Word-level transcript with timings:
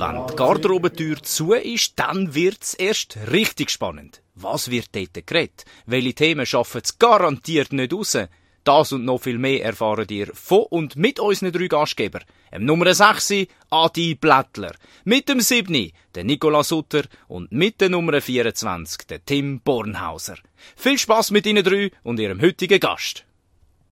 Wenn 0.00 0.28
die 0.28 0.36
Garderobentür 0.36 1.20
zu 1.24 1.54
ist, 1.54 1.98
dann 1.98 2.32
wird's 2.32 2.72
erst 2.74 3.18
richtig 3.32 3.68
spannend. 3.68 4.22
Was 4.36 4.70
wird 4.70 4.94
dort 4.94 5.26
geredet? 5.26 5.64
Welche 5.86 6.14
Themen 6.14 6.46
schaffen 6.46 6.82
es 6.84 7.00
garantiert 7.00 7.72
nicht 7.72 7.92
raus? 7.92 8.16
Das 8.62 8.92
und 8.92 9.04
noch 9.04 9.18
viel 9.18 9.38
mehr 9.38 9.64
erfahren 9.64 10.06
ihr 10.10 10.28
von 10.34 10.66
und 10.70 10.94
mit 10.94 11.18
unseren 11.18 11.50
drei 11.50 11.66
Gastgebern. 11.66 12.22
Im 12.52 12.64
Nummer 12.64 12.94
6 12.94 13.48
Adi 13.70 14.14
Blättler, 14.14 14.76
mit 15.04 15.28
dem 15.28 15.40
7 15.40 15.90
der 16.14 16.22
Nicola 16.22 16.62
Sutter 16.62 17.02
und 17.26 17.50
mit 17.50 17.80
der 17.80 17.88
Nummer 17.88 18.20
24 18.20 19.04
der 19.08 19.24
Tim 19.24 19.60
Bornhauser. 19.62 20.36
Viel 20.76 20.98
Spaß 20.98 21.32
mit 21.32 21.44
Ihnen 21.44 21.64
drei 21.64 21.90
und 22.04 22.20
Ihrem 22.20 22.40
heutigen 22.40 22.78
Gast. 22.78 23.24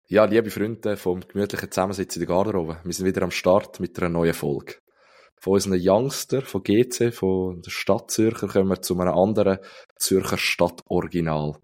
Ja, 0.07 0.25
liebe 0.25 0.49
Freunde 0.49 0.97
vom 0.97 1.21
gemütlichen 1.27 1.69
Zusammensitzen 1.69 2.19
in 2.19 2.27
der 2.27 2.35
Garderobe, 2.35 2.77
wir 2.83 2.93
sind 2.93 3.05
wieder 3.05 3.21
am 3.21 3.29
Start 3.29 3.79
mit 3.79 3.99
einer 3.99 4.09
neuen 4.09 4.33
Folge. 4.33 4.80
Von 5.41 5.53
unseren 5.53 5.79
Youngster, 5.81 6.43
von 6.43 6.61
GC, 6.61 7.11
von 7.11 7.63
der 7.63 7.71
Stadt 7.71 8.11
Zürcher, 8.11 8.47
kommen 8.47 8.69
wir 8.69 8.83
zu 8.83 8.99
einem 8.99 9.15
anderen 9.15 9.57
Zürcher 9.95 10.37
Stadtoriginal. 10.37 11.55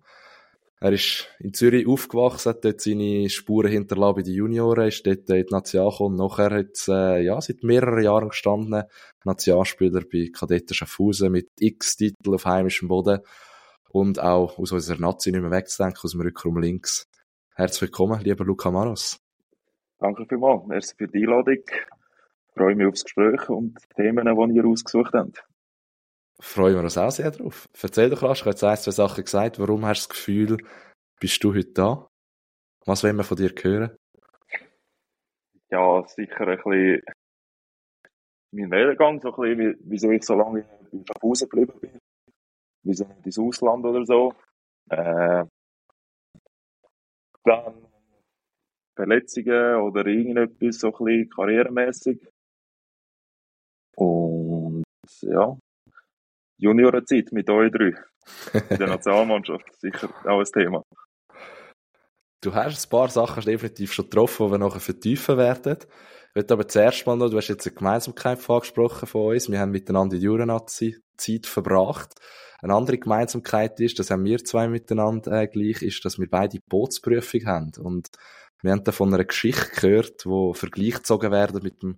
Er 0.79 0.93
ist 0.93 1.27
in 1.39 1.53
Zürich 1.53 1.87
aufgewachsen, 1.87 2.49
hat 2.49 2.65
dort 2.65 2.81
seine 2.81 3.29
Spuren 3.29 3.69
hinterlassen 3.69 4.15
bei 4.15 4.21
den 4.23 4.33
Junioren, 4.33 4.87
ist 4.87 5.05
dort 5.05 5.29
in 5.29 5.45
die 5.45 5.53
Nation 5.53 5.91
gekommen. 5.91 6.15
Nachher 6.15 6.49
hat 6.49 6.87
äh, 6.87 7.21
ja, 7.23 7.39
seit 7.39 7.61
mehreren 7.61 8.03
Jahren 8.03 8.29
gestanden, 8.29 8.81
Nationalspieler 9.25 10.01
bei 10.11 10.31
Kadetten 10.33 10.73
Schaffhausen 10.73 11.31
mit 11.31 11.49
x 11.59 11.97
Titeln 11.97 12.33
auf 12.33 12.45
heimischem 12.45 12.87
Boden 12.87 13.19
und 13.89 14.19
auch 14.19 14.57
aus 14.57 14.71
unserer 14.71 14.99
Nazi 14.99 15.31
nicht 15.31 15.41
mehr 15.41 15.51
wegzudenken, 15.51 15.99
aus 16.03 16.13
dem 16.13 16.21
Rückraum 16.21 16.57
links. 16.57 17.07
Herzlich 17.53 17.81
willkommen, 17.83 18.23
lieber 18.23 18.43
Luca 18.43 18.71
Maros. 18.71 19.19
Danke 19.99 20.25
vielmals. 20.27 20.65
Merci 20.65 20.95
für 20.97 21.07
die 21.07 21.19
Einladung 21.19 21.61
freue 22.57 22.75
mich 22.75 22.87
aufs 22.87 23.03
Gespräch 23.03 23.49
und 23.49 23.77
die 23.81 24.01
Themen, 24.01 24.25
die 24.25 24.55
ihr 24.55 24.65
ausgesucht 24.65 25.13
habt. 25.13 25.45
Freuen 26.39 26.75
wir 26.75 26.83
uns 26.83 26.97
auch 26.97 27.11
sehr 27.11 27.31
drauf. 27.31 27.67
Erzähl 27.81 28.09
doch 28.09 28.21
rasch, 28.21 28.39
ich 28.39 28.45
habe 28.45 28.51
jetzt 28.51 28.63
ein, 28.63 28.77
zwei 28.77 28.91
Sachen 28.91 29.23
gesagt. 29.23 29.59
Warum 29.59 29.85
hast 29.85 30.05
du 30.05 30.07
das 30.07 30.17
Gefühl, 30.17 30.57
bist 31.19 31.43
du 31.43 31.53
heute 31.53 31.71
da? 31.73 32.07
Was 32.85 33.03
wollen 33.03 33.15
wir 33.15 33.23
von 33.23 33.37
dir 33.37 33.53
hören? 33.61 33.97
Ja, 35.69 36.03
sicher 36.07 36.47
ein 36.47 36.57
bisschen 36.57 37.01
mein 38.51 38.71
Werdegang, 38.71 39.19
so 39.19 39.33
ein 39.33 39.57
bisschen, 39.57 39.77
wieso 39.81 40.11
ich 40.11 40.23
so 40.23 40.35
lange 40.35 40.65
in 40.91 41.05
Schaffhausen 41.05 41.49
geblieben 41.49 41.79
bin. 41.79 41.99
Wieso 42.83 43.05
nicht 43.05 43.25
ins 43.25 43.39
Ausland 43.39 43.85
oder 43.85 44.05
so. 44.05 44.33
Äh, 44.89 45.45
dann 47.43 47.87
Verletzungen 48.95 49.75
oder 49.81 50.05
irgendetwas 50.05 50.79
so 50.79 50.87
ein 50.87 51.05
bisschen 51.05 51.29
karrieremäßig. 51.29 52.19
Und 53.97 54.83
ja, 55.21 55.57
Juniorenzeit 56.57 57.31
mit 57.31 57.49
euch 57.49 57.71
drei. 57.71 57.93
In 58.69 58.77
der 58.77 58.87
Nationalmannschaft, 58.95 59.65
sicher 59.79 60.09
auch 60.25 60.39
ein 60.39 60.45
Thema. 60.45 60.83
Du 62.41 62.53
hast 62.53 62.85
ein 62.85 62.89
paar 62.89 63.09
Sachen 63.09 63.43
definitiv 63.43 63.93
schon 63.93 64.05
getroffen, 64.05 64.47
die 64.47 64.51
wir 64.53 64.57
nachher 64.59 64.79
vertiefen 64.79 65.37
werden. 65.37 65.77
Ich 65.81 66.35
möchte 66.35 66.53
aber 66.53 66.67
zuerst 66.67 67.05
mal 67.07 67.17
noch, 67.17 67.29
du 67.29 67.37
hast 67.37 67.47
jetzt 67.47 67.65
eine 67.65 67.75
Gemeinsamkeit 67.75 68.47
angesprochen 68.47 69.07
von 69.07 69.33
uns. 69.33 69.49
Wir 69.49 69.59
haben 69.59 69.71
miteinander 69.71 70.17
die 70.17 70.23
Juranazi 70.23 70.97
Zeit 71.17 71.47
verbracht. 71.47 72.13
Eine 72.59 72.75
andere 72.75 72.97
Gemeinsamkeit 72.97 73.79
ist, 73.79 73.97
das 73.97 74.11
haben 74.11 74.25
wir 74.25 74.43
zwei 74.43 74.67
miteinander 74.67 75.31
äh, 75.31 75.47
gleich, 75.47 75.81
ist, 75.81 76.03
dass 76.05 76.19
wir 76.19 76.29
beide 76.29 76.59
Bootsprüfung 76.69 77.45
haben. 77.45 77.71
Und 77.79 78.09
wir 78.61 78.71
haben 78.71 78.83
da 78.83 78.91
von 78.91 79.13
einer 79.13 79.23
Geschichte 79.23 79.79
gehört, 79.79 80.25
wo 80.25 80.53
Vergleich 80.53 80.95
gezogen 80.95 81.31
werden 81.31 81.61
mit 81.63 81.83
dem 81.83 81.97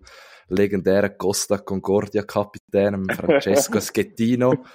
legendären 0.50 1.18
Costa 1.18 1.58
Concordia 1.58 2.24
Kapitän 2.24 3.06
Francesco 3.10 3.80
Schettino. 3.82 4.66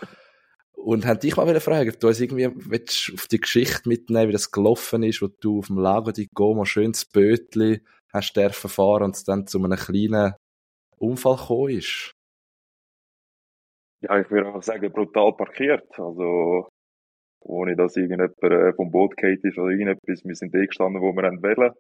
Und 0.72 1.06
haben 1.06 1.18
dich 1.18 1.36
mal 1.36 1.60
fragen, 1.60 1.90
ob 1.90 2.00
du 2.00 2.08
uns 2.08 2.20
irgendwie 2.20 2.50
willst, 2.54 3.10
auf 3.14 3.26
die 3.26 3.40
Geschichte 3.40 3.88
mitnehmen, 3.88 4.28
wie 4.28 4.32
das 4.32 4.50
gelaufen 4.50 5.02
ist, 5.02 5.22
wo 5.22 5.28
du 5.28 5.60
auf 5.60 5.68
dem 5.68 5.78
Lago 5.78 6.12
di 6.12 6.28
Goma 6.32 6.66
schönes 6.66 7.06
Bötli 7.06 7.80
hast 8.12 8.36
dürfen 8.36 8.70
fahren 8.70 9.04
und 9.04 9.16
es 9.16 9.24
dann 9.24 9.46
zu 9.46 9.62
einem 9.62 9.78
kleinen 9.78 10.34
Unfall 10.96 11.36
gekommen 11.36 11.70
ist. 11.70 12.14
Ja, 14.02 14.20
ich 14.20 14.30
würde 14.30 14.48
einfach 14.48 14.62
sagen, 14.62 14.92
brutal 14.92 15.32
parkiert. 15.32 15.88
Also, 15.98 16.68
ohne 17.44 17.76
dass 17.76 17.96
irgendjemand 17.96 18.42
äh, 18.42 18.72
vom 18.74 18.90
Boot 18.90 19.16
geht 19.16 19.44
ist 19.44 19.58
oder 19.58 19.70
irgendetwas. 19.70 20.24
Wir 20.24 20.34
sind 20.34 20.54
eh 20.54 20.66
gestanden, 20.66 21.00
wo 21.00 21.12
wir 21.12 21.22
wählen. 21.22 21.72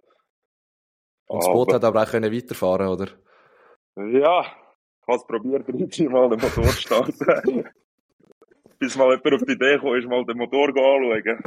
Und 1.26 1.42
das 1.42 1.52
Boot 1.52 1.72
hat 1.72 1.84
aber 1.84 2.02
auch 2.02 2.10
können 2.10 2.32
weiterfahren, 2.32 2.88
oder? 2.88 3.08
Ja, 3.96 4.40
ich 4.42 5.08
habe 5.08 5.16
es 5.16 5.26
probiert, 5.26 5.68
mal 6.10 6.28
den 6.28 6.40
Motor 6.40 6.64
zu 6.64 6.80
starten. 6.80 7.64
Bis 8.78 8.96
mal 8.96 9.10
jemand 9.10 9.34
auf 9.34 9.44
die 9.46 9.52
Idee 9.52 9.78
kam, 9.78 9.94
ist 9.94 10.08
mal 10.08 10.24
den 10.24 10.36
Motor 10.36 10.68
anschauen. 10.68 11.42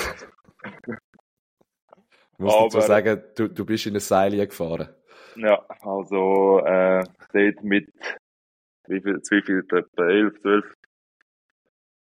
Ich 2.33 2.39
muss 2.39 2.53
aber, 2.53 2.63
dazu 2.63 2.81
sagen, 2.81 3.23
du, 3.35 3.47
du 3.49 3.65
bist 3.65 3.85
in 3.85 3.93
eine 3.93 3.99
Seile 3.99 4.47
gefahren. 4.47 4.89
Ja, 5.35 5.63
also 5.81 6.59
äh, 6.65 7.03
dort 7.33 7.63
mit 7.63 7.89
wie 8.87 9.01
viel, 9.01 9.17
wie 9.17 9.41
viel, 9.41 9.59
etwa 9.59 10.07
11, 10.07 10.41
12 10.41 10.76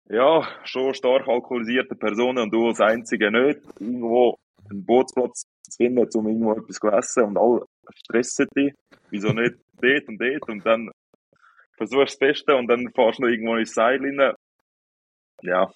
ja, 0.09 0.47
schon 0.63 0.93
stark 0.93 1.27
alkoholisierte 1.27 1.95
Personen 1.95 2.39
und 2.39 2.53
du 2.53 2.67
als 2.67 2.79
Einzige 2.79 3.31
nicht, 3.31 3.59
irgendwo 3.79 4.37
einen 4.69 4.85
Bootsplatz 4.85 5.43
zu 5.61 5.77
finden, 5.77 6.07
um 6.13 6.27
irgendwo 6.27 6.53
etwas 6.53 6.77
zu 6.77 6.87
essen 6.87 7.23
und 7.23 7.37
alle 7.37 7.65
stressen 7.95 8.47
dich. 8.55 8.73
Wieso 9.09 9.29
nicht 9.29 9.55
dort 9.81 10.07
und 10.07 10.19
dort 10.19 10.49
und 10.49 10.65
dann 10.65 10.91
versuchst 11.77 12.13
das 12.13 12.19
Beste 12.19 12.55
und 12.55 12.67
dann 12.67 12.91
fährst 12.93 13.19
du 13.19 13.23
noch 13.23 13.29
irgendwo 13.29 13.55
ins 13.55 13.73
Seil 13.73 13.99
rein. 13.99 14.33
Ja, 15.41 15.71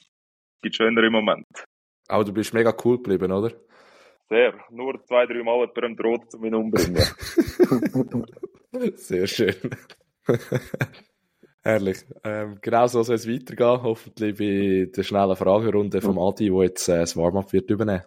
gibt 0.62 0.76
schönere 0.76 1.10
Moment. 1.10 1.48
Aber 2.08 2.24
du 2.24 2.34
bist 2.34 2.54
mega 2.54 2.74
cool 2.84 2.98
geblieben, 2.98 3.32
oder? 3.32 3.52
Sehr. 4.30 4.54
Nur 4.70 5.04
zwei, 5.06 5.26
drei 5.26 5.44
Mal 5.44 5.60
jemandem 5.60 5.96
droht, 5.96 6.34
um 6.34 6.46
ihn 6.46 6.56
umbringen. 6.56 7.04
Sehr 8.96 9.28
schön. 9.28 9.56
Herrlich. 11.64 12.06
Ähm, 12.24 12.58
genau 12.62 12.88
so 12.88 13.04
soll 13.04 13.16
es 13.16 13.28
weitergehen. 13.28 13.84
Hoffentlich 13.84 14.38
bei 14.38 14.92
der 14.92 15.04
schnellen 15.04 15.36
Fragerunde 15.36 16.02
vom 16.02 16.18
Adi, 16.18 16.52
wo 16.52 16.64
jetzt 16.64 16.88
äh, 16.90 17.00
das 17.00 17.16
Warm-up 17.16 17.54
wird 17.54 17.70
übernehmen. 17.70 18.04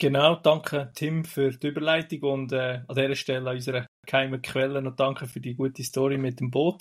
Genau, 0.00 0.36
danke 0.36 0.90
Tim 0.94 1.26
für 1.26 1.50
die 1.50 1.68
Überleitung 1.68 2.22
und 2.22 2.52
äh, 2.52 2.80
an 2.88 2.94
dieser 2.96 3.14
Stelle 3.14 3.50
unsere 3.50 3.86
geheimen 4.06 4.40
Quellen 4.40 4.86
und 4.86 4.98
danke 4.98 5.26
für 5.26 5.40
die 5.40 5.54
gute 5.54 5.84
Story 5.84 6.16
mit 6.16 6.40
dem 6.40 6.50
Boot. 6.50 6.80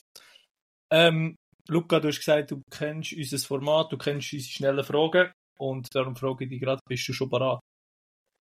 Ähm, 0.90 1.36
Luca, 1.68 2.00
du 2.00 2.08
hast 2.08 2.20
gesagt, 2.20 2.52
du 2.52 2.62
kennst 2.72 3.12
unser 3.12 3.38
Format, 3.40 3.92
du 3.92 3.98
kennst 3.98 4.32
unsere 4.32 4.50
schnellen 4.50 4.84
Fragen 4.86 5.34
und 5.60 5.94
darum 5.94 6.16
frage 6.16 6.46
ich 6.46 6.50
dich 6.50 6.62
gerade, 6.62 6.80
bist 6.88 7.10
du 7.10 7.14
schon 7.14 7.30
bereit? 7.30 7.60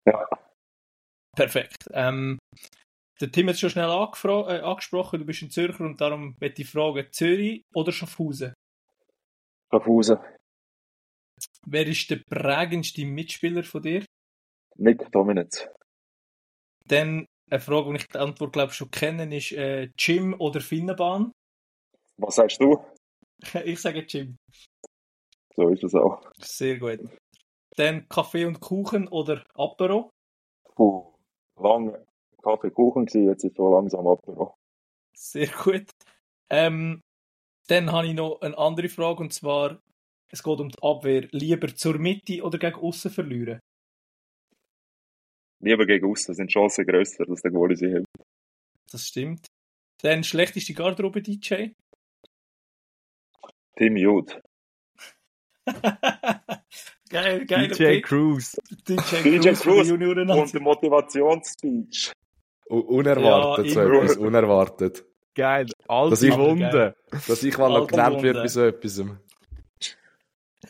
Ja. 0.09 0.27
Perfekt. 1.37 1.85
Ähm, 1.93 2.39
der 3.23 3.31
Tim 3.31 3.47
hat 3.47 3.55
es 3.55 3.61
schon 3.61 3.71
schnell 3.71 3.89
äh, 3.89 4.61
angesprochen, 4.61 5.21
du 5.21 5.25
bist 5.25 5.43
ein 5.43 5.51
Zürcher 5.51 5.85
und 5.85 6.01
darum 6.01 6.37
möchte 6.41 6.63
ich 6.63 6.69
fragen, 6.69 7.07
Zürich 7.13 7.63
oder 7.73 7.93
Schaffhausen? 7.93 8.53
Schaffhausen. 9.71 10.19
Wer 11.65 11.87
ist 11.87 12.11
der 12.11 12.21
prägendste 12.29 13.07
Mitspieler 13.07 13.63
von 13.63 13.83
dir? 13.83 14.05
Nick 14.77 15.11
Dominitz. 15.13 15.69
Dann 16.87 17.27
eine 17.49 17.61
Frage, 17.61 17.91
die 17.91 17.97
ich 17.97 18.09
die 18.09 18.19
Antwort 18.19 18.53
glaube 18.53 18.73
schon 18.73 18.91
kenne, 18.91 19.37
ist 19.37 19.53
äh, 19.53 19.89
Gym 19.97 20.35
oder 20.39 20.61
Finnenbahn? 20.61 21.31
Was 22.17 22.35
sagst 22.37 22.61
du? 22.61 22.85
ich 23.65 23.81
sage 23.81 24.05
Gym. 24.05 24.37
So 25.55 25.69
ist 25.69 25.85
es 25.85 25.95
auch. 25.95 26.29
Sehr 26.39 26.79
gut. 26.79 27.01
Dann 27.77 28.09
Kaffee 28.09 28.47
und 28.47 28.61
Kuchen 28.61 29.07
oder 29.07 29.45
Apero? 29.55 30.11
Puh, 30.75 31.15
lange 31.57 32.05
Kaffee, 32.43 32.71
Kuchen 32.71 33.07
gewesen, 33.07 33.29
jetzt 33.29 33.45
ist 33.45 33.57
so 33.57 33.73
langsam 33.73 34.07
Apero. 34.07 34.55
Sehr 35.15 35.49
gut. 35.49 35.87
Ähm, 36.51 37.01
dann 37.69 37.93
habe 37.93 38.09
ich 38.09 38.15
noch 38.15 38.41
eine 38.41 38.59
andere 38.59 38.89
Frage 38.89 39.23
und 39.23 39.33
zwar, 39.33 39.81
es 40.31 40.43
geht 40.43 40.61
um 40.61 40.69
die 40.69 40.83
Abwehr. 40.83 41.29
Lieber 41.31 41.75
zur 41.75 41.99
Mitte 41.99 42.43
oder 42.43 42.59
gegen 42.59 42.77
außen 42.77 43.11
verlieren? 43.11 43.61
Lieber 45.61 45.87
gegen 45.87 46.11
außen, 46.11 46.35
sind 46.35 46.51
Chancen 46.51 46.85
grösser, 46.85 47.25
dass 47.25 47.41
der 47.43 47.53
Goalie 47.53 47.77
sie 47.77 47.95
hat. 47.95 48.05
Das 48.91 49.07
stimmt. 49.07 49.47
Dann 50.03 50.25
schlechteste 50.25 50.75
Garderobe-DJ? 50.75 51.71
Tim 53.77 53.97
Jude. 53.97 54.43
geil, 57.09 57.47
geil. 57.47 57.69
DJ 57.69 58.01
Cruz. 58.01 58.57
DJ, 58.89 59.23
DJ 59.23 59.51
Cruz 59.53 59.91
und 59.91 60.53
der 60.53 60.61
Motivationsspeech. 60.61 62.13
Unerwartet, 62.69 63.67
ja, 63.67 63.73
so 63.73 63.81
etwas, 63.81 64.17
unerwartet. 64.17 65.05
Geil, 65.35 65.67
alte 65.89 66.11
dass 66.11 66.39
Wunde. 66.39 66.95
Dass 67.11 67.43
ich 67.43 67.57
mal 67.59 67.69
noch 67.71 67.87
genannt 67.87 68.23
werde 68.23 68.41
bei 68.41 68.49
so 68.49 68.63
etwas. 68.65 69.03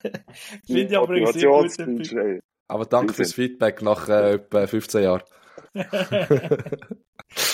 Finde 0.67 0.83
ich 0.83 0.97
aber 0.97 1.33
sehr 1.33 2.41
Aber 2.69 2.87
danke 2.87 3.13
fürs 3.13 3.35
Feedback 3.35 3.83
nach 3.83 4.09
äh, 4.09 4.35
etwa 4.35 4.67
15 4.67 5.03
Jahren. 5.03 5.23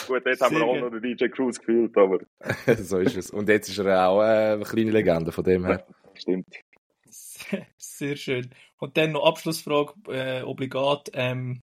Gut, 0.06 0.26
jetzt 0.26 0.40
haben 0.40 0.56
wir 0.56 0.64
auch 0.64 0.76
noch 0.76 0.90
den 0.90 1.02
DJ 1.02 1.26
Cruz 1.28 1.58
gefühlt, 1.58 1.96
aber. 1.96 2.18
so 2.78 2.98
ist 2.98 3.16
es. 3.16 3.30
Und 3.30 3.48
jetzt 3.48 3.68
ist 3.68 3.78
er 3.78 4.08
auch 4.08 4.22
äh, 4.22 4.52
eine 4.54 4.64
kleine 4.64 4.90
Legende 4.90 5.32
von 5.32 5.44
dem 5.44 5.64
her. 5.66 5.86
Stimmt. 6.14 6.48
Sehr 7.76 8.16
schön. 8.16 8.50
Und 8.78 8.96
dann 8.96 9.12
noch 9.12 9.24
Abschlussfrage, 9.24 9.92
äh, 10.08 10.42
obligat. 10.42 11.10
Ähm, 11.14 11.60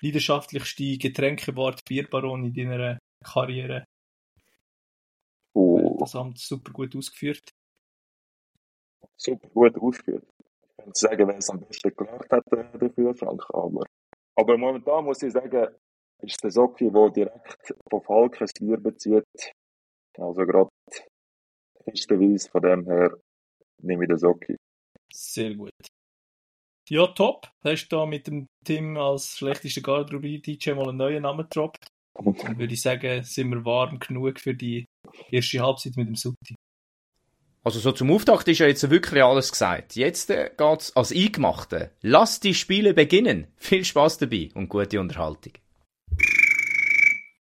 leidenschaftlichste 0.00 0.98
Getränkewort 0.98 1.84
Bierbaron 1.84 2.44
in 2.44 2.54
deiner 2.54 2.98
Karriere? 3.24 3.84
Uh. 5.54 5.96
Das 5.98 6.14
haben 6.14 6.36
sie 6.36 6.46
super 6.46 6.72
gut 6.72 6.94
ausgeführt. 6.94 7.50
Super 9.16 9.48
gut 9.48 9.78
ausgeführt. 9.78 10.24
Ich 10.38 10.84
könnte 10.84 10.98
sagen, 10.98 11.28
wer 11.28 11.38
es 11.38 11.50
am 11.50 11.60
besten 11.60 11.94
gelernt 11.96 12.30
hat, 12.30 12.44
der 12.52 12.90
Kühlschrank. 12.90 13.42
Aber, 13.50 13.84
aber 14.36 14.58
momentan 14.58 15.04
muss 15.04 15.22
ich 15.22 15.32
sagen, 15.32 15.74
ist 16.22 16.42
der 16.42 16.50
Socki, 16.50 16.90
der 16.90 17.10
direkt 17.10 17.74
von 17.90 18.02
Falkens 18.02 18.52
Bier 18.52 18.76
bezieht. 18.76 19.24
Also 20.18 20.44
gerade 20.44 20.70
Kistenweise, 21.84 22.50
von 22.50 22.62
dem 22.62 22.84
her 22.86 23.16
nehme 23.82 24.04
ich 24.04 24.08
den 24.08 24.18
Socki. 24.18 24.56
Sehr 25.12 25.54
gut. 25.54 25.70
Ja, 26.88 27.06
top. 27.08 27.48
Hast 27.64 27.88
du 27.88 27.96
da 27.96 28.06
mit 28.06 28.28
dem 28.28 28.48
Tim 28.64 28.96
als 28.96 29.36
schlechtester 29.38 29.80
Garderobe-DJ 29.80 30.74
mal 30.74 30.88
einen 30.88 30.98
neuen 30.98 31.22
Namen 31.22 31.48
gedroppt? 31.48 31.88
Dann 32.14 32.36
würde 32.58 32.74
ich 32.74 32.80
sagen, 32.80 33.24
sind 33.24 33.50
wir 33.50 33.64
warm 33.64 33.98
genug 33.98 34.38
für 34.38 34.54
die 34.54 34.86
erste 35.30 35.60
Halbzeit 35.60 35.96
mit 35.96 36.06
dem 36.06 36.14
Sutti. 36.14 36.54
Also 37.64 37.80
so 37.80 37.90
zum 37.90 38.12
Auftakt 38.12 38.46
ist 38.46 38.60
ja 38.60 38.68
jetzt 38.68 38.88
wirklich 38.88 39.24
alles 39.24 39.50
gesagt. 39.50 39.96
Jetzt 39.96 40.30
äh, 40.30 40.52
geht's 40.56 40.94
als 40.94 41.10
Eingemachte. 41.10 41.90
Lass 42.00 42.38
die 42.38 42.54
Spiele 42.54 42.94
beginnen. 42.94 43.48
Viel 43.56 43.84
Spaß 43.84 44.18
dabei 44.18 44.50
und 44.54 44.68
gute 44.68 45.00
Unterhaltung. 45.00 45.54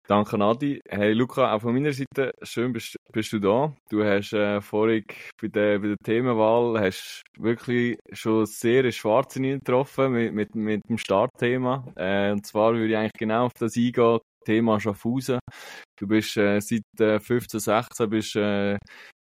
Danke, 0.09 0.41
Adi. 0.41 0.81
Hey, 0.89 1.13
Luca, 1.13 1.53
auch 1.55 1.61
von 1.61 1.75
meiner 1.75 1.93
Seite, 1.93 2.33
schön 2.43 2.73
bist, 2.73 2.97
bist 3.13 3.31
du 3.31 3.39
da. 3.39 3.75
Du 3.91 4.03
hast 4.03 4.33
äh, 4.33 4.63
vorhin 4.63 5.05
bei 5.39 5.49
der, 5.49 5.79
bei 5.81 5.89
der 5.89 5.99
Themenwahl 5.99 6.81
hast 6.81 7.21
wirklich 7.37 7.99
schon 8.13 8.47
sehr 8.47 8.81
eine 8.81 8.93
schwarze 8.93 9.39
Linie 9.39 9.59
getroffen 9.59 10.13
mit, 10.13 10.33
mit, 10.33 10.55
mit 10.55 10.89
dem 10.89 10.97
Startthema. 10.97 11.85
Äh, 11.95 12.33
und 12.33 12.47
zwar 12.47 12.73
würde 12.73 12.89
ich 12.89 12.97
eigentlich 12.97 13.13
genau 13.19 13.45
auf 13.45 13.53
das 13.59 13.77
eingehen, 13.77 14.21
Thema 14.45 14.81
Schaffhausen. 14.81 15.39
Du 15.99 16.07
bist 16.07 16.37
äh, 16.37 16.61
seit 16.61 16.83
äh, 17.01 17.19
15, 17.19 17.61
16 17.61 18.11
bist, 18.11 18.37
äh, 18.37 18.77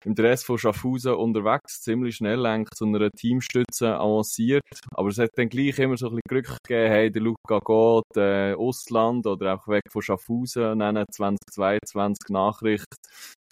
im 0.05 0.15
Dress 0.15 0.43
von 0.43 0.57
Schaffhausen 0.57 1.13
unterwegs, 1.13 1.81
ziemlich 1.81 2.17
schnell 2.17 2.45
eigentlich 2.45 2.75
zu 2.75 2.85
einer 2.85 3.09
Teamstütze 3.09 3.95
avanciert. 3.95 4.63
Aber 4.91 5.09
es 5.09 5.17
hat 5.17 5.31
dann 5.35 5.49
gleich 5.49 5.79
immer 5.79 5.97
so 5.97 6.07
ein 6.07 6.15
bisschen 6.15 6.43
Glück 6.43 6.57
gegeben, 6.63 6.91
hey, 6.91 7.11
der 7.11 7.21
Luca 7.21 7.59
geht 7.59 8.17
äh, 8.17 8.53
Ausland 8.53 9.25
oder 9.25 9.55
auch 9.55 9.67
weg 9.67 9.83
von 9.89 10.01
Schaffhausen, 10.01 10.77
nennen 10.77 11.05
2022 11.11 12.29
Nachricht. 12.29 12.85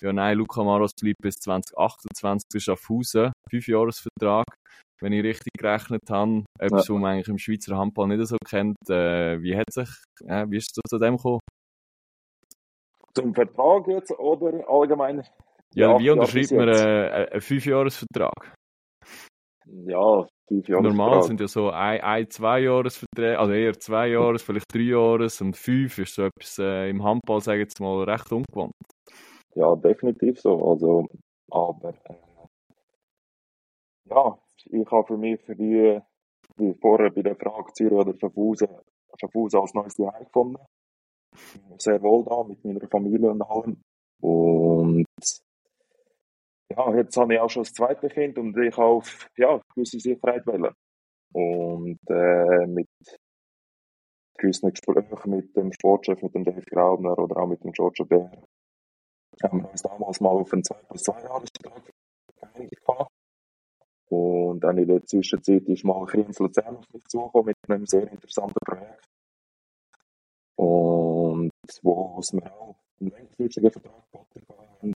Ja, 0.02 0.12
nein, 0.12 0.38
Luca 0.38 0.64
Maros 0.64 0.92
bleibt 1.00 1.22
bis 1.22 1.36
2028 1.36 2.48
bei 2.54 2.60
Schaffhausen, 2.60 3.32
fünf 3.50 3.68
Jahresvertrag. 3.68 4.46
Wenn 5.02 5.14
ich 5.14 5.24
richtig 5.24 5.54
gerechnet 5.58 6.02
habe, 6.10 6.44
etwas, 6.60 6.88
ja. 6.88 6.96
was 6.96 7.02
man 7.02 7.12
eigentlich 7.12 7.28
im 7.28 7.38
Schweizer 7.38 7.78
Handball 7.78 8.08
nicht 8.08 8.26
so 8.28 8.38
kennt, 8.46 8.78
äh, 8.90 9.42
wie 9.42 9.56
hat 9.56 9.72
sich, 9.72 9.90
äh, 10.26 10.46
wie 10.50 10.58
ist 10.58 10.78
es 10.78 10.90
zu 10.90 10.98
dem 10.98 11.18
gekommen? 11.18 11.40
Zum 13.14 13.34
Vertrag 13.34 13.88
jetzt 13.88 14.12
oder 14.12 14.68
allgemein? 14.70 15.24
Ja, 15.74 15.98
wie 16.00 16.10
unterschreibt 16.10 16.52
man 16.52 16.70
äh, 16.70 17.30
einen 17.32 17.42
Fünfjahresvertrag? 17.42 18.54
Ja, 19.66 20.26
fünf 20.48 20.68
Jahre. 20.68 20.84
Normal 20.84 21.24
sind 21.24 21.40
ja 21.40 21.48
so 21.48 21.70
ein, 21.72 22.02
ein 22.02 22.30
zwei 22.30 22.60
Jahresverträge, 22.62 23.40
also 23.40 23.54
eher 23.54 23.80
zwei 23.80 24.08
Jahres, 24.10 24.44
vielleicht 24.44 24.74
drei 24.74 24.82
Jahres 24.82 25.42
und 25.42 25.58
fünf 25.58 25.98
ist 25.98 26.16
so 26.16 26.24
etwas 26.24 26.60
äh, 26.60 26.90
im 26.90 27.04
Handball, 27.04 27.42
sage 27.42 27.60
ich 27.60 27.64
jetzt 27.64 27.80
mal, 27.80 28.04
recht 28.04 28.32
ungewohnt. 28.32 28.74
Ja, 29.56 29.76
definitiv 29.76 30.40
so. 30.40 30.70
Also, 30.70 31.08
aber 31.52 31.94
äh, 32.06 32.16
ja, 34.10 34.38
ich 34.66 34.92
habe 34.92 35.08
für 35.08 35.18
mich 35.18 35.42
für 35.42 35.56
die, 35.56 36.00
wie 36.58 36.74
vorher 36.82 37.10
bei 37.12 37.22
der 37.22 37.36
Frage 37.36 37.74
Zürich 37.74 37.94
oder 37.94 38.14
Schaffhausen, 38.18 39.60
als 39.60 39.74
neues 39.74 39.98
Jahr 39.98 40.20
gefunden 40.20 40.58
sehr 41.78 42.02
wohl 42.02 42.24
da 42.24 42.44
mit 42.44 42.64
meiner 42.64 42.88
Familie 42.88 43.32
und 43.32 43.42
allem. 43.42 43.82
Und 44.22 45.06
ja, 46.70 46.96
jetzt 46.96 47.18
habe 47.18 47.34
ich 47.34 47.40
auch 47.40 47.50
schon 47.50 47.64
das 47.64 47.74
zweite 47.74 48.10
Kind 48.10 48.38
und 48.38 48.58
ich 48.58 48.78
auf 48.78 49.30
ja, 49.38 49.60
gewisse 49.74 50.00
Sicherheit 50.00 50.46
wählen. 50.48 50.74
Und 51.34 52.00
äh, 52.10 52.66
mit 52.68 52.88
gewissen 54.38 54.70
Gesprächen 54.70 55.30
mit 55.30 55.56
dem 55.56 55.72
Sportchef, 55.72 56.22
mit 56.22 56.34
dem 56.34 56.44
Dave 56.44 56.62
Graubner 56.62 57.18
oder 57.18 57.38
auch 57.38 57.48
mit 57.48 57.64
dem 57.64 57.72
George 57.72 58.06
Bär, 58.06 58.32
haben 59.44 59.62
wir 59.62 59.72
uns 59.72 59.82
damals 59.82 60.22
mal 60.22 60.30
auf 60.30 60.52
einen 60.54 60.64
2 60.64 60.76
plus 60.88 61.04
2 61.04 61.22
Jahresvertrag 61.22 61.94
geeinigt 62.40 62.88
Und 64.10 64.60
dann 64.60 64.78
in 64.78 64.88
der 64.88 65.04
Zwischenzeit 65.06 65.64
ist 65.64 65.84
mal 65.84 66.06
Kriens 66.06 66.40
Luzern 66.40 66.78
auf 66.78 66.86
mich 66.94 67.04
zugekommen 67.06 67.48
mit 67.48 67.56
einem 67.68 67.86
sehr 67.86 68.10
interessanten 68.12 68.60
Projekt. 68.66 69.06
Und 70.56 71.52
wo 71.82 72.18
es 72.20 72.32
mir 72.34 72.54
auch 72.54 72.76
einen 73.00 73.12
längerfristigen 73.12 73.72
Vertrag 73.72 74.04
geboten 74.12 74.46
haben. 74.50 74.94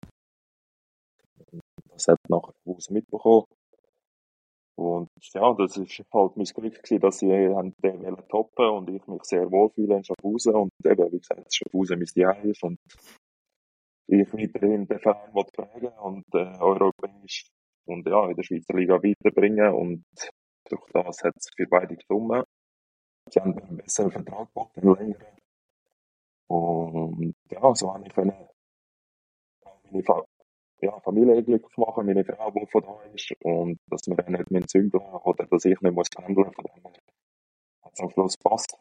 Das 1.90 2.08
hat 2.08 2.20
nachher 2.30 2.54
Hause 2.66 2.94
mitbekommen. 2.94 3.46
Und 4.76 5.10
ja, 5.34 5.54
das 5.54 5.76
ist 5.78 6.04
halt 6.14 6.38
mein 6.38 6.46
Glück 6.46 6.84
gewesen, 6.84 7.00
dass 7.00 7.18
sie 7.18 7.28
den 7.28 8.28
toppen 8.30 8.70
und 8.70 8.90
ich 8.92 9.08
mich 9.08 9.24
sehr 9.24 9.52
wohlfühle 9.52 9.96
in 9.96 10.04
Schaffhausen 10.04 10.54
und 10.54 10.70
eben, 10.86 11.12
wie 11.12 11.18
gesagt, 11.18 11.56
Schaffhausen 11.56 11.98
mein 11.98 12.06
Zuhause 12.06 12.48
ist 12.48 12.64
und 12.64 12.78
ich 14.08 14.34
weiterhin 14.34 14.88
den 14.88 15.00
Verein 15.00 15.32
prägen 15.32 15.94
und 16.00 16.26
äh, 16.34 16.58
europäisch 16.60 17.50
und 17.86 18.08
ja, 18.08 18.30
in 18.30 18.36
der 18.36 18.44
Schweizer 18.44 18.74
Liga 18.74 18.96
weiterbringen 18.96 19.74
und 19.74 20.04
durch 20.70 20.86
das 20.94 21.24
hat 21.24 21.36
es 21.38 21.50
für 21.56 21.68
beide 21.68 21.96
gestimmt. 21.96 22.46
Sie 23.30 23.40
haben 23.40 23.58
einen 23.58 23.78
besseren 23.78 24.12
Vertrag 24.12 24.48
geboten, 24.48 24.82
einen 24.82 24.96
längeren 24.96 25.38
und 26.48 27.36
ja, 27.52 27.76
so 27.76 27.94
habe 27.94 28.08
ich 28.08 28.14
können 28.14 28.34
meine 29.92 30.04
Fa 30.04 30.24
ja, 30.80 31.00
Familie 31.00 31.44
glücklich 31.44 31.76
machen, 31.78 32.06
meine 32.06 32.24
Frau, 32.24 32.52
die 32.52 32.66
von 32.68 32.84
da 32.84 33.02
ist, 33.14 33.34
und 33.42 33.80
dass 33.88 34.02
wir 34.06 34.30
nicht 34.30 34.52
mehr 34.52 34.68
zügeln 34.68 35.04
oder 35.24 35.46
dass 35.48 35.66
ich 35.66 35.82
nicht 35.82 35.94
muss 35.94 36.10
pendeln, 36.10 36.54
von 36.54 36.66
dem 36.66 36.84
her 36.84 36.94
hat 37.82 37.94
es 37.94 38.00
am 38.00 38.10
Schluss 38.12 38.38
gepasst. 38.38 38.78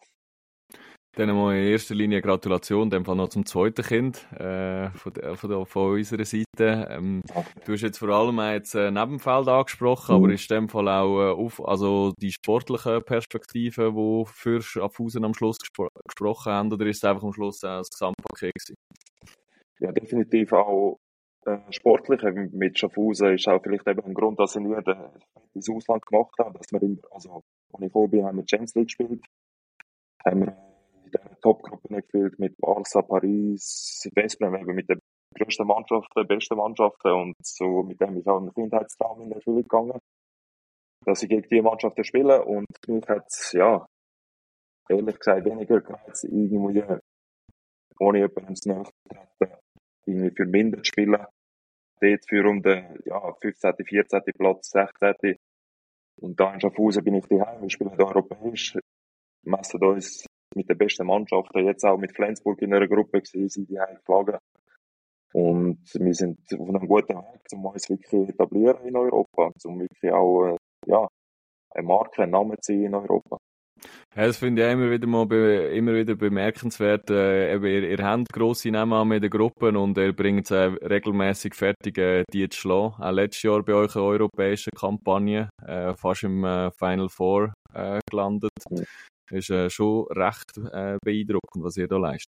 Dann 1.17 1.35
mal 1.35 1.57
in 1.57 1.69
erster 1.69 1.95
Linie 1.95 2.21
Gratulation, 2.21 2.91
dem 2.91 3.07
Fall 3.07 3.17
noch 3.17 3.31
zum 3.31 3.47
zweiten 3.47 3.83
Kind 3.83 4.31
äh, 4.39 4.91
von, 4.91 5.15
von, 5.35 5.65
von, 5.65 5.93
unserer 5.95 6.27
Seite. 6.27 6.89
Ähm, 6.91 7.23
du 7.65 7.73
hast 7.73 7.81
jetzt 7.81 7.97
vor 7.97 8.11
allem 8.11 8.39
jetzt 8.53 8.75
äh, 8.75 8.91
Nebenfeld 8.91 9.49
angesprochen, 9.49 10.15
mhm. 10.15 10.25
aber 10.25 10.35
ist 10.35 10.51
in 10.51 10.57
dem 10.57 10.69
Fall 10.69 10.87
auch 10.91 11.19
äh, 11.19 11.33
auf, 11.33 11.67
also 11.67 12.13
die 12.21 12.33
sportliche 12.33 13.01
Perspektive, 13.01 13.95
die 13.97 14.25
für 14.27 14.61
Schaffhausen 14.61 15.25
am 15.25 15.33
Schluss 15.33 15.57
gespro 15.57 15.89
gesprochen 16.07 16.53
haben, 16.53 16.71
oder 16.71 16.85
ist 16.85 16.99
es 16.99 17.05
einfach 17.05 17.23
am 17.23 17.33
Schluss 17.33 17.65
auch 17.65 17.79
das 17.79 17.89
Gesamtpaket 17.89 18.53
gewesen? 18.53 18.75
Ja, 19.81 19.93
definitiv 19.93 20.53
auch 20.53 20.99
äh, 21.47 21.57
sportlich. 21.71 22.21
Mit 22.53 22.79
Schaffhausen 22.79 23.33
ist 23.33 23.49
auch 23.49 23.63
vielleicht 23.63 23.89
eben 23.89 24.05
ein 24.05 24.13
Grund, 24.13 24.39
dass 24.39 24.55
ich 24.55 24.61
nie 24.61 24.75
ins 25.55 25.71
Ausland 25.71 26.05
gemacht 26.05 26.35
habe, 26.39 26.59
dass 26.59 26.71
wir, 26.71 26.83
im, 26.83 27.01
also, 27.11 27.41
als 27.73 27.81
ich 27.81 27.87
gekommen 27.87 28.11
bin, 28.11 28.25
haben 28.27 28.37
wir 28.37 28.45
Champions 28.47 28.75
League 28.75 28.89
gespielt. 28.89 29.25
Haben 30.23 30.41
wir 30.41 30.66
in 31.47 31.53
dieser 31.53 31.59
Top-Gruppe 31.59 31.89
gespielt 31.89 32.39
mit 32.39 32.57
Barca, 32.59 33.03
Paris, 33.03 34.09
Westbrem, 34.15 34.55
eben 34.57 34.75
mit 34.75 34.89
den 34.89 35.01
größten 35.35 35.67
Mannschaften, 35.67 36.27
besten 36.27 36.57
Mannschaften 36.57 37.13
und 37.13 37.35
so 37.43 37.83
mit 37.83 38.01
dem 38.01 38.17
ist 38.17 38.29
auch 38.29 38.41
ein 38.41 38.53
Kindheitstraum 38.55 39.23
in 39.23 39.31
der 39.31 39.41
Schule 39.41 39.63
gegangen, 39.63 39.99
dass 41.05 41.23
ich 41.23 41.29
gegen 41.29 41.47
diese 41.49 41.63
Mannschaften 41.63 42.05
spiele 42.05 42.45
und 42.45 42.67
mich 42.89 43.09
hat 43.09 43.27
es, 43.29 43.53
ja, 43.53 43.87
ehrlich 44.89 45.19
gesagt 45.19 45.45
weniger 45.45 45.81
gereizt, 45.81 46.25
irgendwie 46.25 47.01
ohne 47.99 48.19
jemanden 48.19 48.57
zu 48.57 48.69
nahe 48.69 48.85
treten, 49.09 49.55
irgendwie 50.07 50.35
für 50.35 50.47
minder 50.47 50.79
zu 50.79 50.85
spielen, 50.85 51.27
dort 52.01 52.29
für 52.29 52.49
um 52.49 52.63
den 52.63 52.99
ja, 53.05 53.33
15., 53.41 53.73
14. 53.85 54.21
Platz, 54.39 54.71
16. 54.71 55.37
Und 56.19 56.41
da 56.41 56.55
in 56.55 56.61
Schaffhausen 56.61 57.05
bin 57.05 57.15
ich 57.15 57.27
daheim, 57.27 57.63
wir 57.63 57.71
spielen 57.71 58.01
europäisch, 58.01 58.79
messen 59.45 59.85
uns 59.85 60.27
mit 60.55 60.69
den 60.69 60.79
besten 60.79 61.07
Mannschaften, 61.07 61.65
jetzt 61.67 61.85
auch 61.85 61.99
mit 61.99 62.15
Flensburg 62.15 62.61
in 62.63 62.75
einer 62.75 62.89
Gruppe 62.89 63.21
gewesen, 63.21 63.49
sind 63.49 63.71
die 63.71 63.75
geschlagen. 63.75 64.39
Und 65.33 65.81
wir 65.93 66.15
sind 66.15 66.39
auf 66.55 66.69
einem 66.69 66.89
guten 66.89 67.17
Weg, 67.17 67.41
um 67.53 67.67
uns 67.67 67.91
wirklich 67.91 68.31
etablieren 68.31 68.87
in 68.87 68.97
Europa, 68.97 69.51
um 69.65 69.81
wirklich 69.81 70.13
auch, 70.13 70.47
äh, 70.47 70.57
ja, 70.87 71.07
eine 71.75 71.87
Marke, 71.87 72.23
einen 72.23 72.33
Namen 72.33 72.57
zu 72.63 72.73
in 72.73 72.95
Europa. 72.95 73.37
Ja, 74.15 74.27
das 74.27 74.39
finde 74.39 74.67
ich 74.67 74.73
immer 74.73 74.91
wieder 74.91 75.07
mal 75.07 75.31
immer 75.31 75.93
wieder 75.93 76.15
bemerkenswert. 76.15 77.11
Äh, 77.11 77.55
eben, 77.55 77.67
ihr, 77.67 77.91
ihr 77.91 78.05
habt 78.05 78.33
grosse 78.33 78.71
Namen 78.71 79.09
mit 79.09 79.23
den 79.23 79.31
Gruppen 79.31 79.77
und 79.77 79.99
ihr 79.99 80.15
bringt 80.15 80.47
es 80.47 80.53
äh, 80.53 80.73
regelmäßig 80.87 81.55
fertig, 81.55 81.99
äh, 81.99 82.25
die 82.33 82.49
zu 82.49 82.59
schlagen. 82.59 82.95
Auch 82.99 83.11
letztes 83.11 83.43
Jahr 83.43 83.63
bei 83.63 83.75
euch 83.75 83.95
eine 83.95 84.05
europäische 84.07 84.71
Kampagne, 84.71 85.51
äh, 85.63 85.95
fast 85.95 86.23
im 86.23 86.45
äh, 86.45 86.71
Final 86.71 87.11
Four 87.11 87.53
äh, 87.75 88.01
gelandet. 88.09 88.53
Mhm 88.71 88.87
ist 89.31 89.51
äh, 89.51 89.71
schon 89.71 90.07
recht 90.11 90.57
äh, 90.73 90.99
beeindruckend, 91.05 91.65
was 91.65 91.77
ihr 91.77 91.89
da 91.89 91.97
leistet. 91.97 92.33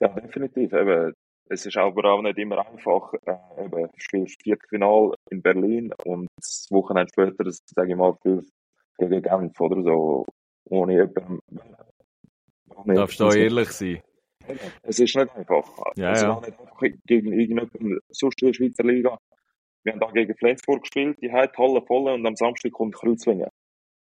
Ja, 0.00 0.08
definitiv. 0.08 0.72
Eben, 0.72 1.14
es 1.48 1.66
ist 1.66 1.76
aber 1.76 2.04
auch 2.12 2.22
nicht 2.22 2.38
immer 2.38 2.66
einfach. 2.66 3.12
Äh, 3.26 3.64
eben, 3.64 3.70
du 3.70 3.90
spielst 3.96 4.42
Viertelfinal 4.42 5.14
in 5.30 5.42
Berlin 5.42 5.92
und 6.04 6.28
das 6.36 6.66
Wochenende 6.70 7.10
später, 7.12 7.50
sage 7.50 7.90
ich 7.90 7.96
mal, 7.96 8.14
spielst 8.20 8.52
gegen 8.98 9.22
Genf 9.22 9.60
oder 9.60 9.82
so, 9.82 10.24
ohne 10.66 10.94
jemanden. 10.94 11.40
ohne 12.74 12.94
Darfst 12.94 13.20
du 13.20 13.26
auch 13.26 13.34
ehrlich 13.34 13.70
sein? 13.70 14.02
Es 14.82 14.98
ist 14.98 15.16
nicht 15.16 15.34
einfach. 15.34 15.66
Ja, 15.96 16.12
es 16.12 16.22
ja. 16.22 16.28
war 16.28 16.40
nicht 16.40 16.58
einfach 16.58 16.80
gegen 17.06 17.32
irgendjemanden 17.32 17.98
sonst 18.08 18.42
in 18.42 18.48
der 18.48 18.54
Schweizer 18.54 18.84
Liga. 18.84 19.18
Wir 19.82 19.92
haben 19.92 20.00
da 20.00 20.10
gegen 20.10 20.34
Flensburg 20.36 20.82
gespielt, 20.82 21.18
die 21.20 21.30
hat 21.30 21.56
Halle 21.58 21.82
voll 21.82 22.10
und 22.10 22.26
am 22.26 22.36
Samstag 22.36 22.72
kommt 22.72 22.94
Kreuzlingen. 22.94 23.48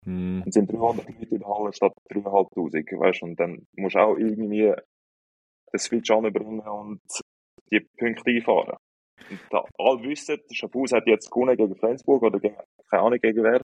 Hm. 0.05 0.43
Und 0.45 0.53
sind 0.53 0.71
300 0.71 1.07
Leute 1.07 1.35
in 1.35 1.39
der 1.39 1.47
Halle 1.47 1.73
statt 1.73 1.93
3'500, 2.11 2.99
weißt 2.99 3.21
du, 3.21 3.25
und 3.25 3.39
dann 3.39 3.67
musst 3.75 3.95
du 3.95 3.99
auch 3.99 4.17
irgendwie 4.17 4.73
den 5.73 5.79
Switch 5.79 6.11
anbringen 6.11 6.61
und 6.61 7.01
die 7.71 7.79
Punkte 7.97 8.31
einfahren. 8.31 8.77
Und 9.29 9.39
da 9.49 9.63
alle 9.77 10.03
wissen, 10.03 10.37
Schaffhaus 10.51 10.91
hat 10.91 11.07
jetzt 11.07 11.31
gewonnen 11.31 11.57
gegen 11.57 11.75
Flensburg 11.75 12.23
oder 12.23 12.39
gegen, 12.39 12.55
keine 12.89 13.03
Ahnung 13.03 13.19
gegen 13.19 13.43
wer. 13.43 13.61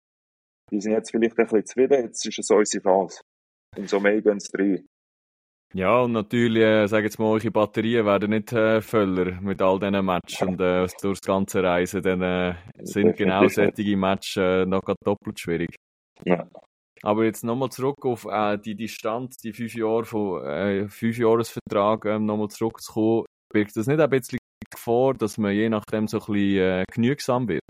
Die 0.71 0.81
sind 0.81 0.93
jetzt 0.93 1.11
vielleicht 1.11 1.38
ein 1.38 1.45
bisschen 1.45 1.66
zufrieden, 1.66 2.05
jetzt 2.05 2.26
ist 2.26 2.38
es 2.38 2.50
unsere 2.50 2.83
Phase. 2.83 3.21
Umso 3.76 4.00
mehr 4.00 4.21
gehen 4.21 4.37
es 4.37 4.50
rein. 4.55 4.85
Ja, 5.75 6.00
und 6.00 6.12
natürlich, 6.12 6.62
äh, 6.62 6.87
sag 6.87 7.05
jetzt 7.05 7.19
mal, 7.19 7.26
eure 7.26 7.50
Batterien 7.50 8.07
werden 8.07 8.31
nicht 8.31 8.52
äh, 8.52 8.81
voller 8.81 9.40
mit 9.40 9.61
all 9.61 9.78
diesen 9.78 10.05
Matches 10.05 10.43
und 10.43 10.61
äh, 10.61 10.87
durchs 11.02 11.21
ganze 11.21 11.62
Reisen, 11.62 12.02
dann 12.02 12.23
äh, 12.23 12.55
sind 12.83 13.16
genau 13.16 13.47
solche 13.49 13.97
Matches 13.97 14.37
äh, 14.37 14.64
noch 14.64 14.85
doppelt 15.05 15.38
schwierig. 15.38 15.76
Ja. 16.25 16.49
Aber 17.02 17.25
jetzt 17.25 17.44
nochmal 17.44 17.70
zurück 17.70 18.04
auf 18.04 18.25
äh, 18.25 18.58
die 18.58 18.75
Distanz, 18.75 19.37
die 19.37 19.52
fünf 19.52 19.75
Jahre 19.75 20.04
von 20.04 20.44
äh, 20.44 20.88
fünf 20.88 21.18
Jahresvertrag, 21.18 22.04
ähm, 22.06 22.25
nochmal 22.25 22.49
zurückzukommen, 22.49 23.26
birgt 23.52 23.76
das 23.76 23.87
nicht 23.87 24.00
ein 24.00 24.11
bisschen 24.11 24.38
die 24.38 24.76
Gefahr, 24.76 25.14
dass 25.14 25.38
man 25.38 25.52
je 25.52 25.68
nachdem 25.68 26.08
so 26.08 26.18
ein 26.18 26.32
bisschen 26.32 26.58
äh, 26.58 26.85
genügsam 26.92 27.49
wird? 27.49 27.61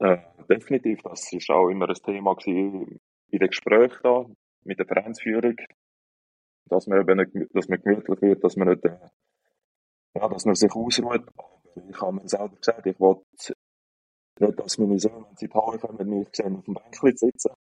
Äh, 0.00 0.18
definitiv, 0.48 1.00
das 1.02 1.32
ist 1.32 1.50
auch 1.50 1.68
immer 1.68 1.88
ein 1.88 1.94
Thema 1.94 2.34
gewesen 2.34 2.98
in 3.30 3.38
den 3.38 3.48
Gesprächen 3.48 3.98
da 4.02 4.26
mit 4.64 4.78
der 4.78 4.86
Vereinsführung, 4.86 5.56
dass 6.68 6.86
man 6.86 7.00
eben 7.00 7.18
nicht, 7.18 7.54
dass 7.54 7.68
man 7.68 7.80
gemütlich 7.80 8.20
wird, 8.20 8.44
dass 8.44 8.56
man 8.56 8.68
nicht, 8.68 8.84
äh, 8.84 8.98
ja, 10.16 10.28
dass 10.28 10.44
man 10.44 10.54
sich 10.54 10.70
ausruht. 10.72 11.24
Ich 11.90 12.00
habe 12.00 12.12
mir 12.12 12.28
selber 12.28 12.56
gesagt, 12.56 12.86
ich 12.86 12.98
wollte 13.00 13.54
nicht, 14.40 14.58
dass 14.58 14.78
meine 14.78 14.98
Söhne, 14.98 15.24
wenn 15.26 15.36
sie 15.36 15.48
Halle 15.48 15.78
kommen, 15.78 16.08
mich 16.08 16.28
sehen 16.32 16.56
auf 16.56 16.64
dem 16.64 16.74
Bänkchen 16.74 17.16
sitzen, 17.16 17.52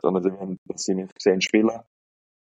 sondern 0.00 0.22
sie 0.22 0.32
wollen, 0.32 0.58
dass 0.66 0.82
sie 0.82 0.94
mich 0.94 1.10
sehen 1.18 1.40
spielen, 1.40 1.80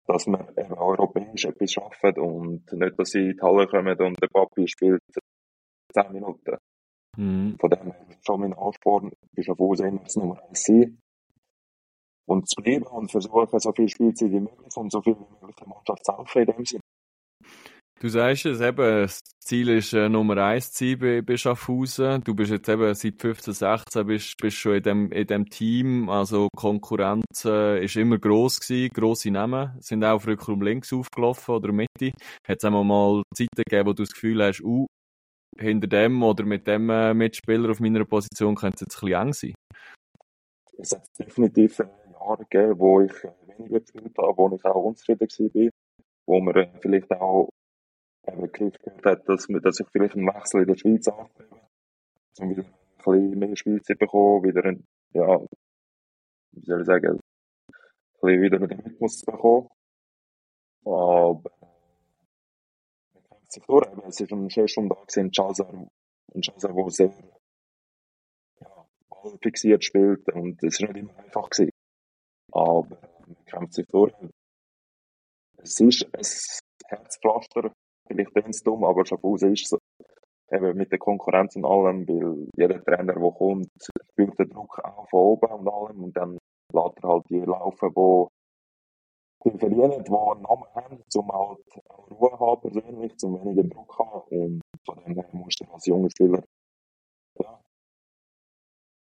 dass 0.07 0.27
wir 0.27 0.49
eben 0.57 0.75
europäisch 0.75 1.45
etwas 1.45 1.73
schaffen 1.73 2.19
und 2.19 2.73
nicht, 2.73 2.99
dass 2.99 3.11
sie 3.11 3.31
in 3.31 3.37
die 3.37 3.43
Halle 3.43 3.67
kommen 3.67 3.99
und 4.01 4.23
der 4.23 4.29
Papi 4.29 4.67
spielt 4.69 5.03
10 5.93 6.13
Minuten. 6.13 6.57
Mhm. 7.17 7.57
Von 7.59 7.71
dem 7.71 7.93
her 7.93 8.07
ist 8.09 8.25
schon 8.27 8.41
mein 8.41 8.55
Ansporn, 8.55 9.13
bist 9.33 9.51
auf 9.51 9.61
Aussehen 9.61 9.99
als 9.99 10.17
Nummer 10.17 10.43
1 10.49 10.63
sein. 10.63 10.99
Und 12.29 12.49
zu 12.49 12.61
bleiben 12.61 12.87
und 12.87 13.11
versuchen, 13.11 13.59
so 13.59 13.73
viel 13.73 13.89
Spielzeit 13.89 14.31
wie 14.31 14.41
möglich 14.41 14.77
und 14.77 14.91
so 14.91 15.01
viel 15.01 15.15
wie 15.15 15.33
möglich 15.33 15.57
der 15.57 15.69
Mannschaft 15.69 16.05
zu 16.05 16.17
helfen 16.17 16.43
in 16.43 16.47
dem 16.47 16.65
Sinne. 16.65 16.83
Du 17.99 18.09
sagst 18.11 18.45
es 18.45 18.61
eben, 18.61 18.77
das 18.77 19.21
Ziel 19.41 19.71
ist 19.71 19.95
äh, 19.95 20.11
Nummer 20.11 20.37
eins 20.37 20.71
zu 20.71 20.85
sein 20.85 20.99
bei, 20.99 21.23
bei 21.23 21.39
Schaffhausen. 21.39 22.23
Du 22.25 22.35
bist 22.35 22.51
jetzt 22.51 22.69
eben 22.69 22.95
seit 22.95 23.23
15, 23.23 23.55
16 23.55 24.07
bist, 24.07 24.37
bist 24.37 24.57
schon 24.59 24.75
in 24.75 24.83
dem, 24.83 25.13
in 25.13 25.27
dem 25.27 25.47
Team. 25.47 26.11
Also 26.11 26.49
Konkurrenz 26.55 27.47
äh, 27.47 27.83
ist 27.83 27.97
immer 27.97 28.19
gross 28.19 28.61
gewesen, 28.61 28.91
grosse 28.93 29.31
Namen 29.31 29.81
sind 29.81 30.05
auch 30.05 30.17
auf 30.17 30.27
Rückraum 30.27 30.61
links 30.61 30.93
aufgelaufen 30.93 31.55
oder 31.55 31.73
Mitte. 31.73 32.13
Hat 32.47 32.59
es 32.59 32.65
einmal 32.65 32.85
mal 32.85 33.23
Zeiten 33.35 33.63
gegeben, 33.67 33.89
wo 33.89 33.93
du 33.95 34.03
das 34.03 34.13
Gefühl 34.13 34.43
hast, 34.43 34.61
uh, 34.61 34.87
hinter 35.59 35.87
dem 35.87 36.23
oder 36.23 36.45
mit 36.45 36.67
dem 36.67 36.91
äh, 36.91 37.15
Mitspieler 37.15 37.71
auf 37.71 37.81
meiner 37.81 38.05
Position 38.05 38.57
könnte 38.57 38.85
es 38.87 38.95
jetzt 38.95 39.03
ein 39.03 39.29
eng 39.29 39.33
sein. 39.33 39.55
Es 40.77 40.93
hat 40.93 41.09
definitiv 41.19 41.79
äh, 41.79 41.87
Jahre 42.13 42.45
gegeben, 42.51 42.79
wo 42.79 43.01
ich 43.01 43.25
äh, 43.25 43.33
weniger 43.57 43.81
gespielt 43.81 44.13
habe, 44.19 44.37
wo 44.37 44.55
ich 44.55 44.65
auch 44.67 44.85
unzufrieden 44.85 45.29
war, 45.29 45.71
wo 46.27 46.41
man 46.41 46.57
äh, 46.57 46.69
vielleicht 46.83 47.11
auch 47.13 47.49
eben 48.27 48.53
Griff 48.53 48.75
gehört 48.79 49.05
hat, 49.05 49.29
dass, 49.29 49.47
dass 49.47 49.81
ich 49.81 49.87
vielleicht 49.91 50.15
einen 50.15 50.27
Wechsel 50.27 50.63
in 50.63 50.69
der 50.69 50.77
Schweiz 50.77 51.09
anstrebe, 51.09 51.61
um 52.39 52.51
wieder 52.51 52.65
ein 52.65 52.73
bisschen 53.05 53.39
mehr 53.39 53.57
Spielzeit 53.57 53.99
bekommen, 53.99 54.45
wieder 54.45 54.65
ein, 54.65 54.85
ja, 55.13 55.41
wie 56.53 56.65
soll 56.65 56.81
ich 56.81 56.87
sagen, 56.87 57.19
ein 57.19 57.21
bisschen 58.21 58.43
wieder 58.43 58.59
den 58.59 58.81
Rhythmus 58.81 59.19
zu 59.19 59.27
bekommen. 59.27 59.69
Aber 60.85 61.51
man 63.13 63.23
kämpft 63.25 63.53
sich 63.53 63.65
durch. 63.67 63.89
Es 64.07 64.21
ist 64.21 64.33
ein 64.33 64.49
Cheshum 64.49 64.89
da 64.89 64.95
gewesen, 64.95 65.33
Chazar, 65.33 65.73
ein 65.73 66.43
Chazar, 66.43 66.73
der 66.73 66.91
sehr 66.91 67.13
ja, 68.61 68.87
ballfixiert 69.09 69.85
spielt 69.85 70.29
und 70.33 70.63
es 70.63 70.75
ist 70.75 70.81
nicht 70.81 70.97
immer 70.97 71.17
einfach 71.19 71.51
gewesen. 71.51 71.71
Aber 72.53 72.97
äh, 73.03 73.27
man 73.27 73.45
kämpft 73.47 73.75
sich 73.75 73.87
durch. 73.89 74.15
Es 75.59 75.81
ist 75.81 76.05
ein 76.05 76.23
Herzpflaster, 76.89 77.73
vielleicht 78.07 78.35
ganz 78.35 78.63
dumm, 78.63 78.85
aber 78.85 79.05
Schaffhausen 79.05 79.53
ist 79.53 79.69
so. 79.69 79.79
Eben 80.51 80.77
mit 80.77 80.93
der 80.93 80.99
Konkurrenz 80.99 81.57
und 81.57 81.65
allem, 81.65 82.07
weil 82.07 82.47
jeder 82.57 82.83
Trainer, 82.85 83.15
der 83.15 83.33
kommt, 83.33 83.69
spürt 84.13 84.39
den 84.39 84.49
Druck 84.51 84.79
auch 84.85 85.09
von 85.09 85.21
oben 85.21 85.53
und 85.53 85.69
allem 85.69 86.05
und 86.05 86.17
dann 86.17 86.39
lässt 86.73 87.03
er 87.03 87.09
halt 87.09 87.25
die 87.29 87.41
laufen, 87.41 87.91
die 87.97 89.51
die 89.51 89.59
verdienen, 89.59 89.91
die 89.91 90.11
einen 90.11 90.43
Namen 90.43 90.67
haben, 90.75 91.03
um 91.15 91.33
halt 91.33 91.61
Ruhe 92.11 92.39
haben 92.39 92.61
persönlich, 92.61 93.13
um 93.23 93.41
weniger 93.41 93.65
Druck 93.65 93.99
haben 93.99 94.27
und 94.31 94.63
von 94.85 95.05
dem 95.05 95.15
her 95.15 95.29
musst 95.33 95.61
du 95.61 95.73
als 95.73 95.87
junger 95.87 96.11
Spieler 96.11 96.43
ja, 97.39 97.61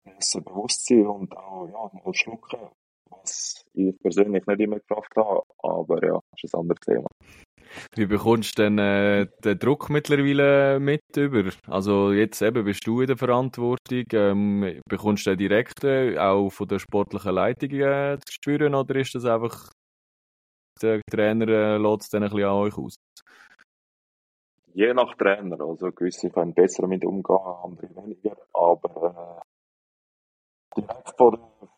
besser 0.04 0.40
bewusst 0.40 0.86
sein 0.86 1.06
und 1.06 1.36
auch 1.36 1.66
ja, 1.66 1.90
mal 2.04 2.14
schlucken, 2.14 2.70
was 3.10 3.64
ich 3.74 3.98
persönlich 4.00 4.46
nicht 4.46 4.60
immer 4.60 4.78
geschafft 4.78 5.14
habe, 5.16 5.42
aber 5.58 6.04
ja, 6.04 6.20
das 6.30 6.44
ist 6.44 6.54
ein 6.54 6.60
anderes 6.60 6.80
Thema. 6.80 7.08
Wie 7.94 8.06
bekommst 8.06 8.58
du 8.58 8.62
denn 8.62 8.78
äh, 8.78 9.26
den 9.44 9.58
Druck 9.58 9.90
mittlerweile 9.90 10.80
mit 10.80 11.02
über? 11.16 11.50
Also 11.66 12.12
jetzt 12.12 12.42
eben 12.42 12.64
bist 12.64 12.86
du 12.86 13.00
in 13.00 13.08
der 13.08 13.16
Verantwortung. 13.16 14.04
Ähm, 14.12 14.80
bekommst 14.88 15.26
du 15.26 15.30
den 15.30 15.38
direkt 15.38 15.84
äh, 15.84 16.18
auch 16.18 16.50
von 16.50 16.68
der 16.68 16.78
sportlichen 16.78 17.34
Leitung 17.34 17.70
äh, 17.70 18.18
zu 18.24 18.32
spüren 18.32 18.74
oder 18.74 18.96
ist 18.96 19.14
das 19.14 19.24
einfach 19.24 19.70
der 20.80 21.00
Trainer 21.10 21.48
äh, 21.48 21.76
lässt 21.76 22.02
es 22.02 22.08
dann 22.10 22.22
ein 22.22 22.30
bisschen 22.30 22.44
an 22.44 22.54
euch 22.54 22.78
aus? 22.78 22.94
Je 24.74 24.94
nach 24.94 25.14
Trainer, 25.16 25.60
also 25.60 25.90
gewisse 25.90 26.30
können 26.30 26.54
besser 26.54 26.82
damit 26.82 27.04
umgehen, 27.04 27.38
andere 27.64 27.96
weniger, 27.96 28.36
aber 28.52 29.42
äh, 30.76 30.80
direkt 30.80 31.16
von 31.16 31.32
der, 31.32 31.68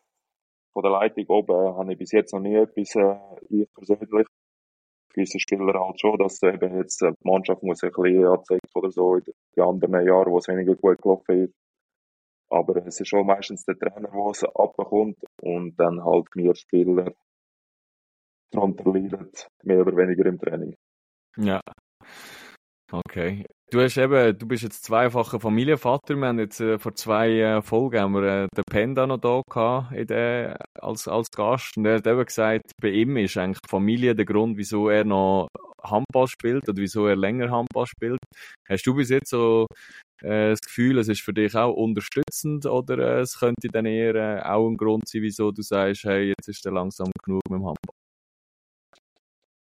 von 0.73 0.83
der 0.83 0.91
Leitung 0.91 1.25
oben 1.29 1.75
habe 1.77 1.93
ich 1.93 1.97
bis 1.97 2.11
jetzt 2.11 2.33
noch 2.33 2.41
nie 2.41 2.55
etwas, 2.55 2.95
äh, 2.95 3.17
ich 3.49 3.73
persönlich, 3.73 4.27
gewisse 5.13 5.39
Spieler 5.39 5.79
halt 5.79 5.99
schon, 5.99 6.17
dass 6.17 6.41
eben 6.43 6.77
jetzt 6.77 7.01
die 7.01 7.11
Mannschaft 7.23 7.63
muss 7.63 7.83
ein 7.83 7.91
bisschen 7.91 8.25
anzeigen 8.25 8.61
oder 8.75 8.91
so 8.91 9.15
in 9.15 9.23
den 9.55 9.63
anderen 9.63 10.07
Jahren, 10.07 10.31
wo 10.31 10.37
es 10.37 10.47
weniger 10.47 10.75
gut 10.75 11.01
gelaufen 11.01 11.45
ist. 11.45 11.53
Aber 12.49 12.85
es 12.85 12.99
ist 12.99 13.07
schon 13.07 13.25
meistens 13.25 13.63
der 13.63 13.77
Trainer, 13.77 14.09
der 14.09 14.25
es 14.31 14.43
abbekommt 14.43 15.17
und 15.41 15.79
dann 15.79 16.03
halt 16.03 16.27
wir 16.35 16.53
Spieler 16.55 17.13
darunter 18.51 18.83
leiden, 18.91 19.31
mehr 19.63 19.81
oder 19.81 19.95
weniger 19.95 20.25
im 20.25 20.37
Training. 20.37 20.75
Ja. 21.37 21.61
Okay. 22.91 23.45
Du 23.71 23.79
hast 23.79 23.95
eben, 23.95 24.37
du 24.37 24.45
bist 24.49 24.63
jetzt 24.63 24.83
zweifacher 24.83 25.39
Familienvater. 25.39 26.15
Wir 26.17 26.27
haben 26.27 26.39
jetzt 26.39 26.59
äh, 26.59 26.77
vor 26.77 26.93
zwei 26.93 27.39
äh, 27.39 27.61
Folgen 27.61 28.01
haben 28.01 28.13
wir, 28.15 28.23
äh, 28.23 28.47
den 28.53 28.65
Penda 28.69 29.07
noch 29.07 29.17
da 29.17 29.41
gehabt, 29.49 29.93
in 29.93 30.07
der, 30.07 30.57
als, 30.77 31.07
als 31.07 31.31
Gast. 31.31 31.77
Und 31.77 31.85
er 31.85 31.95
hat 31.95 32.05
eben 32.05 32.25
gesagt, 32.25 32.73
bei 32.81 32.89
ihm 32.89 33.15
ist 33.15 33.37
eigentlich 33.37 33.59
Familie 33.69 34.13
der 34.13 34.25
Grund, 34.25 34.57
wieso 34.57 34.89
er 34.89 35.05
noch 35.05 35.47
Handball 35.81 36.27
spielt 36.27 36.67
oder 36.67 36.81
wieso 36.81 37.07
er 37.07 37.15
länger 37.15 37.49
Handball 37.49 37.85
spielt. 37.85 38.19
Hast 38.67 38.85
du 38.85 38.93
bis 38.93 39.09
jetzt 39.09 39.29
so 39.29 39.67
äh, 40.21 40.49
das 40.49 40.59
Gefühl, 40.59 40.97
es 40.97 41.07
ist 41.07 41.21
für 41.21 41.33
dich 41.33 41.55
auch 41.55 41.73
unterstützend 41.73 42.65
oder 42.65 42.97
äh, 42.97 43.21
es 43.21 43.39
könnte 43.39 43.69
dann 43.71 43.85
eher 43.85 44.15
äh, 44.15 44.41
auch 44.41 44.67
ein 44.67 44.75
Grund 44.75 45.07
sein, 45.07 45.21
wieso 45.21 45.49
du 45.51 45.61
sagst, 45.61 46.03
hey, 46.03 46.27
jetzt 46.27 46.49
ist 46.49 46.65
er 46.65 46.73
langsam 46.73 47.09
genug 47.23 47.41
mit 47.49 47.59
dem 47.59 47.67
Handball? 47.67 47.95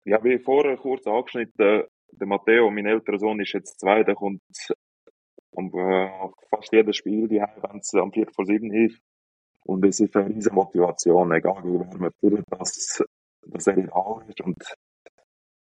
Ja, 0.07 0.25
wie 0.25 0.39
vorher 0.39 0.79
kurz 0.79 1.07
angeschnitten, 1.07 1.85
der 2.13 2.27
Matteo, 2.27 2.71
mein 2.71 2.87
älterer 2.87 3.19
Sohn, 3.19 3.41
ist 3.41 3.53
jetzt 3.53 3.81
zwei, 3.81 4.03
der 4.03 4.15
kommt 4.15 4.41
um 5.53 5.73
äh, 5.75 6.09
fast 6.51 6.73
jedes 6.73 6.97
Spiel, 6.97 7.29
die 7.29 7.41
wenn 7.41 7.79
es 7.79 7.95
am 7.95 8.13
4 8.13 8.27
vor 8.35 8.47
7 8.47 8.73
ist. 8.73 9.01
Und 9.65 9.85
es 9.85 10.01
ist 10.01 10.17
eine 10.17 10.29
riesige 10.29 10.55
Motivation, 10.55 11.33
egal 11.33 11.63
wie 11.65 11.99
man 11.99 12.13
fühlt, 12.21 12.45
dass, 12.51 13.03
dass 13.43 13.67
er 13.67 13.77
in 13.77 13.91
ist. 14.29 14.41
Und 14.41 14.57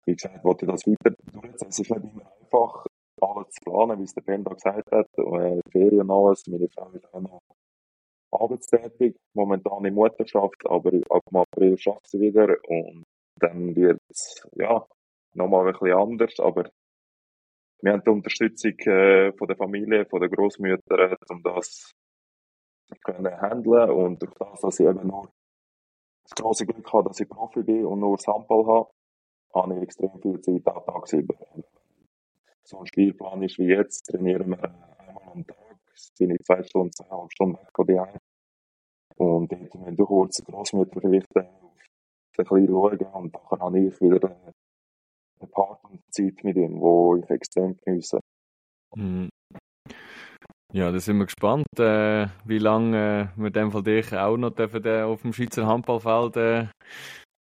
wie 0.06 0.14
gesagt, 0.14 0.44
wollte 0.44 0.66
ich 0.66 0.72
das 0.72 0.86
weiter 0.86 1.16
durchziehen. 1.32 1.70
Es 1.70 1.80
ist 1.80 1.90
nicht 1.90 2.04
immer 2.04 2.32
einfach, 2.42 2.86
alles 3.22 3.50
zu 3.52 3.64
planen, 3.64 4.00
wie 4.00 4.04
es 4.04 4.14
der 4.14 4.22
Penda 4.22 4.54
gesagt 4.54 4.92
hat, 4.92 5.08
äh, 5.18 5.60
Ferien 5.72 6.02
und 6.02 6.12
alles. 6.12 6.46
Meine 6.48 6.68
Frau 6.70 6.90
ist 6.92 7.14
auch 7.14 7.22
noch 7.22 7.42
arbeitstätig, 8.32 9.16
momentan 9.34 9.86
in 9.86 9.94
Mutterschaft, 9.94 10.62
aber 10.66 10.92
ab 11.10 11.24
April 11.34 11.78
schafft 11.78 12.10
sie 12.10 12.20
wieder 12.20 12.56
und 12.68 13.04
dann 13.40 13.76
wird 13.76 14.00
ja, 14.56 14.86
nochmal 15.36 15.68
ein 15.68 15.74
bisschen 15.74 15.98
anders, 15.98 16.40
aber 16.40 16.70
wir 17.82 17.94
haben 17.94 18.04
die 18.04 18.10
Unterstützung 18.10 18.78
äh, 18.80 19.32
von 19.34 19.48
der 19.48 19.58
Familie, 19.58 20.06
von 20.06 20.22
den 20.22 20.32
Großmüttern, 20.32 21.16
um 21.30 21.44
das 21.44 21.92
zu 22.88 23.14
handeln 23.14 23.90
und 23.90 24.22
durch 24.22 24.34
das, 24.36 24.62
dass 24.62 24.80
ich 24.80 24.86
eben 24.86 25.08
nur 25.08 25.30
das 26.24 26.36
große 26.36 26.66
Glück 26.66 26.92
habe, 26.94 27.10
dass 27.10 27.20
ich 27.20 27.30
Profi 27.30 27.62
bin 27.64 27.86
und 27.86 28.00
nur 28.00 28.18
Sample 28.18 28.66
habe, 28.66 28.90
habe 29.54 29.76
ich 29.76 29.84
extrem 29.84 30.20
viel 30.22 30.42
Zeit 30.42 30.68
auch 30.68 30.86
tagsüber. 30.86 31.36
So 32.64 32.80
ein 32.80 32.88
Spielplan 32.88 33.44
ist 33.44 33.60
wie 33.60 33.68
jetzt, 33.68 34.08
trainieren 34.08 34.50
wir 34.50 34.64
einmal 34.64 35.24
am 35.32 35.46
Tag, 35.46 35.78
bin 36.18 36.32
ich 36.32 36.44
zwei 36.44 36.64
Stunden, 36.64 36.92
zweieinhalb 36.92 37.32
Stunden 37.32 37.58
weg 37.58 37.70
von 37.74 37.86
dir 37.86 38.08
Und 39.18 39.52
dort, 39.52 39.86
wenn 39.86 39.96
du 39.96 40.06
kurz 40.06 40.44
Großmutter 40.44 41.00
vielleicht 41.00 41.36
äh, 41.36 41.42
ein 41.42 41.46
bisschen 42.36 42.68
schauen 42.68 42.98
und 42.98 43.36
dann 43.36 43.60
habe 43.60 43.80
ich 43.80 44.02
wieder 44.02 44.36
eine 45.40 45.50
Partnerzeit 45.50 46.44
mit 46.44 46.58
ihm, 46.58 46.80
wo 46.80 47.16
ich 47.16 47.30
extrem 47.30 47.78
genieße. 47.78 48.20
Mhm. 48.96 49.30
Ja, 50.74 50.92
da 50.92 51.00
sind 51.00 51.18
wir 51.18 51.26
gespannt, 51.26 51.68
äh, 51.80 52.28
wie 52.44 52.58
lange 52.58 53.32
äh, 53.38 53.42
wir 53.42 53.50
dem 53.50 53.72
Fall 53.72 53.84
dich 53.84 54.12
auch 54.14 54.36
noch 54.36 54.50
dürfen, 54.50 54.84
äh, 54.86 55.04
auf 55.04 55.22
dem 55.22 55.32
Schweizer 55.32 55.66
Handballfeld 55.66 56.36
äh, 56.36 56.68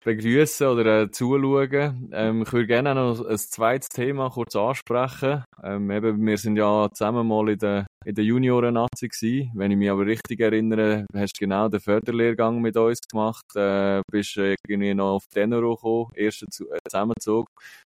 begrüßen 0.03 0.67
oder 0.67 1.03
äh, 1.03 1.11
zuschauen. 1.11 2.09
Ähm, 2.13 2.43
ich 2.43 2.53
würde 2.53 2.67
gerne 2.67 2.95
noch 2.95 3.25
ein 3.25 3.37
zweites 3.37 3.89
Thema 3.89 4.29
kurz 4.29 4.55
ansprechen. 4.55 5.43
Ähm, 5.63 5.89
eben, 5.91 6.25
wir 6.25 6.37
sind 6.37 6.57
ja 6.57 6.89
zusammen 6.93 7.27
mal 7.27 7.49
in 7.49 7.57
der, 7.57 7.87
in 8.05 8.15
der 8.15 8.23
Junioren-Nazi 8.23 9.07
gewesen. 9.07 9.51
Wenn 9.55 9.71
ich 9.71 9.77
mich 9.77 9.89
aber 9.89 10.05
richtig 10.05 10.39
erinnere, 10.39 11.05
hast 11.15 11.33
du 11.33 11.45
genau 11.45 11.67
den 11.69 11.79
Förderlehrgang 11.79 12.61
mit 12.61 12.75
uns 12.77 12.99
gemacht, 13.01 13.45
äh, 13.55 14.01
bist 14.11 14.37
irgendwie 14.37 14.93
noch 14.93 15.15
auf 15.15 15.27
Tenero 15.27 15.75
gekommen, 15.75 16.11
ersten 16.15 16.47
äh, 16.47 16.77
Zusammenzug. 16.87 17.47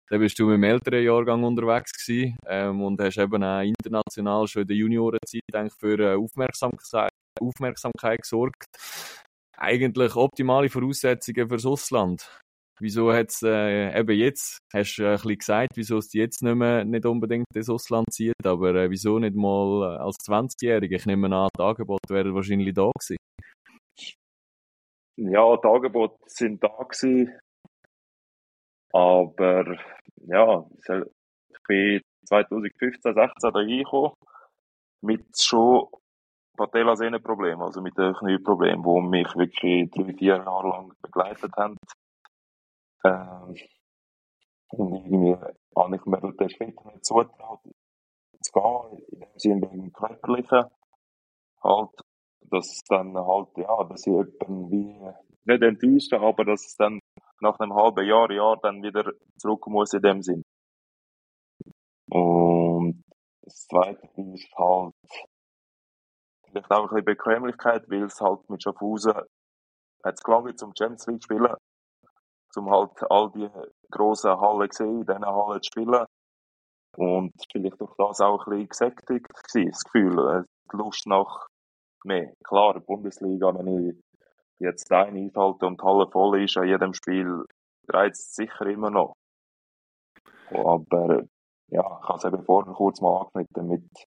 Dann 0.08 0.20
bist 0.20 0.38
du 0.38 0.46
mit 0.46 0.54
dem 0.54 0.62
älteren 0.62 1.02
Jahrgang 1.02 1.42
unterwegs 1.42 1.90
gewesen, 1.92 2.36
ähm, 2.46 2.80
und 2.82 3.00
hast 3.00 3.18
eben 3.18 3.42
auch 3.42 3.60
international 3.60 4.46
schon 4.46 4.62
in 4.62 4.68
der 4.68 4.76
Juniorenzeit 4.76 5.42
eigentlich 5.52 5.74
für 5.80 5.98
äh, 5.98 6.14
Aufmerksamkeit, 6.14 7.10
Aufmerksamkeit 7.40 8.22
gesorgt. 8.22 8.66
Eigentlich 9.56 10.14
optimale 10.16 10.68
Voraussetzungen 10.68 11.48
fürs 11.48 11.66
Ausland. 11.66 12.40
Wieso 12.78 13.10
hat 13.10 13.30
es 13.30 13.42
äh, 13.42 13.98
eben 13.98 14.18
jetzt, 14.18 14.58
hast 14.74 14.96
du 14.96 15.04
äh, 15.04 15.06
ein 15.06 15.12
bisschen 15.14 15.38
gesagt, 15.38 15.76
wieso 15.76 15.96
es 15.96 16.12
jetzt 16.12 16.42
nicht 16.42 16.54
mehr 16.54 16.84
nicht 16.84 17.06
unbedingt 17.06 17.46
ins 17.54 17.70
Ausland 17.70 18.12
zieht, 18.12 18.44
aber 18.44 18.74
äh, 18.74 18.90
wieso 18.90 19.18
nicht 19.18 19.34
mal 19.34 19.96
äh, 19.96 19.98
als 20.02 20.18
20-Jähriger? 20.18 20.96
Ich 20.96 21.06
nehme 21.06 21.34
an, 21.34 21.48
die 21.58 21.62
Angebote 21.62 22.12
wären 22.12 22.34
wahrscheinlich 22.34 22.74
da 22.74 22.90
gewesen. 22.90 23.16
Ja, 25.16 25.56
die 25.56 25.68
Angebote 25.68 26.18
sind 26.26 26.62
da 26.62 26.68
gewesen. 26.68 27.32
Aber 28.92 29.78
ja, 30.26 30.66
ich 31.48 31.58
bin 31.66 32.02
2015, 32.26 33.14
16 33.14 33.32
da 33.40 33.48
reingekommen 33.48 34.12
mit 35.02 35.24
schon 35.40 35.88
Patellasehnenproblem, 36.56 37.60
also 37.60 37.80
mit 37.80 37.98
einem 37.98 38.14
Knieproblem, 38.14 38.84
wo 38.84 39.00
mich 39.00 39.28
wirklich 39.36 39.90
drei, 39.90 40.14
vier 40.14 40.36
Jahre 40.36 40.68
lang 40.68 40.92
begleitet 41.02 41.52
haben. 41.56 41.76
Ähm, 43.04 43.54
und 44.68 44.94
irgendwie 44.94 45.36
habe 45.76 45.96
ich 45.96 46.04
mir 46.06 46.32
den 46.32 46.50
Schritt 46.50 46.84
nicht 46.84 47.04
zugetraut, 47.04 47.60
zu 48.40 48.52
gehen, 48.52 48.98
in 49.08 49.20
dem 49.20 49.38
Sinne 49.38 49.72
wegen 49.72 49.92
Körperlichen. 49.92 50.64
Halt, 51.62 51.90
dass 52.50 52.82
dann 52.88 53.16
halt, 53.16 53.48
ja, 53.56 53.84
dass 53.84 54.06
ich 54.06 54.12
irgendwie 54.12 55.00
nicht 55.44 55.62
enttäuscht 55.62 56.12
aber 56.12 56.44
dass 56.44 56.66
es 56.66 56.76
dann 56.76 57.00
nach 57.40 57.58
einem 57.60 57.74
halben 57.74 58.06
Jahr, 58.06 58.30
Jahr 58.30 58.56
dann 58.60 58.82
wieder 58.82 59.12
zurück 59.38 59.66
muss 59.68 59.92
in 59.92 60.02
dem 60.02 60.22
Sinn. 60.22 60.42
Und 62.08 63.04
das 63.42 63.66
zweite 63.66 64.08
ist 64.34 64.52
halt 64.56 64.94
vielleicht 66.56 66.70
auch 66.70 66.84
ein 66.84 66.88
bisschen 66.88 67.04
Bequemlichkeit, 67.04 67.88
weil 67.90 68.04
es 68.04 68.20
halt 68.20 68.48
mit 68.48 68.62
Schaffhausen 68.62 69.14
hat 69.14 70.14
es 70.14 70.22
gelangt 70.22 70.58
zum 70.58 70.72
Champions 70.76 71.06
League 71.06 71.22
spielen, 71.22 71.54
um 72.56 72.70
halt 72.70 72.92
all 73.10 73.30
die 73.32 73.48
grossen 73.90 74.40
Hallen 74.40 74.68
gesehen, 74.68 75.00
in 75.00 75.06
diesen 75.06 75.26
Hallen 75.26 75.62
zu 75.62 75.66
spielen. 75.66 76.06
Und 76.96 77.32
vielleicht 77.52 77.80
durch 77.80 77.94
das 77.98 78.20
auch 78.20 78.46
ein 78.46 78.50
bisschen 78.50 78.68
gesättigt 78.68 79.28
gewesen, 79.28 79.70
das 79.70 79.84
Gefühl, 79.84 80.44
die 80.72 80.76
Lust 80.76 81.06
nach 81.06 81.46
mehr. 82.04 82.32
Klar, 82.44 82.80
Bundesliga, 82.80 83.52
wenn 83.54 83.88
ich 83.88 83.96
jetzt 84.58 84.90
ein 84.90 85.16
einhalte 85.16 85.66
und 85.66 85.80
die 85.80 85.84
Halle 85.84 86.08
voll 86.10 86.42
ist 86.42 86.56
an 86.56 86.68
jedem 86.68 86.94
Spiel, 86.94 87.44
reizt 87.88 88.30
es 88.30 88.34
sicher 88.34 88.66
immer 88.66 88.90
noch. 88.90 89.14
Aber 90.50 91.24
ja, 91.68 92.00
ich 92.00 92.08
habe 92.08 92.18
es 92.18 92.24
eben 92.24 92.44
vorher 92.44 92.72
kurz 92.72 93.00
mal 93.00 93.26
angeschnitten 93.26 93.68
mit 93.68 94.06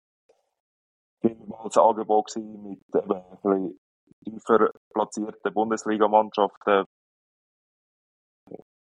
vielmals 1.21 1.77
Angebot 1.77 2.27
gewesen, 2.27 2.63
mit 2.63 2.95
eben 2.95 3.11
ein 3.11 3.29
bisschen 3.29 3.79
tiefer 4.23 4.71
platzierten 4.93 5.53
Bundesligamannschaften, 5.53 6.85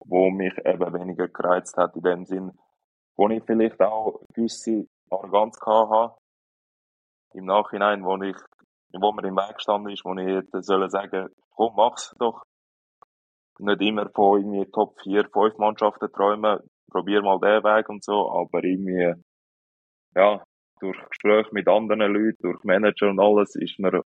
wo 0.05 0.29
mich 0.29 0.53
eben 0.65 0.93
weniger 0.93 1.27
gereizt 1.27 1.77
hat 1.77 1.95
in 1.95 2.01
dem 2.01 2.25
Sinn, 2.25 2.51
wo 3.15 3.29
ich 3.29 3.43
vielleicht 3.43 3.81
auch 3.81 4.21
gewisse 4.33 4.87
Arroganz 5.09 5.59
hatte 5.65 6.15
im 7.33 7.45
Nachhinein, 7.45 8.03
wo 8.03 8.21
ich 8.21 8.37
wo 8.99 9.11
mir 9.11 9.27
im 9.27 9.35
Weg 9.35 9.55
gestanden 9.55 9.91
ist, 9.91 10.05
wo 10.05 10.13
ich 10.13 10.27
hätte 10.27 10.61
sollen 10.61 10.89
sagen, 10.89 11.29
komm, 11.51 11.73
mach's 11.75 12.13
doch. 12.19 12.43
Nicht 13.59 13.81
immer 13.81 14.09
von 14.09 14.39
irgendwie 14.39 14.69
Top 14.71 14.99
4, 15.01 15.29
5 15.29 15.57
Mannschaften 15.57 16.11
träumen, 16.11 16.59
probier 16.91 17.21
mal 17.21 17.39
den 17.39 17.63
Weg 17.63 17.89
und 17.89 18.03
so, 18.03 18.29
aber 18.31 18.63
irgendwie, 18.63 19.13
ja, 20.15 20.43
durch 20.83 21.09
Gespräche 21.09 21.49
mit 21.51 21.67
anderen 21.67 22.13
Leuten, 22.13 22.41
durch 22.41 22.63
Manager 22.63 23.09
und 23.09 23.19
alles, 23.19 23.55
ist 23.55 23.79
mir 23.79 24.03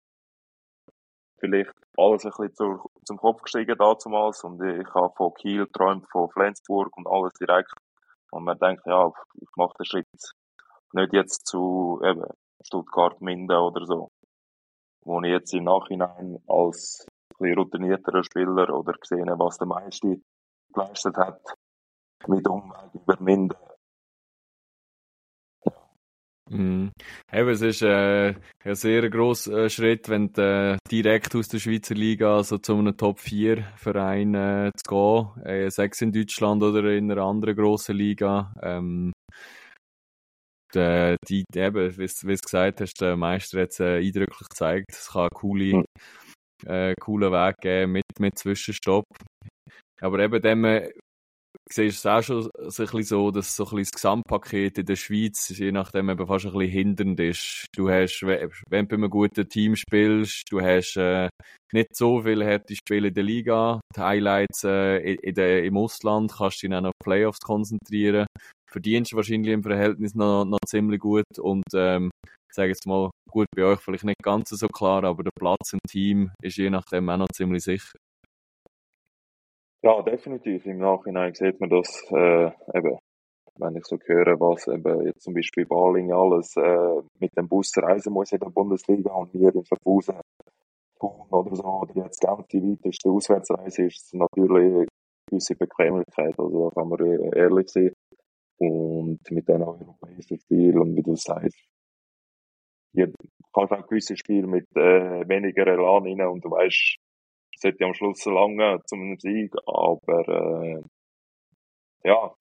vielleicht 1.39 1.73
alles 1.97 2.25
ein 2.25 2.31
bisschen 2.31 2.55
zur, 2.55 2.85
zum 3.05 3.17
Kopf 3.17 3.41
gestiegen 3.43 3.77
damals 3.77 4.43
und 4.43 4.61
ich 4.63 4.87
habe 4.93 5.13
von 5.15 5.33
Kiel 5.33 5.65
geträumt, 5.65 6.07
von 6.11 6.29
Flensburg 6.31 6.95
und 6.97 7.07
alles 7.07 7.33
direkt. 7.33 7.73
Und 8.31 8.45
man 8.45 8.57
denkt, 8.57 8.85
ja, 8.85 9.11
ich 9.35 9.49
mache 9.55 9.73
den 9.79 9.85
Schritt 9.85 10.07
nicht 10.93 11.13
jetzt 11.13 11.45
zu 11.45 11.99
eben 12.03 12.25
Stuttgart, 12.63 13.19
Minden 13.21 13.57
oder 13.57 13.85
so 13.85 14.09
wo 15.03 15.21
ich 15.21 15.31
jetzt 15.31 15.53
im 15.53 15.65
Nachhinein 15.65 16.37
als 16.47 17.05
ein 17.39 17.53
routinierterer 17.53 18.23
Spieler 18.23 18.69
oder 18.73 18.93
gesehen 18.93 19.29
was 19.37 19.57
der 19.57 19.67
meiste 19.67 20.21
geleistet 20.73 21.17
hat, 21.17 21.41
mit 22.27 22.47
Umweg 22.47 22.93
überwinden. 22.93 23.57
Mhm. 26.51 26.91
Eben, 27.31 27.49
es 27.49 27.61
ist 27.61 27.81
äh, 27.81 28.33
ein 28.65 28.75
sehr 28.75 29.09
grosser 29.09 29.65
äh, 29.65 29.69
Schritt, 29.69 30.09
wenn 30.09 30.33
du 30.33 30.41
äh, 30.41 30.77
direkt 30.91 31.33
aus 31.35 31.47
der 31.47 31.59
Schweizer 31.59 31.95
Liga 31.95 32.35
also 32.35 32.57
zu 32.57 32.75
einem 32.75 32.97
Top-4-Verein 32.97 34.35
äh, 34.35 34.71
zu 34.75 35.33
gehen, 35.35 35.45
äh, 35.45 35.69
sechs 35.71 36.01
in 36.01 36.11
Deutschland 36.11 36.61
oder 36.61 36.91
in 36.91 37.09
einer 37.09 37.21
anderen 37.21 37.55
grossen 37.55 37.95
Liga. 37.95 38.53
Ähm, 38.61 39.13
äh, 40.75 41.15
die, 41.27 41.43
eben, 41.55 41.97
wie 41.97 42.07
du 42.07 42.35
gesagt 42.35 42.81
hast, 42.81 42.99
der 43.01 43.15
Meister 43.15 43.61
hat 43.61 43.69
es 43.69 43.79
äh, 43.79 43.97
eindrücklich 43.99 44.49
gezeigt. 44.49 44.91
Es 44.91 45.09
kann 45.09 45.21
einen 45.21 45.29
coole, 45.33 45.85
äh, 46.65 46.93
coolen 46.99 47.31
Weg 47.31 47.55
geben 47.61 47.93
mit, 47.93 48.19
mit 48.19 48.37
Zwischenstopp. 48.37 49.05
Aber 50.01 50.19
eben 50.19 50.41
dem, 50.41 50.65
äh, 50.65 50.89
siehst 51.71 51.99
es 51.99 52.05
auch 52.05 52.21
schon 52.21 52.43
so 52.43 52.49
ein 52.49 52.69
bisschen 52.69 53.03
so, 53.03 53.31
dass 53.31 53.55
so 53.55 53.63
ein 53.63 53.69
bisschen 53.69 53.83
das 53.83 53.91
Gesamtpaket 53.91 54.77
in 54.79 54.85
der 54.85 54.95
Schweiz, 54.95 55.49
je 55.49 55.71
nachdem 55.71 56.09
eben 56.09 56.27
fast 56.27 56.45
ein 56.45 56.53
bisschen 56.53 56.71
hindernd 56.71 57.19
ist. 57.19 57.65
Du 57.75 57.89
hast, 57.89 58.21
wenn 58.23 58.49
du 58.49 58.49
bei 58.69 58.95
einem 58.95 59.09
guten 59.09 59.47
Team 59.47 59.75
spielst, 59.75 60.43
du 60.51 60.61
hast 60.61 60.97
äh, 60.97 61.29
nicht 61.73 61.95
so 61.95 62.21
viele 62.21 62.45
harte 62.45 62.75
Spiele 62.75 63.09
in 63.09 63.13
der 63.13 63.23
Liga, 63.23 63.81
die 63.95 64.01
Highlights 64.01 64.63
äh, 64.63 64.97
in, 64.97 65.17
in 65.19 65.35
der, 65.35 65.63
im 65.63 65.77
Ausland, 65.77 66.33
kannst 66.37 66.61
du 66.61 66.67
dich 66.67 66.75
dann 66.75 66.85
auf 66.85 66.93
Playoffs 67.03 67.39
konzentrieren 67.39 68.25
verdienst 68.71 69.11
du 69.11 69.17
wahrscheinlich 69.17 69.53
im 69.53 69.63
Verhältnis 69.63 70.15
noch, 70.15 70.45
noch 70.45 70.59
ziemlich 70.65 70.99
gut 70.99 71.39
und 71.39 71.65
ähm, 71.75 72.09
ich 72.25 72.55
sage 72.55 72.69
jetzt 72.69 72.85
mal, 72.85 73.09
gut, 73.29 73.47
bei 73.55 73.63
euch 73.63 73.79
vielleicht 73.79 74.03
nicht 74.03 74.23
ganz 74.23 74.49
so 74.49 74.67
klar, 74.67 75.03
aber 75.03 75.23
der 75.23 75.31
Platz 75.37 75.73
im 75.73 75.79
Team 75.87 76.31
ist 76.41 76.57
je 76.57 76.69
nachdem 76.69 77.09
auch 77.09 77.17
noch 77.17 77.29
ziemlich 77.33 77.63
sicher. 77.63 77.93
Ja, 79.83 80.01
definitiv. 80.03 80.65
Im 80.67 80.77
Nachhinein 80.77 81.33
sieht 81.33 81.59
man 81.59 81.69
das 81.69 82.03
äh, 82.11 82.51
eben, 82.77 82.99
wenn 83.57 83.75
ich 83.75 83.85
so 83.85 83.97
höre, 84.05 84.39
was 84.39 84.67
eben 84.67 85.05
jetzt 85.07 85.23
zum 85.23 85.33
Beispiel 85.33 85.65
Baling 85.65 86.11
alles 86.11 86.55
äh, 86.55 87.01
mit 87.19 87.35
dem 87.35 87.47
Bus 87.47 87.71
reisen 87.77 88.13
muss 88.13 88.31
in 88.31 88.39
der 88.39 88.49
Bundesliga 88.49 89.11
und 89.13 89.33
wir 89.33 89.55
in 89.55 89.65
Schaffhausen 89.65 90.19
oder 90.99 91.55
so, 91.55 91.63
oder 91.63 91.95
jetzt 91.95 92.21
Genf 92.21 92.45
die 92.47 92.61
weiteste 92.61 93.09
Auswärtsreise 93.09 93.85
ist 93.85 94.13
natürlich 94.13 94.71
eine 94.71 94.87
gewisse 95.27 95.55
Bequemlichkeit. 95.55 96.37
Also 96.37 96.69
da 96.69 96.75
kann 96.75 96.89
man 96.89 96.99
ehrlich 97.33 97.69
sein 97.69 97.91
und 98.59 99.19
mit 99.31 99.49
einem 99.49 99.63
europäischen 99.63 100.37
Spiel 100.37 100.77
und 100.77 100.95
wie 100.95 101.01
du 101.01 101.15
sagst, 101.15 101.57
hier 102.93 103.11
kannst 103.51 103.71
du 103.71 103.75
auch 103.75 103.87
gewisse 103.87 104.15
Spiele 104.15 104.45
mit 104.45 104.67
äh, 104.75 105.27
weniger 105.27 105.65
Elan 105.65 106.03
rein 106.03 106.21
und 106.27 106.45
du 106.45 106.51
weißt, 106.51 106.97
es 107.61 107.69
sollte 107.69 107.85
am 107.85 107.93
Schluss 107.93 108.25
lange 108.25 108.81
zum 108.85 109.17
Sieg, 109.19 109.53
aber 109.67 110.27
äh, 110.27 110.83
ja, 112.03 112.33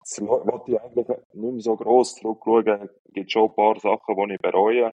jetzt 0.00 0.20
wollte 0.20 0.72
ich 0.72 0.80
eigentlich 0.80 1.06
nicht 1.08 1.34
mehr 1.34 1.60
so 1.60 1.76
gross 1.76 2.16
zurückschauen. 2.16 2.66
Es 2.82 3.12
gibt 3.12 3.30
schon 3.30 3.48
ein 3.50 3.54
paar 3.54 3.78
Sachen, 3.78 4.16
die 4.16 4.34
ich 4.34 4.40
bereue, 4.40 4.90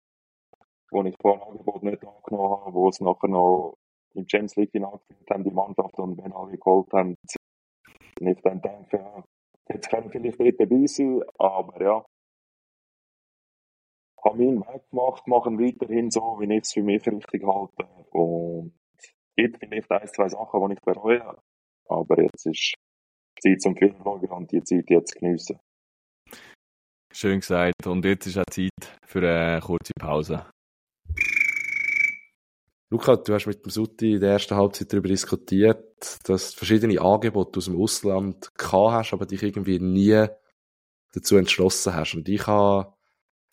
die 0.92 1.10
ich 1.10 1.16
vor 1.20 1.48
Angebot 1.48 1.82
nicht 1.82 2.06
angenommen 2.06 2.66
habe, 2.66 2.74
wo 2.74 2.90
es 2.90 3.00
nachher 3.02 3.30
noch 3.30 3.78
im 4.14 4.28
Champions 4.28 4.56
League 4.58 4.72
Final 4.72 5.00
haben, 5.32 5.44
die 5.44 5.50
Mannschaft 5.50 5.98
und 5.98 6.18
wenn 6.24 6.34
alle 6.34 6.58
geholt 6.58 6.94
haben, 6.94 7.16
und 8.20 8.28
ich 8.28 8.42
dann 8.44 8.62
denke, 8.62 8.98
ja, 8.98 9.24
jetzt 9.70 9.90
können 9.90 10.12
vielleicht 10.12 10.40
nicht 10.40 10.60
dabei 10.60 10.86
sein, 10.86 11.24
aber 11.40 11.84
ja, 11.84 12.06
habe 14.24 14.38
meinen 14.38 14.62
Weg 14.62 14.88
gemacht, 14.92 15.28
machen 15.28 15.60
weiterhin 15.60 16.12
so, 16.12 16.38
wie 16.40 16.54
ich 16.54 16.62
es 16.62 16.74
für 16.74 16.84
mich 16.84 17.06
richtig 17.08 17.44
halte 17.44 17.88
und 18.12 18.72
gibt 19.36 19.58
vielleicht 19.60 19.92
ein, 19.92 20.08
zwei 20.08 20.30
Sachen, 20.30 20.68
die 20.70 20.76
ich 20.76 20.82
bereue, 20.82 21.38
aber 21.88 22.22
jetzt 22.22 22.46
ist 22.46 22.74
Zeit 23.42 23.62
zum 23.62 23.76
Film 23.76 23.96
schauen 24.04 24.30
und 24.30 24.52
die 24.52 24.64
Zeit 24.64 24.90
jetzt 24.90 25.16
geniessen. 25.16 25.60
Schön 27.12 27.40
gesagt. 27.40 27.86
Und 27.86 28.06
jetzt 28.06 28.26
ist 28.26 28.38
auch 28.38 28.46
Zeit 28.50 28.98
für 29.06 29.20
eine 29.20 29.62
kurze 29.62 29.94
Pause. 30.00 30.46
Luca, 32.92 33.16
du 33.16 33.34
hast 33.34 33.48
mit 33.48 33.66
dem 33.66 33.72
Sutti 33.72 34.14
in 34.14 34.20
der 34.20 34.34
ersten 34.34 34.56
Halbzeit 34.56 34.92
darüber 34.92 35.08
diskutiert, 35.08 36.20
dass 36.28 36.52
du 36.52 36.58
verschiedene 36.58 37.02
Angebote 37.02 37.58
aus 37.58 37.66
dem 37.66 37.80
Ausland 37.80 38.50
gehabt 38.56 38.92
hast, 38.92 39.14
aber 39.14 39.26
dich 39.26 39.42
irgendwie 39.42 39.80
nie 39.80 40.28
dazu 41.12 41.38
entschlossen 41.38 41.96
hast. 41.96 42.14
Und 42.14 42.30
ich 42.30 42.46
habe 42.46 42.93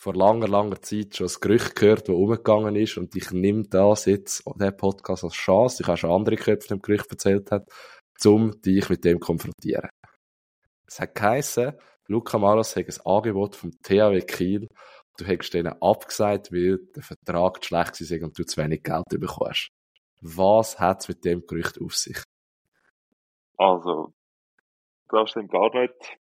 vor 0.00 0.14
langer, 0.14 0.48
langer 0.48 0.80
Zeit 0.80 1.16
schon 1.16 1.28
ein 1.28 1.34
Gerücht 1.40 1.76
gehört, 1.76 2.08
das 2.08 2.14
umgegangen 2.14 2.74
ist 2.74 2.96
und 2.96 3.14
ich 3.14 3.30
nehme 3.32 3.64
das 3.64 4.06
jetzt, 4.06 4.42
den 4.56 4.76
Podcast 4.76 5.24
als 5.24 5.34
Chance, 5.34 5.82
ich 5.82 5.88
habe 5.88 5.98
schon 5.98 6.10
andere 6.10 6.36
Köpfe 6.36 6.68
dem 6.68 6.80
Gerücht 6.80 7.10
erzählt 7.10 7.50
hat, 7.50 7.68
um 8.24 8.60
dich 8.62 8.88
mit 8.88 9.04
dem 9.04 9.20
zu 9.20 9.26
konfrontieren. 9.26 9.90
Es 10.86 11.00
hat 11.00 11.14
geheissen, 11.14 11.74
Luca 12.06 12.38
Maros 12.38 12.74
hat 12.74 12.86
ein 12.86 13.06
Angebot 13.06 13.56
vom 13.56 13.70
THW 13.82 14.20
Kiel 14.22 14.68
du 15.20 15.26
hättest 15.26 15.54
denen 15.54 15.74
abgesagt, 15.80 16.52
weil 16.52 16.78
der 16.94 17.02
Vertrag 17.02 17.64
schlecht 17.64 18.00
war 18.00 18.24
und 18.26 18.38
du 18.38 18.44
zu 18.44 18.60
wenig 18.60 18.82
Geld 18.82 19.04
bekommst. 19.08 19.68
Was 20.20 20.78
hat 20.78 21.00
es 21.00 21.08
mit 21.08 21.24
dem 21.24 21.46
Gerücht 21.46 21.80
auf 21.80 21.94
sich? 21.94 22.22
Also, 23.56 24.12
das 25.08 25.30
stimmt 25.30 25.50
gar 25.50 25.70
nicht. 25.78 26.18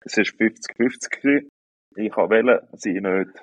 Es 0.00 0.16
war 0.16 0.24
50-50. 0.24 1.48
Ich 1.96 2.16
habe 2.16 2.36
wählen, 2.36 2.60
sie 2.72 3.00
nicht. 3.00 3.42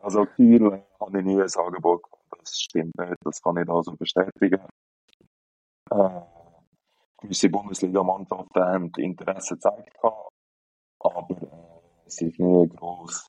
also, 0.00 0.26
Kiel 0.36 0.84
habe 1.00 1.18
ich 1.18 1.24
nie 1.24 1.40
ein 1.40 1.48
Angebot 1.56 2.02
Das 2.38 2.60
stimmt 2.60 2.96
nicht. 2.96 3.16
Das 3.22 3.42
kann 3.42 3.56
ich 3.56 3.68
also 3.68 3.96
bestätigen. 3.96 4.60
Äh, 5.90 6.20
gewisse 7.18 7.48
Bundesliga-Mannschaften 7.48 8.62
haben 8.62 8.92
Interesse 8.96 9.54
gezeigt, 9.54 9.98
aber 10.02 10.30
äh, 11.30 11.46
es 12.06 12.20
ist 12.20 12.38
nie 12.38 12.68
groß 12.68 13.28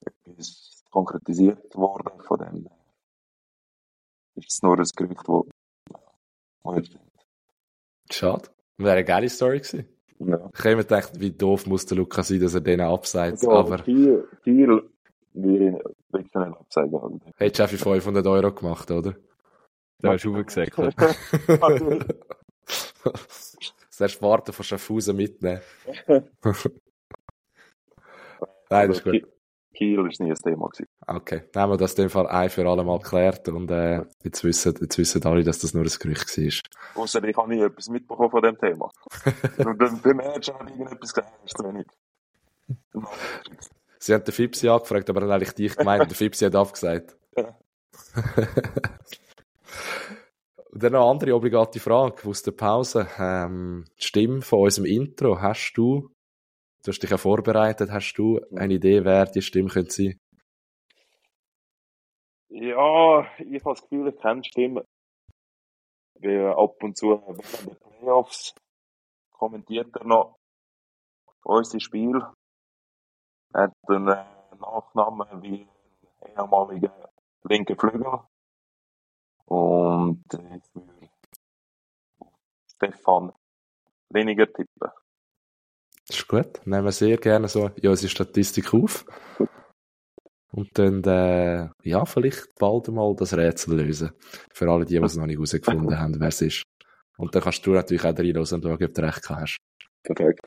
etwas 0.00 0.84
konkretisiert 0.90 1.74
worden. 1.74 2.22
Von 2.22 2.38
dem 2.38 2.66
ist 4.36 4.52
es 4.52 4.62
nur 4.62 4.78
ein 4.78 4.86
Gerücht, 4.96 5.28
das 5.28 5.44
nicht 6.74 6.86
stimmt. 6.86 7.10
Schade. 8.10 8.50
Wäre 8.80 8.92
eine 8.92 9.04
geile 9.04 9.28
Story 9.28 9.58
gewesen. 9.58 9.84
Ja. 10.20 10.50
Ich 10.54 10.60
habe 10.60 10.76
mir 10.76 10.82
gedacht, 10.82 11.12
wie 11.20 11.30
doof 11.30 11.66
muss 11.66 11.86
der 11.86 11.98
Lukas 11.98 12.28
sein, 12.28 12.40
dass 12.40 12.54
er 12.54 12.60
denen 12.60 12.86
abseits. 12.86 13.42
Ja, 13.42 13.50
aber 13.50 13.78
viel, 13.78 14.26
viel 14.42 14.82
ich 15.32 15.42
wirklich 15.42 15.84
nicht 16.12 16.36
absagen. 16.36 17.20
Hättest 17.36 17.58
du 17.58 17.64
auch 17.64 17.68
für 17.68 17.78
500 17.78 18.26
Euro 18.26 18.52
gemacht, 18.52 18.90
oder? 18.90 19.14
Da 20.00 20.12
hast 20.12 20.24
du 20.24 20.32
gesagt. 20.44 20.74
Zuerst 23.90 24.22
warten 24.22 24.52
von 24.52 24.64
Schaffhausen 24.64 25.16
mitnehmen. 25.16 25.60
Nein, 28.70 28.88
das 28.88 28.98
ist 28.98 29.04
gut. 29.04 29.26
Kiel 29.74 29.98
war 29.98 30.04
nie 30.04 30.30
ein 30.30 30.34
Thema. 30.34 30.68
Gewesen. 30.68 30.88
Okay, 31.06 31.42
dann 31.52 31.62
haben 31.62 31.72
wir 31.72 31.76
das 31.76 31.94
in 31.94 32.04
dem 32.04 32.10
Fall 32.10 32.26
ein 32.26 32.50
für 32.50 32.68
alle 32.68 32.84
Mal 32.84 32.98
geklärt 32.98 33.48
und 33.48 33.70
äh, 33.70 34.04
jetzt, 34.22 34.44
wissen, 34.44 34.74
jetzt 34.80 34.98
wissen 34.98 35.24
alle, 35.24 35.44
dass 35.44 35.60
das 35.60 35.74
nur 35.74 35.84
ein 35.84 35.90
Gerücht 35.98 36.36
war. 36.36 37.02
Außer 37.02 37.24
ich 37.24 37.36
habe 37.36 37.54
nie 37.54 37.60
etwas 37.60 37.88
mitbekommen 37.88 38.30
von 38.30 38.42
dem 38.42 38.58
Thema. 38.58 38.90
und 39.58 39.80
dann 39.80 40.00
beim 40.02 40.16
Manager 40.16 40.54
habe 40.54 40.70
ich 40.70 40.76
irgendetwas 40.76 41.14
gesagt, 41.14 41.44
ist 41.44 41.56
zu 41.56 41.64
wenig. 41.64 41.86
Sie 43.98 44.14
haben 44.14 44.24
den 44.24 44.32
Fipsi 44.32 44.68
angefragt, 44.68 45.08
aber 45.10 45.20
dann 45.20 45.30
eigentlich 45.30 45.52
dich 45.52 45.76
gemeint 45.76 46.02
und 46.02 46.10
der 46.10 46.16
Fipsi 46.16 46.44
hat 46.44 46.54
abgesagt. 46.54 47.16
Ja. 47.36 47.56
Und 50.72 50.84
dann 50.84 50.92
noch 50.92 51.00
eine 51.00 51.10
andere 51.10 51.34
obligate 51.34 51.80
Frage 51.80 52.28
aus 52.28 52.44
der 52.44 52.52
Pause. 52.52 53.08
Ähm, 53.18 53.86
die 53.98 54.06
Stimme 54.06 54.40
von 54.40 54.60
unserem 54.60 54.86
Intro, 54.86 55.40
hast 55.40 55.72
du, 55.74 56.10
du 56.82 56.90
hast 56.90 57.02
dich 57.02 57.10
ja 57.10 57.18
vorbereitet, 57.18 57.90
hast 57.90 58.14
du 58.14 58.40
eine 58.56 58.74
Idee, 58.74 59.04
wer 59.04 59.26
die 59.26 59.42
Stimme 59.42 59.68
könnte 59.68 59.90
sein? 59.90 60.20
Ja, 62.48 63.26
ich 63.38 63.64
habe 63.64 63.74
das 63.74 63.82
Gefühl, 63.82 64.08
ich 64.08 64.20
kenne 64.20 64.40
die 64.40 64.48
Stimme. 64.48 64.84
Weil 66.14 66.52
ab 66.52 66.82
und 66.82 66.96
zu 66.96 67.10
während 67.10 67.66
der 67.66 67.74
Playoffs 67.74 68.54
kommentiert 69.30 69.94
er 69.96 70.04
noch 70.04 70.36
unser 71.44 71.80
Spiel. 71.80 72.20
Er 73.52 73.62
hat 73.62 73.72
einen 73.88 74.04
Nachnamen 74.58 75.42
wie 75.42 75.66
ehemaliger 76.26 77.10
linker 77.44 77.76
Flügel. 77.76 78.20
Und 79.46 80.24
ich 80.32 80.74
würde 80.74 81.10
Stefan 82.68 83.32
weniger 84.10 84.46
tippen. 84.46 84.90
Das 86.10 86.18
ist 86.18 86.26
gut. 86.26 86.66
Nehmen 86.66 86.84
wir 86.84 86.90
sehr 86.90 87.18
gerne 87.18 87.46
so 87.46 87.70
in 87.76 87.88
unsere 87.88 88.10
Statistik 88.10 88.74
auf. 88.74 89.04
Und 90.50 90.76
dann, 90.76 91.04
äh, 91.04 91.68
ja, 91.84 92.04
vielleicht 92.04 92.48
bald 92.58 92.88
mal 92.88 93.14
das 93.14 93.36
Rätsel 93.36 93.80
lösen. 93.80 94.10
Für 94.52 94.68
alle 94.68 94.84
die, 94.84 94.98
die 94.98 95.04
es 95.04 95.14
noch 95.14 95.26
nicht 95.26 95.36
herausgefunden 95.36 95.96
haben, 95.96 96.18
wer 96.18 96.26
es 96.26 96.42
ist. 96.42 96.64
Und 97.16 97.32
dann 97.32 97.42
kannst 97.42 97.64
du 97.64 97.70
natürlich 97.70 98.02
auch 98.02 98.18
reinhören 98.18 98.38
und 98.38 98.48
schauen, 98.48 98.72
ob 98.72 98.94
du 98.94 99.02
recht 99.02 99.30
hast. 99.30 99.58
Perfekt. 100.02 100.40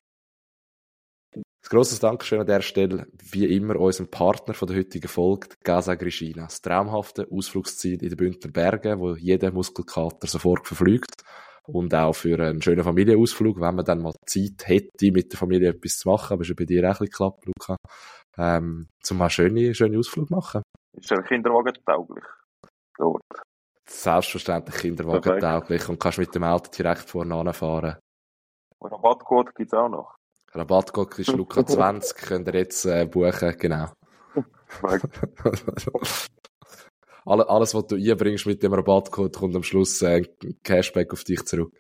Ein 1.34 1.44
grosses 1.70 2.02
Dankeschön 2.02 2.42
an 2.42 2.48
der 2.48 2.62
Stelle, 2.62 3.08
wie 3.14 3.46
immer, 3.46 3.78
unserem 3.78 4.10
Partner 4.10 4.54
von 4.54 4.68
der 4.68 4.78
heutigen 4.78 5.08
Folge, 5.08 5.48
Gaza 5.64 5.96
Grishina. 5.96 6.44
Das 6.44 6.60
traumhafte 6.60 7.26
Ausflugsziel 7.32 8.04
in 8.04 8.10
den 8.10 8.18
Bündner 8.18 8.52
Bergen, 8.52 9.00
wo 9.00 9.16
jeder 9.16 9.54
Muskelkater 9.54 10.28
sofort 10.28 10.68
verflügt. 10.68 11.24
Und 11.66 11.96
auch 11.96 12.14
für 12.14 12.38
einen 12.40 12.62
schönen 12.62 12.84
Familienausflug, 12.84 13.60
wenn 13.60 13.76
man 13.76 13.86
dann 13.86 14.02
mal 14.02 14.14
Zeit 14.26 14.68
hätte, 14.68 15.12
mit 15.12 15.32
der 15.32 15.40
Familie 15.40 15.70
etwas 15.70 16.00
zu 16.00 16.10
machen. 16.10 16.34
Aber 16.34 16.42
ist 16.42 16.50
ja 16.50 16.56
bei 16.58 16.66
dir 16.66 16.84
auch 16.84 16.88
ein 16.88 16.92
bisschen 16.92 17.06
geklappt, 17.08 17.46
Luca. 17.46 17.78
Ähm, 18.38 18.88
zum 19.02 19.18
mal 19.18 19.30
schöne, 19.30 19.74
schöne 19.74 19.98
Ausflug 19.98 20.30
machen. 20.30 20.62
Ist 20.98 21.10
der 21.10 21.24
Kinderwagen 21.24 21.74
tauglich? 21.86 22.26
Dort. 22.98 23.22
Selbstverständlich 23.88 24.76
Kinderwagen 24.76 25.40
tauglich 25.40 25.88
und 25.88 26.00
kannst 26.00 26.18
mit 26.18 26.36
dem 26.36 26.44
Auto 26.44 26.70
direkt 26.72 27.10
vorne 27.10 27.54
fahren. 27.54 27.98
Und 28.80 28.92
Rabattcode 28.92 29.56
gibt 29.56 29.72
es 29.72 29.80
auch 29.80 29.90
noch. 29.90 30.16
Rabattcode 30.54 31.20
ist 31.20 31.32
Luca 31.32 31.66
20, 31.66 32.18
könnt 32.18 32.48
ihr 32.48 32.56
jetzt 32.56 32.86
äh, 32.86 33.06
buchen, 33.06 33.56
genau. 33.58 33.88
alles, 37.26 37.74
was 37.74 37.88
du 37.88 37.96
einbringst 37.96 38.46
mit 38.46 38.64
dem 38.64 38.74
Rabattcode, 38.74 39.36
kommt 39.36 39.56
am 39.56 39.64
Schluss 39.64 40.02
äh, 40.02 40.24
Cashback 40.64 41.14
auf 41.14 41.24
dich 41.24 41.44
zurück. 41.46 41.74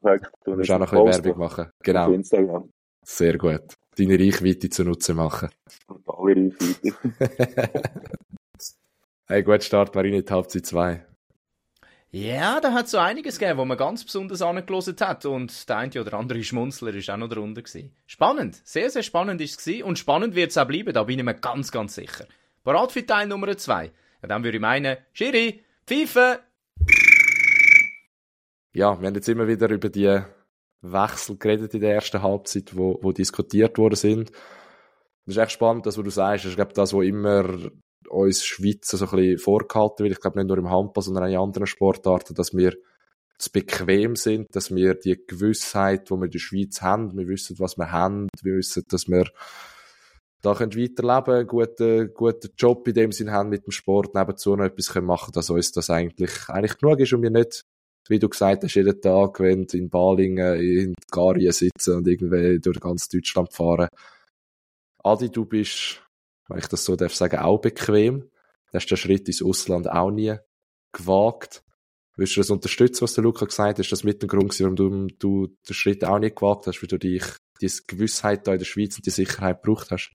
Perfekt. 0.00 0.32
Du 0.44 0.56
musst 0.56 0.70
auch 0.70 0.78
noch 0.78 0.92
ein 0.92 1.04
bisschen 1.04 1.24
Werbung 1.24 1.40
machen. 1.40 1.70
Genau. 1.82 2.12
Instagram. 2.12 2.68
Sehr 3.04 3.38
gut. 3.38 3.62
Deine 3.96 4.18
Reichweite 4.18 4.70
zunutze 4.70 5.14
machen. 5.14 5.50
Alle 6.06 6.36
Reichweite. 6.36 6.94
hey, 9.26 9.42
gut 9.42 9.62
Start, 9.62 9.94
Marine, 9.94 10.18
in 10.18 10.24
die 10.24 10.32
Halbzeit 10.32 10.66
2. 10.66 11.06
Ja, 12.14 12.60
da 12.60 12.74
hat 12.74 12.90
so 12.90 12.98
einiges 12.98 13.38
gegeben, 13.38 13.58
wo 13.58 13.64
man 13.64 13.78
ganz 13.78 14.04
besonders 14.04 14.42
angelost 14.42 15.00
hat 15.00 15.24
und 15.24 15.66
der 15.66 15.78
eine 15.78 15.98
oder 15.98 16.12
andere 16.12 16.44
Schmunzler 16.44 16.92
ist 16.94 17.08
auch 17.08 17.16
noch 17.16 17.30
drunter 17.30 17.62
gewesen. 17.62 17.90
Spannend, 18.06 18.60
sehr, 18.64 18.90
sehr 18.90 19.02
spannend 19.02 19.40
ist 19.40 19.52
es 19.52 19.64
gewesen 19.64 19.84
und 19.84 19.98
spannend 19.98 20.34
wird 20.34 20.50
es 20.50 20.58
auch 20.58 20.66
bleiben, 20.66 20.92
da 20.92 21.04
bin 21.04 21.18
ich 21.18 21.24
mir 21.24 21.34
ganz, 21.34 21.72
ganz 21.72 21.94
sicher. 21.94 22.26
Parat 22.64 22.92
für 22.92 23.06
Teil 23.06 23.28
Nummer 23.28 23.56
2? 23.56 23.90
Ja, 24.22 24.28
dann 24.28 24.44
würde 24.44 24.56
ich 24.56 24.62
meinen, 24.62 24.98
Schiri, 25.12 25.64
Pfeife! 25.84 26.40
Ja, 28.72 28.98
wir 29.00 29.06
haben 29.08 29.14
jetzt 29.16 29.28
immer 29.28 29.48
wieder 29.48 29.68
über 29.68 29.88
die 29.88 30.22
Wechsel 30.80 31.36
geredet 31.36 31.74
in 31.74 31.80
der 31.80 31.94
ersten 31.94 32.22
Halbzeit, 32.22 32.76
wo, 32.76 33.00
wo 33.02 33.10
diskutiert 33.10 33.78
worden 33.78 33.96
sind. 33.96 34.30
Das 35.26 35.36
ist 35.36 35.42
echt 35.42 35.52
spannend, 35.52 35.86
das, 35.86 35.98
was 35.98 36.04
du 36.04 36.10
sagst. 36.10 36.44
Das 36.44 36.52
ist, 36.52 36.56
glaube 36.56 36.72
das, 36.72 36.94
was 36.94 37.04
immer 37.04 37.44
uns 38.08 38.44
Schweizer 38.44 38.96
so 38.96 39.06
ein 39.06 39.16
bisschen 39.16 39.38
vorgehalten 39.38 40.04
wird. 40.04 40.12
Ich 40.12 40.20
glaube 40.20 40.38
nicht 40.38 40.48
nur 40.48 40.58
im 40.58 40.70
Handball, 40.70 41.02
sondern 41.02 41.24
auch 41.24 41.28
in 41.28 41.38
anderen 41.38 41.66
Sportarten, 41.66 42.34
dass 42.34 42.54
wir 42.54 42.74
zu 43.38 43.50
bequem 43.50 44.14
sind, 44.14 44.54
dass 44.54 44.72
wir 44.72 44.94
die 44.94 45.20
Gewissheit, 45.26 46.10
die 46.10 46.14
wir 46.14 46.24
in 46.26 46.30
der 46.30 46.38
Schweiz 46.38 46.80
haben, 46.80 47.16
wir 47.16 47.26
wissen, 47.26 47.58
was 47.58 47.76
wir 47.76 47.90
haben, 47.90 48.28
wir 48.42 48.54
wissen, 48.54 48.84
dass 48.88 49.08
wir 49.08 49.24
da 50.42 50.54
können 50.54 50.74
weiterleben, 50.74 51.34
einen 51.34 51.46
guten, 51.46 52.12
guten 52.12 52.50
Job 52.58 52.86
in 52.88 52.94
dem 52.94 53.12
Sinn 53.12 53.30
haben 53.30 53.48
mit 53.48 53.66
dem 53.66 53.70
Sport, 53.70 54.14
nebenzu 54.14 54.54
noch 54.56 54.64
etwas 54.64 54.92
können 54.92 55.06
machen, 55.06 55.32
dass 55.32 55.50
uns 55.50 55.72
das 55.72 55.88
eigentlich, 55.88 56.48
eigentlich 56.48 56.78
genug 56.78 57.00
ist 57.00 57.12
und 57.12 57.22
wir 57.22 57.30
nicht 57.30 57.64
wie 58.08 58.18
du 58.18 58.28
gesagt 58.28 58.64
hast, 58.64 58.74
jeden 58.74 59.00
Tag, 59.00 59.40
wenn 59.40 59.64
in 59.72 59.88
Balingen, 59.88 60.60
in 60.60 60.94
Garien 61.10 61.52
sitzen 61.52 61.96
und 61.96 62.08
irgendwie 62.08 62.58
durch 62.58 62.80
ganz 62.80 63.08
Deutschland 63.08 63.52
fahren. 63.52 63.88
Adi, 65.04 65.30
du 65.30 65.44
bist, 65.44 66.02
wenn 66.48 66.58
ich 66.58 66.66
das 66.66 66.84
so 66.84 66.96
darf 66.96 67.14
sagen, 67.14 67.38
auch 67.38 67.58
bequem. 67.58 68.20
Du 68.20 68.74
hast 68.74 68.86
den 68.86 68.96
Schritt 68.96 69.28
ins 69.28 69.42
Ausland 69.42 69.88
auch 69.88 70.10
nie 70.10 70.36
gewagt. 70.92 71.62
Willst 72.16 72.36
du 72.36 72.40
das 72.40 72.50
unterstützen, 72.50 73.02
was 73.02 73.14
der 73.14 73.24
Luca 73.24 73.46
gesagt 73.46 73.70
hat? 73.70 73.78
Ist 73.78 73.92
das 73.92 74.04
mit 74.04 74.22
dem 74.22 74.28
Grund, 74.28 74.58
warum 74.60 74.76
du, 74.76 75.06
du 75.18 75.46
den 75.68 75.74
Schritt 75.74 76.04
auch 76.04 76.18
nicht 76.18 76.36
gewagt 76.36 76.66
hast, 76.66 76.82
weil 76.82 76.88
du 76.88 76.98
dich, 76.98 77.24
diese 77.60 77.82
Gewissheit 77.86 78.46
da 78.46 78.52
in 78.52 78.58
der 78.58 78.66
Schweiz 78.66 78.96
und 78.96 79.06
die 79.06 79.10
Sicherheit 79.10 79.62
gebraucht 79.62 79.90
hast? 79.90 80.12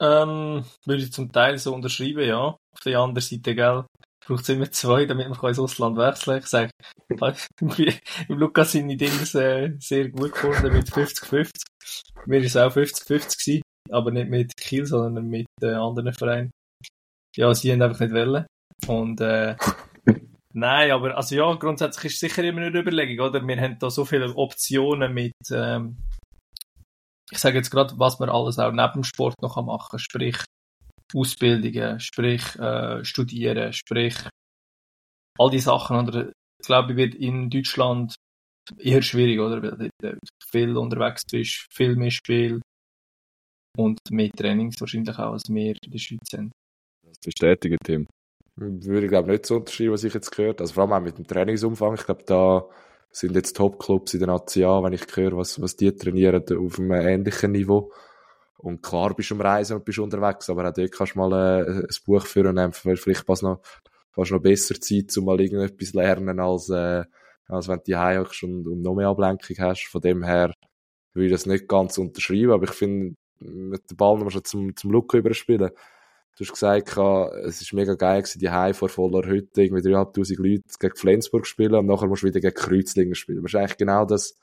Ähm, 0.00 0.64
würde 0.84 1.02
ich 1.02 1.12
zum 1.12 1.32
Teil 1.32 1.58
so 1.58 1.74
unterschreiben, 1.74 2.26
ja. 2.26 2.38
Auf 2.38 2.80
der 2.84 2.98
anderen 2.98 3.22
Seite, 3.22 3.54
gell, 3.54 3.84
braucht 4.26 4.42
es 4.42 4.48
immer 4.48 4.70
zwei, 4.70 5.06
damit 5.06 5.28
man 5.28 5.48
ins 5.48 5.58
Ausland 5.58 5.96
wechseln 5.96 6.40
kann. 6.40 6.70
Ich 7.08 7.18
sage, 7.18 7.40
im 8.28 8.38
Lukas 8.38 8.72
sind 8.72 8.88
die 8.88 8.96
Dinge 8.96 9.22
äh, 9.34 9.76
sehr 9.78 10.08
gut 10.10 10.32
gefunden 10.32 10.72
mit 10.72 10.88
50-50. 10.88 11.62
Mir 12.26 12.42
es 12.42 12.56
auch 12.56 12.74
50-50 12.74 13.06
gewesen, 13.08 13.62
aber 13.90 14.10
nicht 14.10 14.28
mit 14.28 14.56
Kiel, 14.56 14.84
sondern 14.84 15.28
mit 15.28 15.46
äh, 15.62 15.72
anderen 15.72 16.12
Vereinen. 16.12 16.50
Ja, 17.36 17.54
sie 17.54 17.72
haben 17.72 17.82
einfach 17.82 18.00
nicht 18.00 18.12
wollen. 18.12 18.46
Und, 18.86 19.20
äh, 19.20 19.56
Nein, 20.52 20.90
aber 20.90 21.14
also 21.14 21.34
ja, 21.34 21.52
grundsätzlich 21.54 22.06
ist 22.06 22.14
es 22.14 22.20
sicher 22.20 22.42
immer 22.42 22.62
eine 22.62 22.78
Überlegung, 22.78 23.26
oder? 23.26 23.46
Wir 23.46 23.60
haben 23.60 23.78
da 23.78 23.90
so 23.90 24.06
viele 24.06 24.34
Optionen 24.34 25.12
mit, 25.12 25.34
ähm, 25.52 25.98
ich 27.30 27.38
sage 27.38 27.56
jetzt 27.56 27.70
gerade, 27.70 27.98
was 27.98 28.18
man 28.18 28.28
alles 28.28 28.58
auch 28.58 28.72
neben 28.72 28.92
dem 28.92 29.04
Sport 29.04 29.34
noch 29.42 29.56
machen 29.56 29.88
kann, 29.90 29.98
sprich 29.98 30.38
Ausbildungen, 31.14 32.00
sprich 32.00 32.56
äh, 32.56 33.04
Studieren, 33.04 33.72
sprich 33.72 34.16
all 35.38 35.50
die 35.50 35.58
Sachen, 35.58 36.08
oder? 36.08 36.32
Ich 36.60 36.66
glaube, 36.66 36.96
wird 36.96 37.14
in 37.14 37.50
Deutschland 37.50 38.14
eher 38.78 39.02
schwierig, 39.02 39.38
oder? 39.38 39.62
Weil 39.62 39.90
du 40.00 40.18
viel 40.44 40.76
unterwegs 40.76 41.22
bist, 41.30 41.66
viel 41.72 41.96
mehr 41.96 42.10
Spiel 42.10 42.60
und 43.76 43.98
mehr 44.10 44.30
Trainings 44.30 44.80
wahrscheinlich 44.80 45.16
auch, 45.18 45.32
als 45.32 45.48
wir 45.48 45.76
in 45.84 45.90
der 45.90 45.98
Schweiz 45.98 46.28
sind. 46.30 46.52
Das 47.06 47.18
bestätigt, 47.18 47.78
Tim. 47.84 48.06
Würde 48.56 49.04
ich 49.04 49.10
glaube 49.10 49.30
nicht 49.30 49.46
so 49.46 49.56
unterschreiben, 49.56 49.92
was 49.92 50.04
ich 50.04 50.14
jetzt 50.14 50.30
gehört. 50.30 50.60
Also 50.60 50.72
vor 50.72 50.84
allem 50.84 50.92
auch 50.94 51.00
mit 51.00 51.18
dem 51.18 51.26
Trainingsumfang. 51.26 51.94
Ich 51.94 52.04
glaube, 52.04 52.24
da 52.24 52.66
sind 53.16 53.34
jetzt 53.34 53.56
Top-Clubs 53.56 54.12
in 54.12 54.20
der 54.20 54.28
National, 54.28 54.84
wenn 54.84 54.92
ich 54.92 55.06
höre, 55.14 55.38
was, 55.38 55.58
was 55.62 55.74
die 55.74 55.90
trainieren, 55.90 56.44
auf 56.58 56.78
einem 56.78 56.92
ähnlichen 56.92 57.52
Niveau. 57.52 57.90
Und 58.58 58.82
klar 58.82 59.14
bist 59.14 59.30
du 59.30 59.36
am 59.36 59.40
Reisen 59.40 59.76
und 59.76 59.86
bist 59.86 59.98
unterwegs, 59.98 60.50
aber 60.50 60.68
auch 60.68 60.74
dort 60.74 60.92
kannst 60.92 61.14
du 61.14 61.20
mal 61.20 61.32
äh, 61.32 61.70
ein 61.70 61.88
Buch 62.04 62.26
führen 62.26 62.58
und 62.58 62.76
vielleicht 62.76 63.24
fast 63.24 63.42
noch, 63.42 63.62
fast 64.10 64.32
noch 64.32 64.42
besser 64.42 64.78
Zeit, 64.78 65.16
um 65.16 65.24
mal 65.24 65.40
irgendetwas 65.40 65.92
zu 65.92 65.96
lernen, 65.96 66.38
als, 66.38 66.68
äh, 66.68 67.04
als 67.48 67.68
wenn 67.68 67.78
du 67.78 67.84
die 67.86 68.34
schon 68.34 68.66
und 68.66 68.82
noch 68.82 68.94
mehr 68.94 69.08
Ablenkung 69.08 69.56
hast. 69.60 69.86
Von 69.86 70.02
dem 70.02 70.22
her 70.22 70.52
würde 71.14 71.26
ich 71.26 71.32
das 71.32 71.46
nicht 71.46 71.68
ganz 71.68 71.96
unterschreiben, 71.96 72.52
aber 72.52 72.64
ich 72.64 72.72
finde, 72.72 73.16
mit 73.38 73.90
dem 73.90 73.96
Ball 73.96 74.18
noch 74.18 74.30
schon 74.30 74.44
zum, 74.44 74.76
zum 74.76 74.90
Look 74.90 75.14
überspielen. 75.14 75.70
Du 76.36 76.44
hast 76.44 76.52
gesagt, 76.52 76.96
es 77.46 77.62
ist 77.62 77.72
mega 77.72 77.94
geil 77.94 78.20
gewesen, 78.20 78.38
die 78.40 78.50
High 78.50 78.76
vor 78.76 78.90
voller 78.90 79.26
Hütte, 79.26 79.62
irgendwie 79.62 79.88
3'500 79.88 80.36
Leute 80.36 80.62
gegen 80.78 80.96
Flensburg 80.96 81.46
spielen 81.46 81.74
und 81.74 81.86
nachher 81.86 82.08
musst 82.08 82.24
du 82.24 82.26
wieder 82.26 82.40
gegen 82.40 82.54
Kreuzlingen 82.54 83.14
spielen. 83.14 83.42
Das 83.42 83.54
ist 83.54 83.56
eigentlich 83.56 83.78
genau 83.78 84.04
das, 84.04 84.38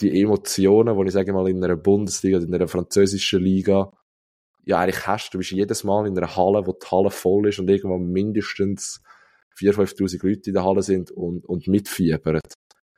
die 0.00 0.20
Emotionen, 0.20 0.98
die 0.98 1.06
ich 1.06 1.12
sage 1.12 1.32
mal 1.32 1.48
in 1.48 1.62
einer 1.62 1.76
Bundesliga, 1.76 2.38
in 2.38 2.52
einer 2.52 2.66
französischen 2.66 3.40
Liga, 3.40 3.92
ja 4.64 4.80
eigentlich 4.80 5.06
hast. 5.06 5.30
Du 5.32 5.38
bist 5.38 5.52
jedes 5.52 5.84
Mal 5.84 6.06
in 6.08 6.18
einer 6.18 6.36
Halle, 6.36 6.66
wo 6.66 6.72
die 6.72 6.86
Halle 6.86 7.10
voll 7.10 7.48
ist 7.48 7.60
und 7.60 7.70
irgendwann 7.70 8.08
mindestens 8.08 9.00
4'000, 9.56 9.96
5'000 9.96 10.26
Leute 10.26 10.50
in 10.50 10.54
der 10.54 10.64
Halle 10.64 10.82
sind 10.82 11.12
und, 11.12 11.46
und 11.46 11.68
mitfiebern. 11.68 12.40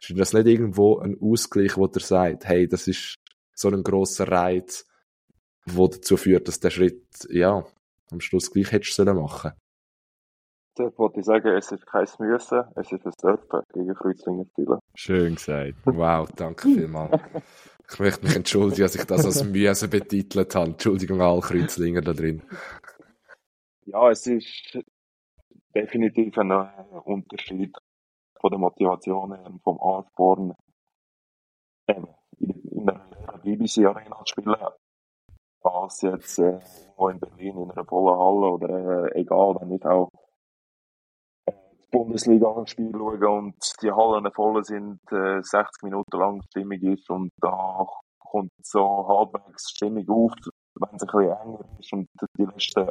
Ist 0.00 0.18
das 0.18 0.32
nicht 0.32 0.46
irgendwo 0.46 0.98
ein 0.98 1.18
Ausgleich, 1.20 1.76
wo 1.76 1.86
der 1.86 2.00
sagt, 2.00 2.46
hey, 2.46 2.66
das 2.66 2.88
ist 2.88 3.16
so 3.54 3.68
ein 3.68 3.82
grosser 3.82 4.26
Reiz, 4.28 4.86
wo 5.66 5.86
dazu 5.86 6.16
führt, 6.16 6.48
dass 6.48 6.60
der 6.60 6.70
Schritt, 6.70 7.04
ja, 7.28 7.66
am 8.12 8.20
Schluss 8.20 8.50
gleich 8.50 8.72
hättest 8.72 8.98
du 8.98 9.04
machen 9.14 9.52
Dort 10.76 10.98
wollte 10.98 11.20
ich 11.20 11.26
sagen, 11.26 11.48
es 11.48 11.72
ist 11.72 11.84
kein 11.86 12.06
Müssen, 12.20 12.62
es 12.76 12.92
ist 12.92 13.04
ein 13.04 13.12
Dürfen 13.22 13.62
gegen 13.74 13.94
Kreuzlinger 13.94 14.44
spielen. 14.46 14.78
Schön 14.94 15.34
gesagt. 15.34 15.74
Wow, 15.84 16.30
danke 16.36 16.68
vielmals. 16.68 17.20
Ich 17.90 17.98
möchte 17.98 18.24
mich 18.24 18.36
entschuldigen, 18.36 18.82
dass 18.82 18.94
ich 18.94 19.04
das 19.04 19.24
als 19.26 19.44
Müssen 19.44 19.90
betitelt 19.90 20.54
habe. 20.54 20.70
Entschuldigung 20.70 21.20
alle 21.20 21.40
Kreuzlinger 21.40 22.00
da 22.00 22.12
drin. 22.12 22.42
Ja, 23.84 24.10
es 24.10 24.26
ist 24.26 24.78
definitiv 25.74 26.38
ein 26.38 26.52
Unterschied 26.52 27.76
von 28.40 28.50
der 28.50 28.58
Motivation 28.58 29.34
her, 29.34 29.52
vom 29.62 29.80
Ansporn, 29.80 30.54
in 31.88 32.86
der 32.86 33.40
BBC 33.42 33.84
Arena 33.84 34.22
zu 34.24 34.32
spielen, 34.32 34.54
als 35.62 36.02
jetzt 36.02 36.38
äh, 36.38 36.60
irgendwo 37.00 37.08
in 37.08 37.20
Berlin 37.20 37.62
in 37.62 37.70
einer 37.70 37.84
vollen 37.84 38.18
Halle 38.18 38.52
oder 38.52 39.06
äh, 39.14 39.20
egal, 39.20 39.56
wenn 39.60 39.72
ich 39.72 39.84
auch 39.84 40.10
äh, 41.46 41.52
das 41.52 41.90
Bundesliga-Spiel 41.90 42.92
schaue 42.92 43.28
und 43.28 43.54
die 43.82 43.92
Hallen 43.92 44.32
voll 44.32 44.64
sind, 44.64 45.00
äh, 45.12 45.42
60 45.42 45.82
Minuten 45.84 46.18
lang 46.18 46.42
Stimmung 46.50 46.80
ist 46.80 47.08
und 47.10 47.32
da 47.40 47.86
kommt 48.18 48.52
so 48.62 49.06
halbwegs 49.08 49.70
Stimmung 49.70 50.08
auf, 50.08 50.32
wenn 50.74 50.96
es 50.96 51.02
ein 51.02 51.06
bisschen 51.06 51.22
enger 51.22 51.64
ist 51.78 51.92
und 51.92 52.08
die 52.38 52.44
letzten 52.44 52.90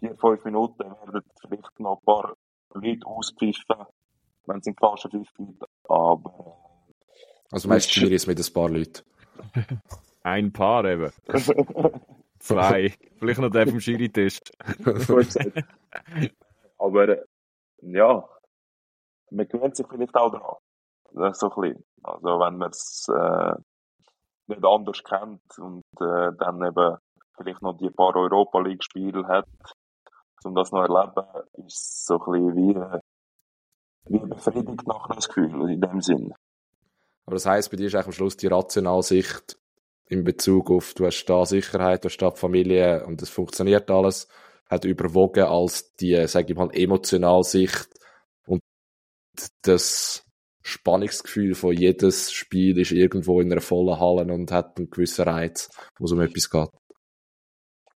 vier, 0.00 0.16
fünf 0.16 0.44
Minuten 0.44 0.84
werden 0.84 1.22
vielleicht 1.40 1.80
noch 1.80 1.98
ein 1.98 2.04
paar 2.04 2.34
Leute 2.74 3.06
auspfiffen, 3.06 3.86
wenn 4.46 4.58
es 4.58 4.66
in 4.66 4.76
Flaschenpfiff 4.76 5.28
gibt, 5.36 5.64
aber... 5.88 6.30
Äh, 6.30 6.94
also 7.50 7.68
meinst 7.68 7.96
du 7.96 8.06
ist 8.06 8.26
mit 8.26 8.38
ein 8.38 8.52
paar 8.52 8.68
Leuten? 8.68 9.02
Ein 10.22 10.52
Paar 10.52 10.84
eben. 10.84 11.12
Zwei. 12.38 12.94
Vielleicht 13.18 13.40
noch 13.40 13.50
der 13.50 13.66
vom 13.66 13.80
Schiri-Test. 13.80 14.52
Aber 16.78 17.18
ja, 17.82 18.28
man 19.30 19.48
gewöhnt 19.48 19.76
sich 19.76 19.86
vielleicht 19.88 20.14
auch 20.14 20.30
daran. 20.30 20.56
Das 21.12 21.32
ist 21.32 21.40
so 21.40 21.50
ein 21.50 21.60
bisschen. 21.60 21.84
Also 22.02 22.28
wenn 22.40 22.58
man 22.58 22.70
es 22.70 23.06
äh, 23.08 23.54
nicht 24.46 24.64
anders 24.64 25.02
kennt 25.02 25.58
und 25.58 25.84
äh, 26.00 26.32
dann 26.38 26.64
eben 26.64 26.96
vielleicht 27.36 27.62
noch 27.62 27.76
die 27.76 27.90
paar 27.90 28.14
Europa 28.14 28.60
League-Spiele 28.60 29.26
hat, 29.26 29.48
um 30.44 30.54
das 30.54 30.70
noch 30.70 30.82
erleben, 30.82 31.26
ist 31.66 31.74
es 31.74 32.04
so 32.06 32.20
ein 32.20 32.32
bisschen 32.32 32.56
wie, 32.56 34.18
wie 34.18 34.26
befriedigt 34.26 34.86
nachher 34.86 35.14
das 35.14 35.28
Gefühl 35.28 35.70
in 35.70 35.80
dem 35.80 36.00
Sinn. 36.00 36.32
Aber 37.26 37.34
das 37.34 37.46
heisst, 37.46 37.70
bei 37.70 37.76
dir 37.76 37.86
ist 37.86 37.94
eigentlich 37.94 38.06
am 38.06 38.12
Schluss 38.12 38.36
die 38.36 38.46
rationale 38.46 39.02
Sicht 39.02 39.58
in 40.08 40.24
Bezug 40.24 40.70
auf, 40.70 40.94
du 40.94 41.06
hast 41.06 41.24
da 41.26 41.44
Sicherheit, 41.44 42.04
du 42.04 42.08
hast 42.08 42.18
da 42.18 42.30
Familie 42.30 43.04
und 43.06 43.22
es 43.22 43.28
funktioniert 43.28 43.90
alles, 43.90 44.28
hat 44.68 44.84
überwogen 44.84 45.44
als 45.44 45.94
die, 45.96 46.26
sag 46.26 46.48
ich 46.50 46.56
mal, 46.56 46.70
emotionale 46.72 47.44
Sicht 47.44 47.88
und 48.46 48.62
das 49.62 50.24
Spannungsgefühl 50.62 51.54
von 51.54 51.72
jedes 51.72 52.32
Spiel 52.32 52.78
ist 52.78 52.92
irgendwo 52.92 53.40
in 53.40 53.50
einer 53.50 53.60
vollen 53.60 53.98
Halle 53.98 54.32
und 54.32 54.52
hat 54.52 54.76
einen 54.78 54.90
gewissen 54.90 55.24
Reiz, 55.24 55.70
wo 55.98 56.04
es 56.04 56.12
um 56.12 56.20
etwas 56.20 56.50
geht. 56.50 56.68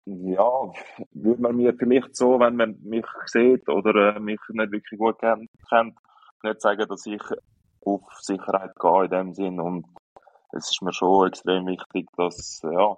Ja, 0.06 0.72
würde 1.12 1.41
man 1.41 1.56
mir 1.56 1.74
vielleicht 1.76 2.15
so, 2.15 2.39
wenn 2.39 2.56
man 2.56 2.80
mich 2.82 3.06
sieht 3.28 3.67
oder 3.69 4.15
äh, 4.15 4.19
mich 4.19 4.39
nicht 4.50 4.72
wirklich 4.72 5.00
gut 5.00 5.19
kennt, 5.19 5.50
nicht 6.43 6.62
sagen, 6.62 6.88
dass 6.88 7.06
ich 7.06 7.22
auf 7.82 8.02
Sicherheit 8.19 8.72
gehe 8.80 9.06
in 9.06 9.10
dem 9.12 9.34
Sinn 9.34 9.60
und 9.60 9.86
es 10.51 10.71
ist 10.71 10.81
mir 10.81 10.93
schon 10.93 11.27
extrem 11.27 11.67
wichtig, 11.67 12.07
dass, 12.17 12.62
ja, 12.63 12.97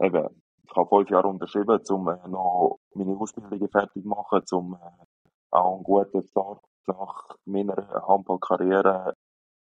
eben, 0.00 0.42
ich 0.62 0.76
habe 0.76 0.88
fünf 0.88 1.10
Jahre 1.10 1.28
unterschrieben, 1.28 1.80
um 1.90 2.08
äh, 2.08 2.28
noch 2.28 2.78
meine 2.94 3.16
Ausbildung 3.16 3.68
fertig 3.70 4.02
zu 4.02 4.08
machen, 4.08 4.42
um 4.52 4.74
äh, 4.74 5.04
auch 5.50 5.74
einen 5.74 5.84
guten 5.84 6.22
Start 6.22 6.64
nach 6.86 7.36
meiner 7.44 7.76
Handballkarriere, 8.06 9.14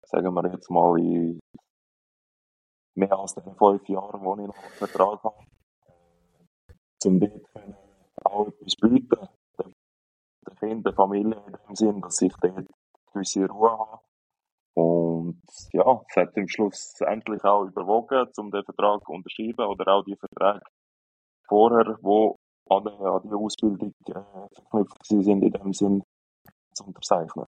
sagen 0.03 0.35
wir 0.35 0.53
jetzt 0.53 0.71
mal, 0.71 0.99
in 0.99 1.41
mehr 2.97 3.13
als 3.13 3.35
den 3.35 3.55
fünf 3.55 3.89
Jahren, 3.89 4.21
wo 4.23 4.37
ich 4.37 4.47
noch 4.47 4.57
einen 4.57 4.73
Vertrag 4.73 5.23
habe, 5.23 5.45
äh, 5.87 7.09
um 7.09 7.21
dort 7.21 7.77
auch 8.25 8.49
etwas 8.49 8.75
bieten, 8.77 9.29
den 9.59 10.57
Kindern, 10.57 10.83
der 10.83 10.93
Familie 10.93 11.43
in 11.47 11.53
dem 11.53 11.75
Sinn, 11.75 12.01
dass 12.01 12.21
ich 12.21 12.35
dort 12.41 12.67
gewisse 13.13 13.49
Ruhe 13.49 13.71
habe 13.71 14.10
und 14.75 15.43
ja, 15.73 16.01
es 16.09 16.17
hat 16.17 16.37
im 16.37 16.49
Schluss 16.49 16.95
endlich 17.01 17.43
auch 17.45 17.65
überwogen, 17.65 18.27
um 18.39 18.51
den 18.51 18.65
Vertrag 18.65 19.05
zu 19.05 19.13
unterschreiben 19.13 19.67
oder 19.67 19.93
auch 19.93 20.05
die 20.05 20.17
Verträge 20.17 20.61
vorher, 21.49 21.85
die 21.85 22.35
an, 22.71 22.85
der, 22.85 23.01
an 23.01 23.23
die 23.25 23.35
Ausbildung 23.35 23.93
äh, 24.07 24.55
verknüpft 24.55 25.05
sind, 25.05 25.43
in 25.43 25.51
dem 25.51 25.73
Sinn 25.73 26.03
zu 26.75 26.85
unterzeichnen. 26.85 27.47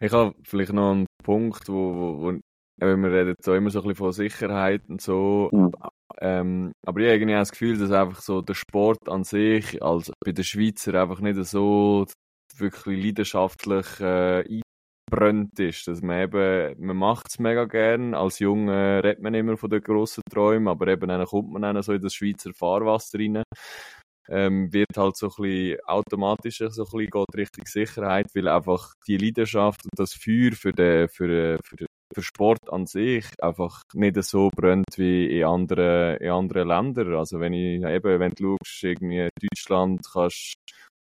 Ich 0.00 0.12
habe 0.12 0.34
vielleicht 0.44 0.72
noch 0.72 0.92
einen 0.92 1.06
Punkt, 1.22 1.68
wo, 1.68 1.74
wo, 1.74 2.22
wo 2.22 2.32
wir 2.80 3.12
reden 3.12 3.34
so 3.40 3.54
immer 3.54 3.70
so 3.70 3.80
ein 3.80 3.88
bisschen 3.88 3.96
von 3.96 4.12
Sicherheit 4.12 4.82
und 4.88 5.00
so, 5.00 5.48
mhm. 5.52 5.72
ähm, 6.20 6.72
aber 6.86 7.00
ich 7.00 7.06
habe 7.06 7.14
irgendwie 7.16 7.34
das 7.34 7.50
Gefühl, 7.50 7.78
dass 7.78 7.90
einfach 7.90 8.20
so 8.20 8.40
der 8.40 8.54
Sport 8.54 9.08
an 9.08 9.24
sich, 9.24 9.82
als 9.82 10.10
bei 10.24 10.32
den 10.32 10.44
Schweizer 10.44 10.94
einfach 10.94 11.20
nicht 11.20 11.42
so 11.44 12.06
wirklich 12.56 13.04
leidenschaftlich 13.04 14.00
äh, 14.00 14.60
eingebrannt 15.10 15.58
ist. 15.58 15.86
Dass 15.88 16.02
man 16.02 16.22
eben, 16.22 16.74
man 16.78 16.96
macht 16.96 17.28
es 17.28 17.38
mega 17.38 17.64
gern. 17.64 18.14
Als 18.14 18.38
Junge 18.38 19.02
redet 19.02 19.22
man 19.22 19.34
immer 19.34 19.56
von 19.56 19.70
den 19.70 19.82
grossen 19.82 20.22
Träumen, 20.30 20.68
aber 20.68 20.88
eben 20.88 21.08
dann 21.08 21.24
kommt 21.26 21.52
man 21.52 21.62
dann 21.62 21.82
so 21.82 21.92
in 21.92 22.00
das 22.00 22.14
Schweizer 22.14 22.52
Fahrwasser 22.54 23.18
rein. 23.18 23.42
Ähm, 24.28 24.72
wird 24.72 24.96
halt 24.96 25.16
so 25.16 25.26
ein 25.26 25.42
bisschen 25.42 25.80
automatisch 25.86 26.58
so 26.58 26.64
ein 26.64 26.90
bisschen 26.90 27.10
geht 27.10 27.36
Richtung 27.36 27.66
Sicherheit, 27.66 28.26
weil 28.34 28.46
einfach 28.46 28.92
die 29.08 29.16
Leidenschaft 29.16 29.84
und 29.84 29.98
das 29.98 30.12
Feuer 30.14 30.52
für 30.52 30.72
den, 30.72 31.08
für, 31.08 31.58
für, 31.64 31.86
für 32.14 32.22
Sport 32.22 32.72
an 32.72 32.86
sich 32.86 33.26
einfach 33.42 33.82
nicht 33.92 34.22
so 34.22 34.50
brennt 34.54 34.98
wie 34.98 35.36
in 35.40 35.44
anderen, 35.44 36.18
in 36.18 36.30
anderen 36.30 36.68
Ländern. 36.68 37.14
Also 37.16 37.40
wenn 37.40 37.54
ich 37.54 37.82
eben, 37.82 38.20
wenn 38.20 38.32
du 38.32 38.56
schaust, 38.62 38.84
irgendwie 38.84 39.28
Deutschland 39.40 40.00
kannst 40.12 40.54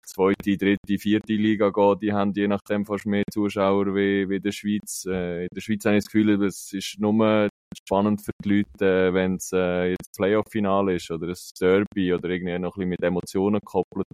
zweite, 0.06 0.58
dritte, 0.58 0.98
vierte 0.98 1.34
Liga 1.34 1.70
gehen, 1.70 2.00
die 2.00 2.14
haben 2.14 2.34
je 2.34 2.48
nachdem 2.48 2.86
fast 2.86 3.06
mehr 3.06 3.24
Zuschauer 3.32 3.96
wie, 3.96 4.30
wie 4.30 4.38
in 4.38 4.42
der 4.42 4.52
Schweiz. 4.52 5.06
Äh, 5.08 5.44
in 5.44 5.50
der 5.54 5.62
Schweiz 5.62 5.86
habe 5.86 5.98
ich 5.98 6.04
das 6.04 6.12
Gefühl, 6.12 6.44
es 6.44 6.74
ist 6.74 7.00
nur 7.00 7.50
spannend 7.78 8.22
für 8.22 8.32
die 8.44 8.50
Leute, 8.50 8.86
äh, 8.86 9.14
wenn 9.14 9.36
es 9.36 9.52
äh, 9.54 9.90
jetzt 9.90 10.16
Playoff-Finale 10.16 10.96
ist 10.96 11.12
oder 11.12 11.28
ein 11.28 11.36
Derby 11.60 12.14
oder 12.14 12.30
irgendwie 12.30 12.58
noch 12.60 12.76
ein 12.76 12.80
bisschen 12.80 12.90
mit 12.90 13.04
Emotionen 13.04 13.60
gekoppelt. 13.60 14.08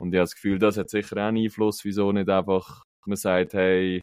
Und 0.00 0.12
ich 0.12 0.18
habe 0.18 0.24
das 0.24 0.34
Gefühl, 0.34 0.58
das 0.58 0.76
hat 0.76 0.90
sicher 0.90 1.16
auch 1.16 1.28
einen 1.28 1.44
Einfluss, 1.44 1.84
wieso 1.84 2.12
nicht 2.12 2.28
einfach 2.28 2.82
man 3.06 3.16
sagt, 3.16 3.54
hey, 3.54 4.00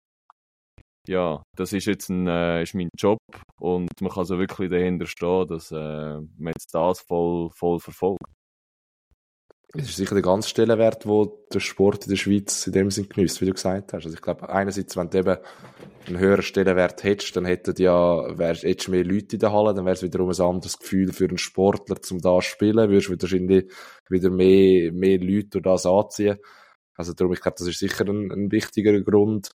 ja, 1.07 1.43
das 1.55 1.73
ist 1.73 1.85
jetzt 1.85 2.09
ein, 2.09 2.27
äh, 2.27 2.63
ist 2.63 2.75
mein 2.75 2.89
Job 2.97 3.19
und 3.59 3.89
man 4.01 4.11
kann 4.11 4.25
so 4.25 4.37
wirklich 4.37 4.69
dahinter 4.69 5.07
stehen, 5.07 5.47
dass 5.47 5.71
äh, 5.71 5.75
man 5.75 6.53
jetzt 6.55 6.73
das 6.73 7.01
voll, 7.01 7.49
voll 7.51 7.79
verfolgt. 7.79 8.23
Es 9.75 9.89
ist 9.89 9.97
sicher 9.97 10.15
der 10.15 10.23
ganze 10.23 10.49
Stellenwert, 10.49 11.05
wo 11.05 11.45
der 11.53 11.59
Sport 11.59 12.05
in 12.05 12.09
der 12.09 12.15
Schweiz 12.15 12.65
in 12.65 12.73
dem 12.73 12.89
Sinn 12.89 13.07
genießt, 13.07 13.39
wie 13.39 13.45
du 13.45 13.53
gesagt 13.53 13.93
hast. 13.93 14.05
Also 14.05 14.15
ich 14.15 14.21
glaube, 14.21 14.49
einerseits, 14.49 14.97
wenn 14.97 15.11
du 15.11 15.19
eben 15.19 15.37
einen 16.07 16.17
höheren 16.17 16.41
Stellenwert 16.41 17.03
hättest, 17.03 17.35
dann 17.35 17.45
hätten 17.45 17.75
ja, 17.77 18.35
wärst, 18.35 18.63
hättest 18.63 18.89
mehr 18.89 19.03
Leute 19.03 19.35
in 19.35 19.39
der 19.39 19.53
Halle, 19.53 19.75
dann 19.75 19.85
wäre 19.85 19.93
es 19.93 20.01
wiederum 20.01 20.29
ein 20.29 20.41
anderes 20.41 20.79
Gefühl 20.79 21.13
für 21.13 21.25
einen 21.25 21.37
Sportler, 21.37 22.01
zum 22.01 22.19
da 22.19 22.41
spielen, 22.41 22.89
würdest 22.89 23.11
wahrscheinlich 23.21 23.71
wieder 24.09 24.31
mehr, 24.31 24.91
mehr 24.91 25.19
Leute 25.19 25.61
durch 25.61 25.63
das 25.63 25.85
anziehen. 25.85 26.39
Also 26.95 27.13
darum, 27.13 27.33
ich 27.33 27.41
glaube, 27.41 27.57
das 27.59 27.67
ist 27.67 27.77
sicher 27.77 28.07
ein, 28.07 28.31
ein 28.31 28.51
wichtiger 28.51 28.99
Grund, 29.01 29.51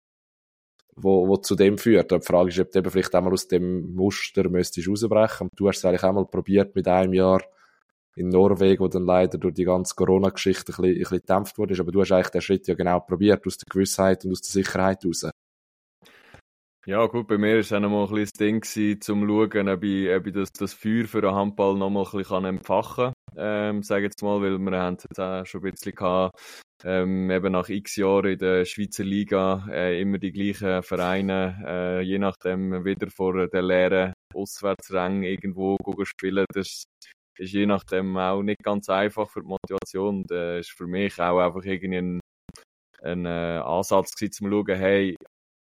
wo, 0.94 1.26
wo 1.26 1.38
zu 1.38 1.56
dem 1.56 1.76
führt. 1.76 2.12
Aber 2.12 2.20
die 2.20 2.26
Frage 2.26 2.50
ist, 2.50 2.60
ob 2.60 2.70
du 2.70 2.78
eben 2.78 2.90
vielleicht 2.90 3.14
einmal 3.16 3.32
aus 3.32 3.48
dem 3.48 3.94
Muster 3.94 4.48
müsstest 4.48 4.88
rausbrechen. 4.88 5.48
Und 5.48 5.58
du 5.58 5.68
hast 5.68 5.78
es 5.78 5.84
eigentlich 5.84 6.04
einmal 6.04 6.26
probiert 6.26 6.76
mit 6.76 6.86
einem 6.86 7.14
Jahr 7.14 7.42
in 8.16 8.28
Norwegen, 8.28 8.80
wo 8.80 8.88
dann 8.88 9.04
leider 9.04 9.38
durch 9.38 9.54
die 9.54 9.64
ganze 9.64 9.94
Corona-Geschichte 9.94 10.72
ein 10.72 10.84
ein 10.84 10.94
bisschen 10.94 11.18
gedämpft 11.18 11.58
wurde. 11.58 11.78
Aber 11.78 11.92
du 11.92 12.00
hast 12.00 12.12
eigentlich 12.12 12.30
den 12.30 12.40
Schritt 12.42 12.66
ja 12.68 12.74
genau 12.74 13.00
probiert, 13.00 13.46
aus 13.46 13.58
der 13.58 13.66
Gewissheit 13.70 14.24
und 14.24 14.32
aus 14.32 14.40
der 14.40 14.62
Sicherheit 14.62 15.04
raus. 15.04 15.30
Ja, 16.86 17.06
gut, 17.06 17.26
bei 17.28 17.38
mir 17.38 17.54
war 17.54 17.60
es 17.60 17.72
auch 17.72 17.80
noch 17.80 17.88
mal 17.88 18.04
ein 18.04 18.10
bisschen 18.10 18.24
das 18.24 18.32
Ding, 18.32 18.60
gewesen, 18.60 19.00
zum 19.00 19.20
zu 19.22 19.26
schauen, 19.26 19.68
ob 19.70 19.84
ich, 19.84 20.10
ob 20.10 20.26
ich 20.26 20.34
das, 20.34 20.52
das 20.52 20.74
Feuer 20.74 21.06
für 21.06 21.22
den 21.22 21.34
Handball 21.34 21.76
noch 21.76 21.88
mal 21.88 22.04
ein 22.04 22.18
bisschen 22.18 22.44
empfachen 22.44 23.14
kann. 23.34 23.36
Ähm, 23.38 23.82
sage 23.82 24.04
jetzt 24.04 24.22
mal, 24.22 24.42
weil 24.42 24.58
wir 24.58 24.78
haben 24.78 24.98
jetzt 25.02 25.18
auch 25.18 25.46
schon 25.46 25.64
ein 25.64 25.70
bisschen 25.70 25.94
gehabt, 25.94 26.38
ähm, 26.84 27.30
eben 27.30 27.52
nach 27.52 27.70
x 27.70 27.96
Jahren 27.96 28.32
in 28.32 28.38
der 28.38 28.66
Schweizer 28.66 29.02
Liga 29.02 29.66
äh, 29.70 29.98
immer 29.98 30.18
die 30.18 30.32
gleichen 30.32 30.82
Vereine, 30.82 31.56
äh, 31.66 32.00
je 32.02 32.18
nachdem 32.18 32.84
wieder 32.84 33.08
vor 33.10 33.46
der 33.46 33.62
leeren 33.62 34.12
Auswärtsrang 34.34 35.22
irgendwo 35.22 35.78
spielen. 36.02 36.44
Das 36.52 36.84
ist 37.38 37.52
je 37.52 37.66
nachdem 37.66 38.16
auch 38.16 38.42
nicht 38.42 38.62
ganz 38.62 38.88
einfach 38.88 39.28
für 39.28 39.40
die 39.40 39.48
Motivation. 39.48 40.18
Und 40.18 40.30
äh, 40.30 40.60
ist 40.60 40.70
für 40.70 40.86
mich 40.86 41.20
auch 41.20 41.40
einfach 41.40 41.64
irgendwie 41.64 41.98
ein, 41.98 42.20
ein 43.02 43.26
äh, 43.26 43.60
Ansatz 43.64 44.14
gewesen, 44.14 44.32
zum 44.32 44.50
schauen, 44.50 44.76
hey, 44.78 45.16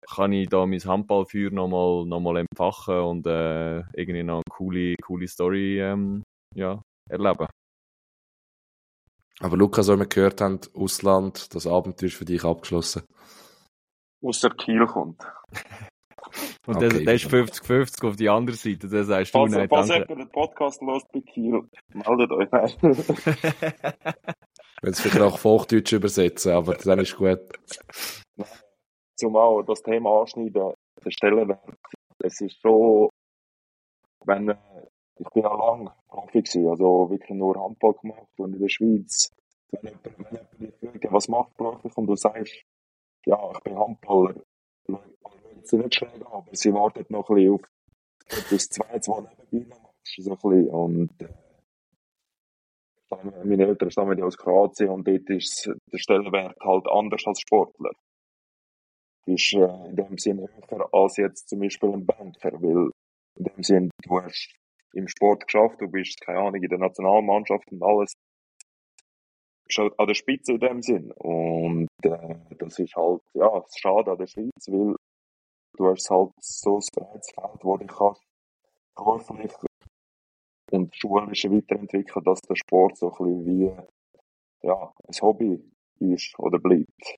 kann 0.09 0.33
ich 0.33 0.49
da 0.49 0.65
mein 0.67 0.81
Handballfeuer 0.81 1.51
nochmal 1.51 2.07
noch 2.07 2.21
mal 2.21 2.37
empfachen 2.37 3.01
und 3.01 3.27
äh, 3.27 3.79
irgendwie 3.95 4.23
noch 4.23 4.37
eine 4.37 4.43
coole, 4.51 4.95
coole 5.03 5.27
Story 5.27 5.81
ähm, 5.81 6.23
ja, 6.55 6.81
erleben. 7.11 7.49
Aber 9.41 9.57
Lukas, 9.57 9.89
wie 9.89 9.99
wir 9.99 10.07
gehört 10.07 10.41
haben, 10.41 10.61
Ausland, 10.75 11.55
das 11.55 11.67
Abenteuer 11.67 12.07
ist 12.07 12.17
für 12.17 12.25
dich 12.25 12.45
abgeschlossen. 12.45 13.03
Außer 14.23 14.51
Kiel 14.51 14.87
kommt. 14.87 15.23
Und 16.67 16.77
okay, 16.77 17.05
der, 17.05 17.15
ist 17.15 17.27
50-50 17.27 18.09
auf 18.09 18.17
die 18.17 18.29
andere 18.29 18.57
Seite, 18.57 18.89
das 18.89 19.07
sagst 19.07 19.35
du 19.35 19.47
nicht. 19.47 19.69
Falls 19.69 19.89
jemand 19.89 20.11
den 20.11 20.29
Podcast 20.29 20.83
los 20.83 21.03
bei 21.13 21.21
Kiel, 21.21 21.63
meldet 21.93 22.31
euch. 22.33 22.49
Wenn 24.83 24.93
es 24.93 25.01
vielleicht 25.01 25.21
auch 25.21 25.43
Hochdeutsch 25.43 25.93
übersetzen, 25.93 26.53
aber 26.53 26.75
dann 26.75 26.99
ist 26.99 27.17
gut. 27.17 27.41
Zumal 29.17 29.65
das 29.65 29.83
Thema 29.83 30.21
anschneiden, 30.21 30.75
der 31.05 31.11
Stellenwert, 31.11 31.61
es 32.19 32.41
ist 32.41 32.61
so, 32.61 33.11
wenn, 34.25 34.55
ich 35.19 35.29
bin 35.31 35.45
auch 35.47 35.59
lange 35.59 35.93
Profi 36.09 36.43
gewesen, 36.43 36.69
also 36.69 37.11
wirklich 37.11 37.31
nur 37.31 37.59
Handball 37.59 37.95
gemacht 37.95 38.29
und 38.39 38.55
in 38.55 38.61
der 38.61 38.69
Schweiz, 38.69 39.31
wenn 39.71 39.83
jemand, 39.85 40.19
wenn 40.19 40.27
jemand 40.33 40.61
dich 40.61 40.75
fragt, 40.81 41.13
was 41.13 41.29
macht 41.29 41.57
beruflich 41.57 41.97
und 41.97 42.07
du 42.07 42.17
sagst, 42.17 42.63
ja, 43.25 43.51
ich 43.53 43.61
bin 43.61 43.79
Handballer, 43.79 44.35
sie 45.69 45.79
nicht 45.79 46.03
an, 46.03 46.23
aber 46.23 46.49
sie 46.53 46.73
wartet 46.73 47.11
noch 47.11 47.29
ein 47.31 47.37
bisschen 47.37 47.55
auf 47.55 47.63
etwas 48.29 48.69
Zweites, 48.69 49.09
was 49.09 49.25
nebenbei 49.51 49.69
noch 49.69 49.83
machst, 49.83 50.17
so 50.19 50.31
ein 50.31 50.37
bisschen. 50.37 50.69
Und, 50.69 51.23
äh, 51.23 51.29
meine 53.45 53.67
Eltern 53.67 53.91
stammen 53.91 54.19
ja 54.19 54.25
aus 54.25 54.37
Kroatien 54.37 54.91
und 54.91 55.07
dort 55.07 55.31
ist 55.31 55.71
der 55.93 55.99
Stellenwert 55.99 56.57
halt 56.61 56.87
anders 56.89 57.23
als 57.27 57.41
Sportler. 57.41 57.91
Ist 59.27 59.55
äh, 59.55 59.89
in 59.89 59.97
dem 59.97 60.19
Sinne 60.19 60.49
höher 60.69 60.89
als 60.93 61.17
jetzt 61.17 61.49
zum 61.49 61.61
Beispiel 61.61 61.93
ein 61.93 62.07
Banker, 62.07 62.53
weil 62.63 62.91
in 63.39 63.45
dem 63.45 63.63
Sinne, 63.63 63.91
du 64.03 64.21
hast 64.21 64.55
im 64.93 65.09
Sport 65.09 65.47
geschafft, 65.47 65.81
du 65.81 65.89
bist, 65.89 66.21
keine 66.21 66.39
Ahnung, 66.39 66.63
in 66.63 66.69
der 66.69 66.79
Nationalmannschaft 66.79 67.71
und 67.71 67.83
alles. 67.83 68.15
Bist 69.67 69.79
halt 69.79 69.99
an 69.99 70.07
der 70.07 70.15
Spitze 70.15 70.53
in 70.53 70.61
dem 70.61 70.83
Sinn. 70.83 71.13
Und 71.13 71.89
äh, 72.03 72.37
das 72.59 72.79
ist 72.79 72.95
halt, 72.97 73.21
ja, 73.35 73.65
schade 73.77 74.13
an 74.13 74.19
der 74.19 74.27
Schweiz, 74.27 74.69
weil 74.69 74.97
du 75.77 75.89
hast 75.89 76.11
halt 76.11 76.33
so 76.41 76.79
ein 76.79 76.87
breites 76.95 77.31
Feld, 77.33 77.65
wo 77.65 77.77
dich 77.77 77.89
kannst 77.89 78.23
beruflich 78.95 79.53
und 80.73 80.97
schulisch 80.97 81.45
weiterentwickeln, 81.45 82.25
dass 82.25 82.41
der 82.41 82.57
Sport 82.57 82.97
so 82.99 83.13
ein 83.13 83.19
bisschen 83.19 83.47
wie 83.47 84.67
ja, 84.67 84.93
ein 85.07 85.21
Hobby 85.21 85.63
ist 86.01 86.39
oder 86.39 86.59
bleibt. 86.59 87.17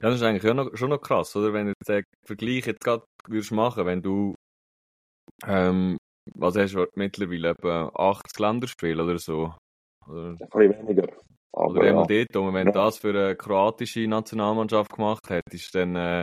Ja, 0.00 0.10
das 0.10 0.16
ist 0.16 0.22
eigentlich 0.22 0.42
schon 0.42 0.56
noch, 0.56 0.76
schon 0.76 0.90
noch 0.90 1.00
krass, 1.00 1.34
oder? 1.36 1.52
Wenn 1.52 1.68
du 1.68 1.72
den 1.86 2.04
Vergleich 2.26 2.66
jetzt 2.66 2.84
gerade 2.84 3.04
würdest 3.26 3.52
machen, 3.52 3.86
wenn 3.86 4.02
du 4.02 4.34
ähm, 5.46 5.96
was 6.34 6.56
hast 6.56 6.74
du 6.74 6.86
mittlerweile? 6.94 7.50
Etwa 7.50 7.90
80 7.94 8.38
Länderspiele 8.38 9.02
oder 9.02 9.18
so? 9.18 9.54
Oder? 10.08 10.28
Ein 10.28 10.36
bisschen 10.36 10.78
weniger. 10.78 11.08
Aber 11.52 11.70
oder 11.70 11.82
einmal 11.82 12.06
ja. 12.10 12.24
dort, 12.24 12.36
und 12.36 12.54
wenn 12.54 12.66
ja. 12.66 12.72
du 12.72 12.78
das 12.78 12.98
für 12.98 13.10
eine 13.10 13.36
kroatische 13.36 14.08
Nationalmannschaft 14.08 14.92
gemacht 14.92 15.30
hättest, 15.30 15.74
dann 15.74 15.94
äh, 15.94 16.22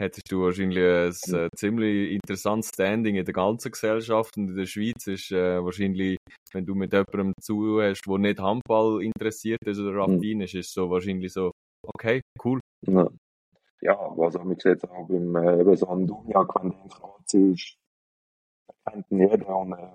hättest 0.00 0.32
du 0.32 0.42
wahrscheinlich 0.42 0.78
ein 0.78 1.34
äh, 1.34 1.48
ziemlich 1.54 2.12
interessantes 2.12 2.70
Standing 2.70 3.16
in 3.16 3.24
der 3.24 3.34
ganzen 3.34 3.70
Gesellschaft 3.70 4.36
und 4.36 4.48
in 4.48 4.56
der 4.56 4.66
Schweiz 4.66 5.06
ist 5.06 5.30
äh, 5.30 5.62
wahrscheinlich, 5.62 6.16
wenn 6.52 6.64
du 6.64 6.74
mit 6.74 6.92
jemandem 6.92 7.34
zu 7.40 7.80
hast, 7.80 8.02
der 8.06 8.18
nicht 8.18 8.40
Handball 8.40 9.02
interessiert 9.02 9.62
ist 9.66 9.78
oder 9.78 10.06
hm. 10.06 10.16
affin 10.16 10.40
ist, 10.40 10.54
ist 10.54 10.72
so 10.72 10.90
wahrscheinlich 10.90 11.32
so, 11.32 11.52
okay, 11.86 12.22
cool. 12.44 12.60
Ja, 12.86 13.06
ja 13.82 13.98
also 13.98 14.38
man 14.40 14.58
sieht 14.58 14.82
es 14.82 14.84
auch 14.84 15.06
beim 15.06 15.36
äh, 15.36 15.60
eben 15.60 15.76
so 15.76 15.88
ein 15.88 16.06
Dunjak, 16.06 16.54
wenn 16.56 16.70
der 16.70 16.82
in 16.82 16.88
Kroatien 16.88 17.52
ist, 17.52 17.76
kennt 18.88 19.06
jeder 19.10 19.56
und 19.56 19.72
äh, 19.72 19.88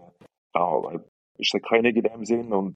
ja, 0.56 1.02
ist 1.38 1.54
der 1.54 1.62
König 1.62 1.96
in 1.98 2.04
dem 2.04 2.26
Sinn 2.26 2.54
und 2.54 2.76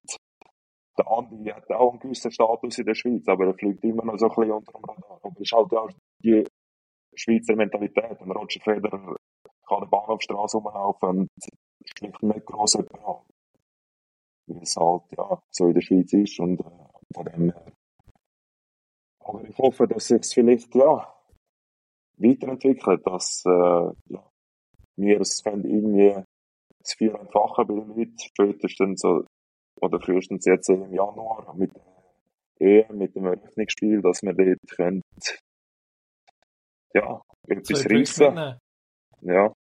der 0.98 1.10
Andi 1.10 1.50
hat 1.50 1.72
auch 1.72 1.92
einen 1.92 2.00
gewissen 2.00 2.32
Status 2.32 2.78
in 2.78 2.86
der 2.86 2.94
Schweiz, 2.94 3.26
aber 3.28 3.48
er 3.48 3.54
fliegt 3.54 3.84
immer 3.86 4.04
noch 4.04 4.18
so 4.18 4.26
ein 4.26 4.36
bisschen 4.36 4.52
unter 4.52 4.74
dem 4.74 4.84
Radar. 4.84 5.20
Aber 5.24 5.40
ist 5.40 5.52
halt 5.54 5.72
ja 5.72 5.88
die 6.22 6.44
Schweizer 7.16 7.56
Mentalität. 7.56 8.20
Und 8.22 8.32
Roger 8.32 8.60
Federer 8.62 9.16
kann 9.68 9.82
der 9.82 9.88
Bahnhofstraße 9.88 10.58
rumlaufen 10.58 11.10
und 11.10 11.30
spricht 11.86 12.24
nicht 12.24 12.46
gross 12.46 12.74
jemand 12.74 13.06
an. 13.06 13.22
Weil 14.48 14.64
es 14.64 14.76
halt, 14.76 15.04
ja, 15.18 15.42
so 15.52 15.68
in 15.68 15.74
der 15.74 15.82
Schweiz 15.82 16.14
ist 16.14 16.40
und 16.40 16.60
äh, 16.60 17.14
von 17.14 17.26
dem 17.26 17.52
her. 17.52 17.66
Aber 19.20 19.44
ich 19.44 19.58
hoffe, 19.58 19.88
dass 19.88 20.08
sich 20.08 20.22
es 20.22 20.34
vielleicht, 20.34 20.74
ja, 20.74 21.16
weiterentwickelt, 22.18 23.06
dass, 23.06 23.44
äh, 23.46 23.50
ja, 23.50 24.32
wir 24.98 25.22
es 25.22 25.44
können 25.44 25.66
irgendwie 25.66 26.24
das 26.80 26.94
Vier 26.94 27.16
entfachen 27.16 27.68
bei 27.68 27.74
den 27.76 27.88
Leuten, 27.88 28.18
spätestens 28.20 29.02
so, 29.02 29.26
oder 29.82 30.00
frühestens 30.00 30.46
jetzt 30.46 30.70
im 30.70 30.92
Januar 30.94 31.54
mit 31.56 31.72
der 32.60 32.92
mit 32.92 33.16
dem 33.16 33.26
Eröffnungsspiel, 33.26 34.02
dass 34.02 34.22
wir 34.22 34.34
dort 34.34 34.60
können 34.76 35.02
ja, 36.94 37.22
etwas 37.48 37.86
reissen. 37.86 38.58
Ja. 39.22 39.54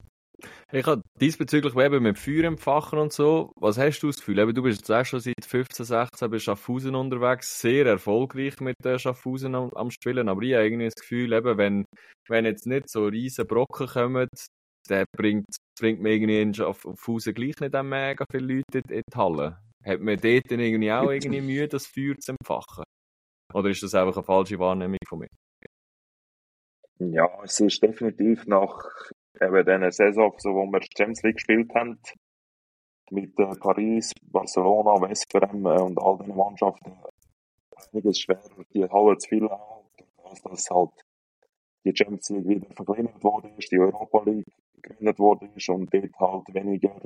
Ich 0.70 0.86
habe 0.86 1.02
diesbezüglich 1.20 1.74
eben 1.74 2.02
mit 2.02 2.18
Feuer 2.18 2.44
empfachen 2.44 2.98
und 2.98 3.12
so. 3.12 3.52
Was 3.56 3.78
hast 3.78 4.00
du 4.00 4.08
das 4.08 4.18
Gefühl? 4.18 4.38
Eben, 4.38 4.54
du 4.54 4.62
bist 4.62 4.80
jetzt 4.80 4.90
auch 4.90 5.04
schon 5.04 5.20
seit 5.20 5.44
15, 5.44 5.84
16 5.84 6.30
bei 6.30 6.38
Schaffhausen 6.38 6.94
unterwegs, 6.94 7.60
sehr 7.60 7.86
erfolgreich 7.86 8.60
mit 8.60 8.76
äh, 8.84 8.98
Schaffhausen 8.98 9.54
am, 9.54 9.70
am 9.74 9.90
Spielen. 9.90 10.28
Aber 10.28 10.42
ich 10.42 10.54
habe 10.54 10.64
irgendwie 10.64 10.84
das 10.84 10.94
Gefühl, 10.94 11.32
eben, 11.32 11.58
wenn, 11.58 11.84
wenn 12.28 12.44
jetzt 12.44 12.66
nicht 12.66 12.88
so 12.88 13.06
riesen 13.06 13.46
Brocken 13.46 13.88
kommen, 13.88 14.28
dann 14.88 15.04
bringt, 15.16 15.46
bringt 15.80 16.00
man 16.00 16.12
irgendwie 16.12 16.40
in 16.40 16.54
Schaffhausen 16.54 17.34
gleich 17.34 17.58
nicht 17.60 17.82
mega 17.82 18.24
viele 18.30 18.54
Leute 18.54 18.78
in, 18.78 18.96
in 18.96 19.02
die 19.12 19.16
Halle. 19.16 19.58
Hat 19.84 20.00
man 20.00 20.20
dort 20.20 20.50
dann 20.50 20.60
irgendwie 20.60 20.92
auch 20.92 21.10
irgendwie 21.10 21.40
Mühe, 21.40 21.66
das 21.66 21.86
Feuer 21.86 22.14
zu 22.18 22.32
empfachen? 22.32 22.84
Oder 23.54 23.70
ist 23.70 23.82
das 23.82 23.94
einfach 23.94 24.16
eine 24.16 24.24
falsche 24.24 24.58
Wahrnehmung 24.58 24.98
von 25.08 25.20
mir? 25.20 25.28
Ja, 27.00 27.28
es 27.44 27.60
ist 27.60 27.80
definitiv 27.80 28.46
nach 28.46 29.10
eben 29.40 29.64
dieser 29.64 29.92
Saison, 29.92 30.34
so, 30.38 30.50
wo 30.50 30.66
wir 30.66 30.80
Champions 30.82 31.22
League 31.22 31.36
gespielt 31.36 31.72
haben, 31.74 32.00
mit 33.10 33.38
äh, 33.38 33.54
Paris, 33.60 34.12
Barcelona, 34.22 35.00
Westbrem 35.00 35.64
äh, 35.66 35.80
und 35.80 35.96
all 35.98 36.18
diesen 36.18 36.36
Mannschaften, 36.36 36.92
einiges 37.92 38.18
schwer, 38.18 38.42
die 38.74 38.84
Halle 38.84 39.16
zu 39.18 39.28
füllen, 39.28 39.48
dass 40.24 40.42
das 40.42 40.70
halt 40.70 40.90
die 41.84 41.96
Champions 41.96 42.30
League 42.30 42.48
wieder 42.48 42.74
verkleinert 42.74 43.22
worden 43.22 43.56
ist, 43.56 43.70
die 43.70 43.78
Europa 43.78 44.22
League 44.24 44.46
gegründet 44.74 45.18
worden 45.20 45.52
ist 45.54 45.68
und 45.68 45.92
dort 45.94 46.18
halt 46.18 46.54
weniger 46.54 47.00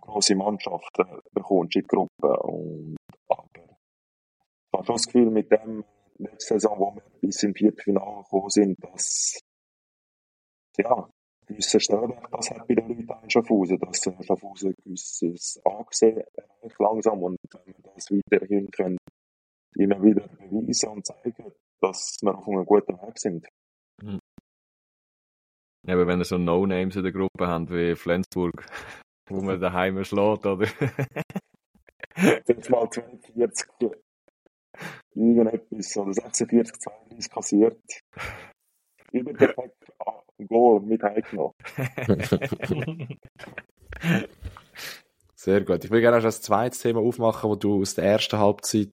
große 0.00 0.34
Mannschaften 0.34 1.20
bekommst 1.32 1.76
in 1.76 1.82
die 1.82 1.86
Gruppe. 1.86 2.36
Und, 2.42 2.96
aber 3.28 3.44
ich 3.54 4.72
habe 4.72 4.84
schon 4.84 4.94
das 4.94 5.06
Gefühl, 5.06 5.30
mit 5.30 5.52
dem 5.52 5.84
letzte 6.18 6.54
Saison, 6.54 6.78
wo 6.78 6.94
wir 6.94 7.02
bis 7.20 7.42
im 7.42 7.54
Viertelfinale 7.54 8.22
gekommen 8.22 8.50
sind, 8.50 8.76
dass 8.84 9.40
ja, 10.78 11.08
gewisser 11.46 11.80
Stellenwert 11.80 12.28
das 12.30 12.50
hat 12.50 12.68
bei 12.68 12.74
den 12.74 12.88
Leuten 12.88 13.22
in 13.22 13.30
Schaffhausen, 13.30 13.78
dass 13.78 14.02
Schaffhausen 14.02 14.70
ein 14.70 14.74
gewisses 14.84 15.60
Ansehen 15.64 16.22
erreicht 16.34 16.78
langsam 16.78 17.22
und 17.22 17.36
wenn 17.52 17.74
wir 17.74 17.92
das 17.94 18.10
weiterhin 18.10 18.70
können, 18.70 18.98
immer 19.76 20.02
wieder 20.02 20.26
beweisen 20.28 20.90
und 20.90 21.06
zeigen, 21.06 21.52
dass 21.80 22.16
wir 22.22 22.36
auf 22.36 22.46
einem 22.46 22.64
guten 22.64 23.00
Weg 23.00 23.18
sind. 23.18 23.46
Mhm. 24.02 24.18
Eben, 25.86 26.06
wenn 26.06 26.20
ihr 26.20 26.24
so 26.24 26.38
No-Names 26.38 26.96
in 26.96 27.02
der 27.02 27.12
Gruppe 27.12 27.46
habt 27.46 27.70
wie 27.70 27.94
Flensburg, 27.96 28.66
wo 29.28 29.40
man 29.40 29.60
daheim 29.60 30.02
schlägt, 30.04 30.44
oder? 30.44 30.68
Jetzt 32.46 32.70
mal 32.70 32.90
42 32.90 33.70
irgendetwas 35.14 35.96
oder 35.96 36.12
46, 36.12 36.78
32 36.78 37.30
kassiert. 37.30 37.80
Übergepackt 39.12 39.78
Goal 40.46 40.80
mit 40.80 41.02
heimgenommen. 41.02 41.54
Sehr 45.34 45.60
gut. 45.62 45.84
Ich 45.84 45.90
will 45.90 46.00
gerne 46.00 46.20
das 46.20 46.42
zweite 46.42 46.78
Thema 46.78 47.00
aufmachen, 47.00 47.50
das 47.50 47.58
du 47.58 47.80
aus 47.80 47.94
der 47.94 48.04
ersten 48.04 48.38
Halbzeit 48.38 48.92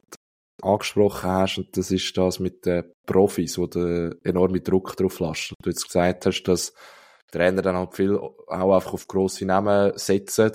angesprochen 0.62 1.30
hast, 1.30 1.58
und 1.58 1.78
das 1.78 1.92
ist 1.92 2.18
das 2.18 2.40
mit 2.40 2.66
den 2.66 2.86
Profis, 3.06 3.58
wo 3.58 3.68
der 3.68 4.16
enorme 4.24 4.62
Druck 4.62 4.96
drauf 4.96 5.20
lastet. 5.20 5.58
Du 5.62 5.70
jetzt 5.70 5.86
gesagt 5.86 6.26
hast, 6.26 6.44
dass 6.44 6.74
Trainer 7.32 7.62
dann 7.62 7.76
halt 7.76 7.94
viel 7.94 8.18
auch 8.18 8.48
einfach 8.48 8.94
auf 8.94 9.08
grosse 9.08 9.46
Namen 9.46 9.98
setzen, 9.98 10.54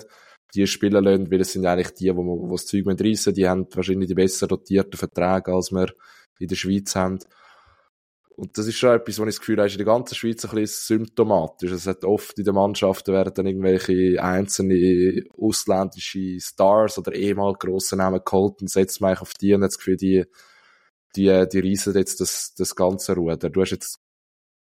die 0.53 0.67
spielen 0.67 1.03
lassen, 1.03 1.31
weil 1.31 1.41
es 1.41 1.53
sind 1.53 1.65
eigentlich 1.65 1.93
die, 1.93 2.15
wo, 2.15 2.23
wo 2.23 2.51
das 2.51 2.65
Zeug 2.65 2.85
reissen, 2.87 3.33
die 3.33 3.47
haben 3.47 3.67
wahrscheinlich 3.73 4.07
die 4.07 4.15
besser 4.15 4.47
dotierten 4.47 4.97
Verträge, 4.97 5.53
als 5.53 5.71
wir 5.71 5.93
in 6.39 6.47
der 6.47 6.55
Schweiz 6.55 6.95
haben. 6.95 7.19
Und 8.35 8.57
das 8.57 8.65
ist 8.65 8.77
schon 8.77 8.95
etwas, 8.95 9.19
wo 9.19 9.23
ich 9.23 9.29
das 9.29 9.39
Gefühl 9.39 9.57
habe, 9.57 9.67
ist 9.67 9.73
in 9.73 9.85
der 9.85 9.93
ganzen 9.93 10.15
Schweiz 10.15 10.43
ein 10.43 10.51
bisschen 10.51 10.97
symptomatisch. 10.97 11.71
Es 11.71 11.85
hat 11.85 12.03
oft 12.03 12.39
in 12.39 12.45
den 12.45 12.55
Mannschaften 12.55 13.13
werden 13.13 13.33
dann 13.35 13.45
irgendwelche 13.45 14.21
einzelne 14.23 15.23
ausländische 15.37 16.39
Stars 16.39 16.97
oder 16.97 17.13
ehemals 17.13 17.59
grosse 17.59 17.95
Namen 17.97 18.21
geholt 18.25 18.61
und 18.61 18.69
setzt 18.69 18.99
man 18.99 19.17
auf 19.17 19.33
die 19.33 19.53
und 19.53 19.61
hat 19.61 19.69
das 19.71 19.77
Gefühl, 19.77 19.97
die, 19.97 20.25
die, 21.15 21.45
die 21.51 21.59
reisen 21.59 21.93
jetzt 21.93 22.19
das, 22.19 22.55
das 22.55 22.75
ganze 22.75 23.13
Ruder. 23.13 23.49
Du 23.49 23.61
hast 23.61 23.71
jetzt 23.71 23.99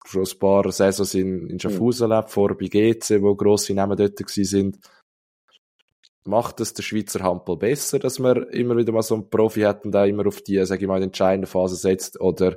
schon 0.07 0.23
ein 0.23 0.39
paar 0.39 0.71
Saisons 0.73 1.15
in, 1.15 1.51
in 1.51 1.61
Schaffhausen 1.61 2.11
erlebt, 2.11 2.31
vor 2.31 2.57
bei 2.57 2.69
GC, 2.69 3.21
wo 3.21 3.35
grosse 3.35 3.75
Namen 3.75 3.97
dort 3.97 4.19
sind. 4.27 4.79
Macht 6.27 6.61
es 6.61 6.75
der 6.75 6.83
Schweizer 6.83 7.23
Handball 7.23 7.57
besser, 7.57 7.99
dass 7.99 8.19
man 8.19 8.49
immer 8.49 8.77
wieder 8.77 8.93
mal 8.93 9.03
so 9.03 9.15
einen 9.15 9.31
Profi 9.31 9.61
hat 9.61 9.85
und 9.85 9.95
auch 9.95 10.05
immer 10.05 10.27
auf 10.27 10.43
die, 10.43 10.65
sage 10.67 10.83
ich 10.83 10.89
mal, 10.89 10.97
in 10.99 11.05
entscheidende 11.05 11.47
Phase 11.47 11.77
setzt? 11.77 12.21
Oder 12.21 12.57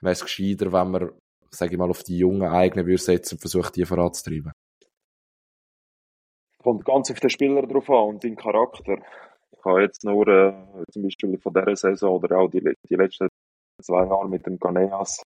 wäre 0.00 0.12
es 0.12 0.22
gescheiter, 0.22 0.72
wenn 0.72 0.90
man, 0.92 1.10
sage 1.50 1.72
ich 1.72 1.78
mal, 1.78 1.90
auf 1.90 2.04
die 2.04 2.18
jungen 2.18 2.48
eigenen 2.48 2.86
würde 2.86 3.02
setzen 3.02 3.34
und 3.34 3.40
versucht, 3.40 3.74
die 3.74 3.84
voranzutreiben? 3.84 4.52
Kommt 6.62 6.84
ganz 6.84 7.10
auf 7.10 7.18
den 7.18 7.30
Spieler 7.30 7.66
drauf 7.66 7.90
an 7.90 8.08
und 8.08 8.22
den 8.22 8.36
Charakter. 8.36 8.98
Ich 9.52 9.64
habe 9.64 9.82
jetzt 9.82 10.04
nur 10.04 10.28
äh, 10.28 10.84
zum 10.92 11.02
Beispiel 11.02 11.38
von 11.38 11.54
dieser 11.54 11.74
Saison 11.76 12.16
oder 12.16 12.38
auch 12.38 12.48
die, 12.48 12.60
die 12.60 12.94
letzten 12.94 13.28
zwei 13.82 14.06
Jahre 14.06 14.28
mit 14.28 14.46
dem 14.46 14.58
Ganeas, 14.58 15.22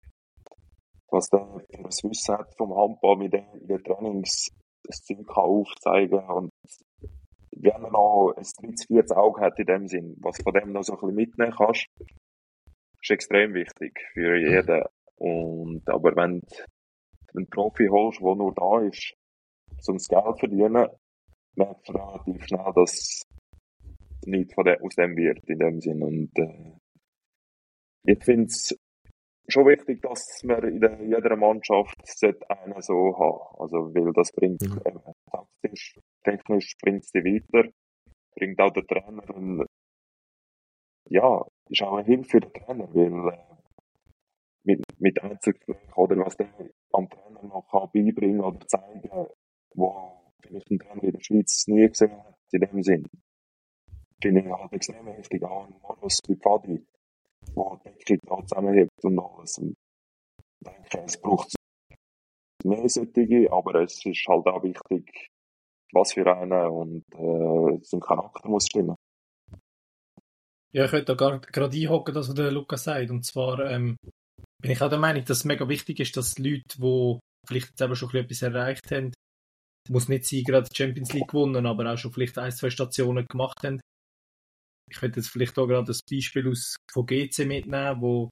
was 1.10 1.28
der 1.28 1.40
für 1.40 1.78
ein 1.78 1.84
Wissen 1.84 2.38
hat 2.38 2.54
vom 2.56 2.74
Handball 2.74 3.16
mit 3.16 3.32
den, 3.32 3.46
den 3.66 3.82
Trainings, 3.82 4.48
das 4.84 5.02
Zeug 5.02 5.26
kann 5.26 5.44
aufzeigen 5.44 6.20
und 6.28 6.49
wenn 7.62 7.82
man 7.82 7.92
noch 7.92 8.34
ein 8.36 8.44
drittes, 8.60 8.86
viertes 8.86 9.12
Auge 9.12 9.40
hat 9.42 9.58
in 9.58 9.66
dem 9.66 9.86
Sinn, 9.86 10.16
was 10.20 10.40
von 10.42 10.52
dem 10.52 10.72
noch 10.72 10.82
so 10.82 10.94
ein 10.94 11.00
bisschen 11.00 11.16
mitnehmen 11.16 11.54
kannst, 11.56 11.86
ist 13.02 13.10
extrem 13.10 13.54
wichtig 13.54 13.98
für 14.12 14.36
jeden. 14.36 14.84
Und, 15.16 15.88
aber 15.88 16.16
wenn 16.16 16.40
du 16.40 17.38
einen 17.38 17.48
Profi 17.48 17.88
holst, 17.88 18.20
der 18.20 18.34
nur 18.34 18.54
da 18.54 18.80
ist, 18.80 19.14
um 19.86 19.96
das 19.96 20.08
Geld 20.08 20.24
zu 20.24 20.46
verdienen, 20.46 20.88
merkst 21.56 21.88
du 21.88 21.92
relativ 21.92 22.46
schnell, 22.46 22.72
dass 22.74 23.22
nichts 24.24 24.54
von 24.54 24.64
dem, 24.64 24.82
aus 24.82 24.94
dem 24.94 25.16
wird, 25.16 25.48
in 25.48 25.58
dem 25.58 25.80
Sinn. 25.80 26.02
Und, 26.02 26.38
äh, 26.38 26.78
ich 28.04 28.24
finde 28.24 28.46
es 28.46 28.74
schon 29.48 29.66
wichtig, 29.66 30.00
dass 30.02 30.42
man 30.44 30.64
in 30.64 30.80
der, 30.80 31.02
jeder 31.02 31.36
Mannschaft 31.36 31.96
einen 32.48 32.80
so 32.80 33.16
haben 33.18 33.60
Also, 33.60 33.94
weil 33.94 34.12
das 34.12 34.32
bringt, 34.32 34.62
mhm. 34.62 34.80
taktisch, 35.30 35.98
technisch 36.24 36.76
bringt 36.78 37.04
es 37.04 37.10
die 37.12 37.24
weiter, 37.24 37.70
bringt 38.34 38.60
auch 38.60 38.72
der 38.72 38.86
Trainer 38.86 39.28
einen, 39.34 39.66
ja, 41.08 41.44
ist 41.68 41.82
auch 41.82 41.96
eine 41.96 42.06
Hilfe 42.06 42.30
für 42.30 42.40
den 42.40 42.52
Trainer, 42.52 42.94
weil 42.94 43.34
äh, 43.34 43.50
mit, 44.64 44.82
mit 44.98 45.22
Einzelgesprächen 45.22 45.92
oder 45.94 46.16
was 46.18 46.36
der 46.36 46.48
am 46.92 47.08
Trainer 47.08 47.42
noch 47.42 47.66
kann 47.70 47.88
beibringen 47.92 48.40
oder 48.40 48.60
zeigen, 48.66 49.26
wo 49.74 50.20
vielleicht 50.42 50.70
ein 50.70 50.78
Trainer 50.78 51.02
in 51.04 51.12
der 51.12 51.20
Schweiz 51.20 51.66
nie 51.66 51.88
gesehen 51.88 52.12
hat, 52.12 52.38
in 52.52 52.60
dem 52.60 52.82
Sinn. 52.82 53.06
Finde 54.22 54.42
ich 54.42 54.46
halt 54.48 54.72
extrem 54.72 55.06
wichtig, 55.06 55.42
auch 55.42 55.66
ein 55.66 55.74
wie 56.26 56.36
Pfadi, 56.36 56.86
wo 57.54 57.76
die 57.76 57.90
Decke 57.90 58.18
da 58.26 58.46
zusammenhebt 58.46 59.04
und 59.04 59.18
alles. 59.18 59.58
Und 59.58 59.74
ich 60.60 60.68
denke, 60.68 61.06
es 61.06 61.20
braucht 61.20 61.54
mehr 62.64 62.88
solche, 62.88 63.50
aber 63.50 63.82
es 63.82 64.04
ist 64.04 64.26
halt 64.28 64.46
auch 64.46 64.62
wichtig, 64.62 65.30
was 65.92 66.12
für 66.12 66.26
einen 66.36 66.52
und 66.52 67.04
äh, 67.14 67.78
sein 67.82 68.00
Charakter 68.00 68.48
muss 68.48 68.66
stimmen. 68.66 68.96
Ja, 70.72 70.84
ich 70.84 70.92
würde 70.92 71.16
da 71.16 71.38
gerade 71.38 71.76
einhocken, 71.76 72.14
was 72.14 72.32
der 72.32 72.52
Lukas 72.52 72.84
sagt. 72.84 73.10
Und 73.10 73.24
zwar 73.24 73.58
ähm, 73.70 73.96
bin 74.62 74.70
ich 74.70 74.80
auch 74.80 74.88
der 74.88 74.98
Meinung, 74.98 75.24
dass 75.24 75.38
es 75.38 75.44
mega 75.44 75.68
wichtig 75.68 75.98
ist, 76.00 76.16
dass 76.16 76.38
Leute, 76.38 76.62
die 76.78 77.18
vielleicht 77.46 77.80
eben 77.80 77.96
schon 77.96 78.14
etwas 78.14 78.42
erreicht 78.42 78.90
haben, 78.90 79.12
muss 79.88 80.08
nicht 80.08 80.26
sein, 80.26 80.44
gerade 80.44 80.68
die 80.68 80.76
Champions 80.76 81.12
League 81.12 81.28
gewonnen, 81.28 81.66
aber 81.66 81.92
auch 81.92 81.98
schon 81.98 82.12
vielleicht 82.12 82.38
ein, 82.38 82.52
zwei 82.52 82.70
Stationen 82.70 83.26
gemacht 83.26 83.58
haben. 83.64 83.80
Ich 84.90 85.00
würde 85.02 85.16
jetzt 85.16 85.28
vielleicht 85.28 85.58
auch 85.58 85.66
gerade 85.66 85.86
das 85.86 86.02
Beispiel 86.02 86.48
aus, 86.48 86.76
von 86.90 87.06
GC 87.06 87.46
mitnehmen, 87.46 88.00
wo 88.00 88.30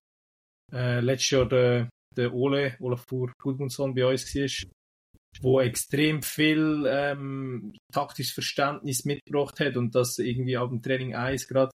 äh, 0.72 1.00
letztes 1.00 1.30
Jahr 1.30 1.48
der, 1.48 1.88
der 2.16 2.32
Ole, 2.32 2.76
Olafur 2.80 3.32
Gudmundsson 3.40 3.94
bei 3.94 4.06
uns 4.06 4.34
war, 4.34 4.70
wo 5.40 5.60
extrem 5.60 6.22
viel 6.22 6.84
ähm, 6.88 7.76
taktisches 7.92 8.32
Verständnis 8.32 9.04
mitgebracht 9.04 9.60
hat 9.60 9.76
und 9.76 9.94
das 9.94 10.18
irgendwie 10.18 10.56
ab 10.56 10.70
dem 10.70 10.82
Training 10.82 11.14
1 11.14 11.48
gerade 11.48 11.70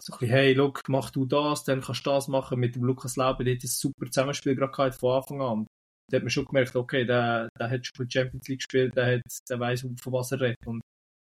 so 0.00 0.12
ein 0.12 0.18
bisschen, 0.18 0.34
hey, 0.34 0.52
look, 0.54 0.80
mach 0.88 1.10
du 1.10 1.24
das, 1.24 1.64
dann 1.64 1.80
kannst 1.80 2.04
du 2.04 2.10
das 2.10 2.28
machen. 2.28 2.58
Mit 2.58 2.74
dem 2.74 2.84
Lukas 2.84 3.16
Lauber, 3.16 3.44
der 3.44 3.54
hat 3.54 3.62
ein 3.62 3.68
super 3.68 4.06
Zusammenspiel 4.06 4.56
gerade 4.56 4.72
gehabt 4.72 4.96
von 4.96 5.16
Anfang 5.16 5.40
an. 5.40 5.66
Da 6.10 6.16
hat 6.16 6.24
man 6.24 6.30
schon 6.30 6.44
gemerkt, 6.44 6.76
okay, 6.76 7.04
der, 7.04 7.48
der 7.58 7.70
hat 7.70 7.86
schon 7.86 8.10
Champions 8.10 8.48
League 8.48 8.60
gespielt, 8.60 8.96
der, 8.96 9.16
hat, 9.16 9.22
der 9.48 9.60
weiß, 9.60 9.86
von 10.00 10.12
was 10.12 10.32
er 10.32 10.40
redet. 10.40 10.66
Und 10.66 10.80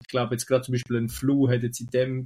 ich 0.01 0.09
glaube 0.09 0.33
jetzt 0.33 0.47
gerade 0.47 0.63
zum 0.63 0.73
Beispiel 0.73 0.97
ein 0.97 1.09
Flu 1.09 1.49
hat 1.49 1.63
jetzt 1.63 1.79
in 1.79 1.87
dem 1.87 2.25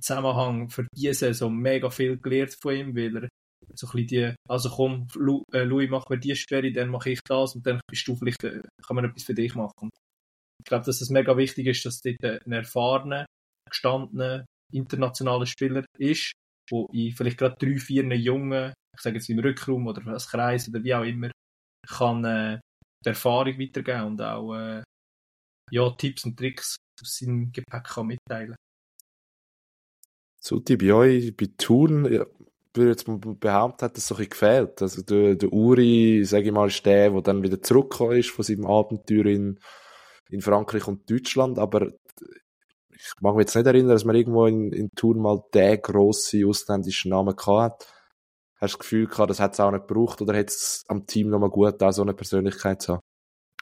Zusammenhang 0.00 0.68
für 0.68 0.86
diese 0.94 1.14
Saison 1.14 1.54
mega 1.54 1.90
viel 1.90 2.16
gelernt 2.18 2.56
von 2.60 2.74
ihm, 2.74 2.96
weil 2.96 3.24
er 3.24 3.28
so 3.74 3.86
ein 3.86 3.92
bisschen 3.92 4.06
die, 4.06 4.34
also 4.48 4.70
komm, 4.70 5.08
Lu, 5.14 5.42
äh, 5.52 5.64
Louis, 5.64 5.88
mach 5.90 6.08
mir 6.08 6.18
die 6.18 6.36
Sperre, 6.36 6.72
dann 6.72 6.88
mache 6.88 7.10
ich 7.10 7.20
das 7.26 7.54
und 7.54 7.66
dann 7.66 7.80
bist 7.90 8.06
du 8.06 8.16
vielleicht, 8.16 8.42
äh, 8.44 8.62
kann 8.86 8.96
man 8.96 9.04
etwas 9.04 9.24
für 9.24 9.34
dich 9.34 9.54
machen. 9.54 9.90
Ich 10.60 10.68
glaube, 10.68 10.84
dass 10.84 11.00
es 11.00 11.10
mega 11.10 11.36
wichtig 11.36 11.66
ist, 11.66 11.84
dass 11.84 12.00
dort 12.00 12.24
ein 12.24 12.52
erfahrener, 12.52 13.26
gestandener, 13.68 14.44
internationaler 14.72 15.46
Spieler 15.46 15.84
ist, 15.98 16.32
wo 16.70 16.88
ich 16.92 17.14
vielleicht 17.14 17.38
gerade 17.38 17.56
drei, 17.58 17.78
vier 17.78 18.04
jungen, 18.16 18.72
ich 18.94 19.02
sage 19.02 19.16
jetzt 19.16 19.28
im 19.28 19.38
Rückraum 19.38 19.86
oder 19.86 20.06
als 20.08 20.28
Kreis 20.28 20.68
oder 20.68 20.82
wie 20.84 20.94
auch 20.94 21.04
immer, 21.04 21.30
kann 21.88 22.24
äh, 22.24 22.60
die 23.04 23.08
Erfahrung 23.08 23.58
weitergeben 23.58 24.04
und 24.04 24.22
auch 24.22 24.54
äh, 24.54 24.82
ja, 25.70 25.90
Tipps 25.90 26.24
und 26.24 26.38
Tricks 26.38 26.76
aus 27.00 27.16
seinem 27.18 27.50
Gepäck 27.50 27.84
kann 27.84 28.06
mitteilen 28.06 28.56
Suti, 30.44 30.76
bei 30.76 30.92
euch, 30.92 31.36
bei 31.36 31.48
Thun, 31.56 32.12
ja, 32.12 32.26
würde 32.74 32.90
jetzt 32.90 33.06
behaupten, 33.40 33.84
hat 33.84 33.96
das 33.96 34.06
so 34.06 34.14
ein 34.14 34.18
bisschen 34.18 34.30
gefehlt. 34.30 34.82
Also 34.82 35.02
der, 35.02 35.34
der 35.36 35.52
Uri, 35.52 36.24
sage 36.24 36.46
ich 36.46 36.52
mal, 36.52 36.68
ist 36.68 36.84
der, 36.86 37.10
der 37.10 37.22
dann 37.22 37.42
wieder 37.42 37.60
zurückgekommen 37.60 38.18
ist 38.18 38.30
von 38.30 38.44
seinem 38.44 38.66
Abenteuer 38.66 39.26
in, 39.26 39.58
in 40.30 40.40
Frankreich 40.40 40.86
und 40.88 41.10
Deutschland, 41.10 41.58
aber 41.58 41.88
ich 42.94 43.12
mag 43.20 43.34
mich 43.34 43.44
jetzt 43.44 43.56
nicht 43.56 43.66
erinnern, 43.66 43.90
dass 43.90 44.04
man 44.04 44.14
irgendwo 44.14 44.46
in, 44.46 44.72
in 44.72 44.88
Thun 44.94 45.20
mal 45.20 45.42
den 45.52 45.80
grossen 45.82 46.46
ausländischen 46.46 47.10
Namen 47.10 47.34
gehabt 47.34 47.84
hat. 47.84 47.94
Hast 48.60 48.74
du 48.74 48.76
das 48.76 48.78
Gefühl 48.78 49.06
gehabt, 49.08 49.30
das 49.30 49.40
hat 49.40 49.54
es 49.54 49.60
auch 49.60 49.72
nicht 49.72 49.88
gebraucht 49.88 50.22
oder 50.22 50.34
hätte 50.34 50.52
es 50.52 50.84
am 50.88 51.04
Team 51.06 51.28
nochmal 51.30 51.50
gut, 51.50 51.82
auch 51.82 51.90
so 51.90 52.02
eine 52.02 52.14
Persönlichkeit 52.14 52.80
zu 52.80 52.94
haben? 52.94 53.02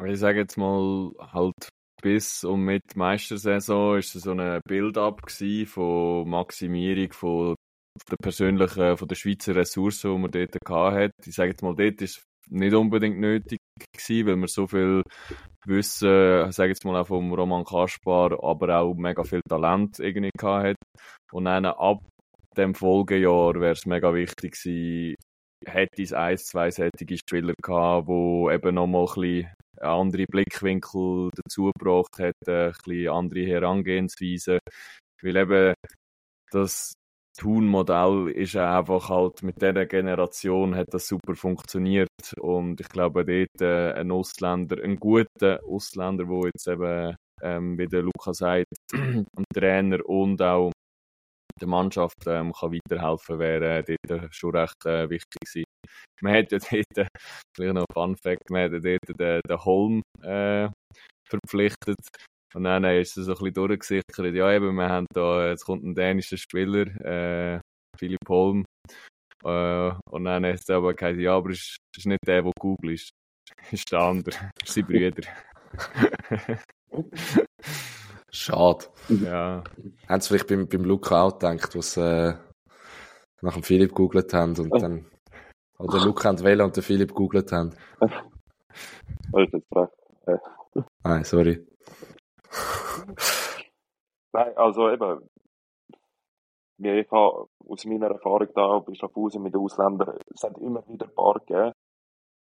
Ich 0.04 0.18
sage 0.18 0.40
jetzt 0.40 0.58
mal, 0.58 1.11
halt 1.32 1.54
bis 2.02 2.44
und 2.44 2.61
mit 2.61 2.96
Meistersaison 2.96 3.98
ist 3.98 4.14
es 4.14 4.22
so 4.22 4.32
ein 4.32 4.61
Build-up 4.66 5.20
von 5.66 6.28
Maximierung 6.28 7.12
von 7.12 7.54
der 8.11 8.16
persönlichen, 8.22 8.97
von 8.97 9.09
der 9.09 9.14
Schweizer 9.14 9.55
Ressourcen, 9.55 10.12
die 10.12 10.18
man 10.18 10.30
dort 10.30 10.57
hatte. 10.68 11.12
Ich 11.24 11.34
sage 11.34 11.51
jetzt 11.51 11.62
mal, 11.62 11.74
dort 11.74 12.01
ist 12.03 12.22
nicht 12.49 12.74
unbedingt 12.74 13.18
nötig 13.18 13.59
gewesen, 13.93 14.26
weil 14.26 14.36
man 14.36 14.49
so 14.49 14.66
viel 14.66 15.03
Wissen, 15.66 16.51
sage 16.53 16.70
jetzt 16.70 16.84
mal 16.84 17.01
auch 17.01 17.07
vom 17.07 17.32
Roman 17.32 17.64
Kaspar, 17.64 18.43
aber 18.43 18.80
auch 18.80 18.95
mega 18.95 19.22
viel 19.24 19.43
Talent 19.49 19.99
irgendwie 19.99 20.30
hat. 20.41 20.76
Und 21.32 21.45
dann 21.45 21.66
ab 21.66 22.01
dem 22.57 22.74
Folgejahr 22.74 23.55
wäre 23.55 23.72
es 23.72 23.86
mega 23.86 24.12
wichtig 24.12 24.53
gewesen, 24.53 25.14
hätte 25.66 26.03
es 26.03 26.12
ein, 26.12 26.38
zwei 26.38 26.70
sättige 26.70 27.18
Spieler 27.18 27.55
gehabt, 27.62 28.09
die 28.09 28.55
eben 28.55 28.74
nochmal 28.74 29.07
ein 29.07 29.14
bisschen 29.14 29.49
andere 29.80 30.24
Blickwinkel 30.26 31.30
dazu 31.34 31.70
gebracht 31.78 32.18
hätten, 32.18 32.51
ein 32.51 32.72
bisschen 32.72 33.09
andere 33.09 33.47
Herangehensweise. 33.47 34.59
Weil 35.22 35.36
eben 35.36 35.74
das 36.51 36.93
Tun-Modell 37.39 38.28
ist 38.31 38.57
einfach 38.57 39.09
halt 39.09 39.43
mit 39.43 39.61
dieser 39.61 39.87
Generation 39.87 40.74
hat 40.74 40.89
das 40.91 41.07
super 41.07 41.35
funktioniert 41.35 42.09
und 42.41 42.81
ich 42.81 42.89
glaube 42.89 43.24
dort 43.24 43.62
äh, 43.62 43.93
ein 43.93 44.11
Ausländer, 44.11 44.83
ein 44.83 44.97
guter 44.97 45.61
Ausländer, 45.66 46.28
wo 46.28 46.47
jetzt 46.47 46.66
eben, 46.68 47.16
ähm, 47.43 47.78
wie 47.78 47.87
der 47.87 48.03
Luca 48.03 48.35
sagt, 48.35 48.66
ein 48.93 49.45
Trainer 49.55 50.05
und 50.07 50.43
auch 50.43 50.72
der 51.61 51.68
Mannschaft 51.68 52.26
ähm, 52.26 52.53
kann 52.53 52.72
weiterhelfen, 52.72 53.39
wäre 53.39 53.85
dort 54.09 54.35
schon 54.35 54.57
recht 54.57 54.87
äh, 54.87 55.09
wichtig 55.11 55.41
gewesen. 55.41 55.64
Man 56.22 56.35
hat 56.35 56.53
ja 56.53 56.59
dort, 56.59 56.99
äh, 56.99 57.07
vielleicht 57.57 57.74
noch 57.74 57.85
ein 57.89 57.95
Fun 57.95 58.16
Fact, 58.16 58.51
man 58.51 58.62
hat 58.62 58.72
ja 58.72 58.78
dort 58.81 59.20
den, 59.20 59.41
den 59.49 59.64
Holm 59.64 60.03
äh, 60.22 60.68
verpflichtet 61.28 61.99
und 62.55 62.64
dann 62.64 62.84
ist 62.84 63.16
es 63.16 63.26
so 63.26 63.32
ein 63.32 63.38
bisschen 63.38 63.55
durchgesichert, 63.55 64.34
ja 64.34 64.53
eben, 64.53 64.74
wir 64.74 64.88
haben 64.88 65.07
da, 65.12 65.48
jetzt 65.48 65.64
kommt 65.64 65.84
ein 65.84 65.94
dänischer 65.94 66.36
Spieler, 66.36 66.86
äh, 67.05 67.61
Philipp 67.98 68.28
Holm, 68.28 68.64
äh, 69.44 69.92
und 70.11 70.24
dann 70.24 70.44
hat 70.44 70.61
es 70.61 70.70
aber 70.70 70.94
gesagt, 70.94 71.18
ja, 71.18 71.36
aber 71.36 71.51
es 71.51 71.76
ist, 71.96 72.07
nicht 72.07 72.20
der, 72.26 72.42
der 72.42 72.53
Google 72.59 72.92
ist, 72.92 73.11
es 73.62 73.72
ist 73.72 73.92
der 73.92 74.01
andere, 74.01 74.51
es 74.62 74.68
ist 74.68 74.74
sein 74.74 74.86
Brüder. 74.86 75.22
Schade. 78.32 78.86
Ja. 79.09 79.64
Haben 80.09 80.20
sie 80.20 80.28
vielleicht 80.28 80.46
beim, 80.46 80.68
beim 80.68 80.84
Luca 80.84 81.22
auch 81.22 81.38
gedacht, 81.38 81.74
was 81.74 81.96
äh, 81.96 82.34
nach 83.42 83.55
dem 83.55 83.62
Philipp 83.62 83.92
googelt 83.92 84.32
haben 84.32 84.57
und 84.57 84.70
dann 84.80 85.07
oder 85.80 86.05
Luca 86.05 86.30
und 86.30 86.44
Vela 86.44 86.64
und 86.64 86.76
der 86.76 86.82
Philipp 86.82 87.14
googelt 87.14 87.51
haben. 87.53 87.74
Nein, 91.03 91.24
sorry. 91.24 91.66
Nein, 94.32 94.57
also 94.57 94.90
eben, 94.90 95.28
wie 96.78 97.01
ich 97.01 97.11
habe 97.11 97.48
aus 97.68 97.84
meiner 97.84 98.09
Erfahrung 98.09 98.48
da 98.55 98.78
bei 98.78 98.94
Schaffhausen 98.94 99.42
mit 99.42 99.55
den 99.55 99.61
Ausländern, 99.61 100.18
es 100.32 100.42
hat 100.42 100.57
immer 100.59 100.86
wieder 100.88 101.07
ein 101.07 101.14
paar 101.14 101.38
gegeben, 101.40 101.72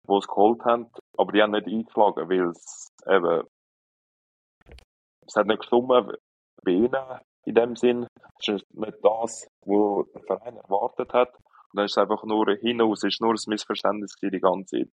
die 0.08 0.14
es 0.14 0.26
geholt 0.26 0.64
haben, 0.64 0.90
aber 1.16 1.32
die 1.32 1.42
haben 1.42 1.52
nicht 1.52 1.66
eingeschlagen, 1.66 2.28
weil 2.28 2.48
es 2.50 2.88
eben, 3.06 3.46
es 5.26 5.36
hat 5.36 5.46
nicht 5.46 5.60
gestummen 5.60 6.12
bei 6.62 6.72
ihnen 6.72 7.20
in 7.44 7.54
dem 7.54 7.76
Sinn. 7.76 8.06
Es 8.38 8.48
ist 8.48 8.74
nicht 8.74 8.98
das, 9.02 9.48
was 9.62 10.12
der 10.12 10.22
Verein 10.22 10.56
erwartet 10.56 11.12
hat. 11.12 11.34
Und 11.34 11.76
dann 11.76 11.84
ist 11.84 11.92
es 11.92 11.98
einfach 11.98 12.24
nur 12.24 12.46
hinaus, 12.56 13.04
es 13.04 13.14
ist 13.14 13.20
nur 13.20 13.32
ein 13.32 13.38
Missverständnis 13.46 14.16
die 14.20 14.40
ganze 14.40 14.78
Zeit. 14.78 14.88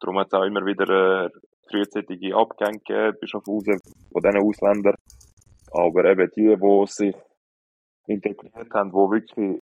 Darum 0.00 0.18
hat 0.18 0.28
es 0.28 0.34
auch 0.34 0.44
immer 0.44 0.64
wieder 0.64 1.24
äh, 1.24 1.30
frühzeitige 1.68 2.36
Abgänge 2.36 2.78
gegeben 2.78 3.16
bei 3.20 3.26
Schaffhausen 3.26 3.80
von 4.16 4.22
diesen 4.22 4.48
Ausländern. 4.48 4.96
Aber 5.72 6.04
eben 6.06 6.30
die, 6.34 6.56
die 6.56 6.86
sich 6.86 7.16
integriert 8.06 8.72
haben, 8.72 8.90
die 8.90 8.96
wirklich 8.96 9.60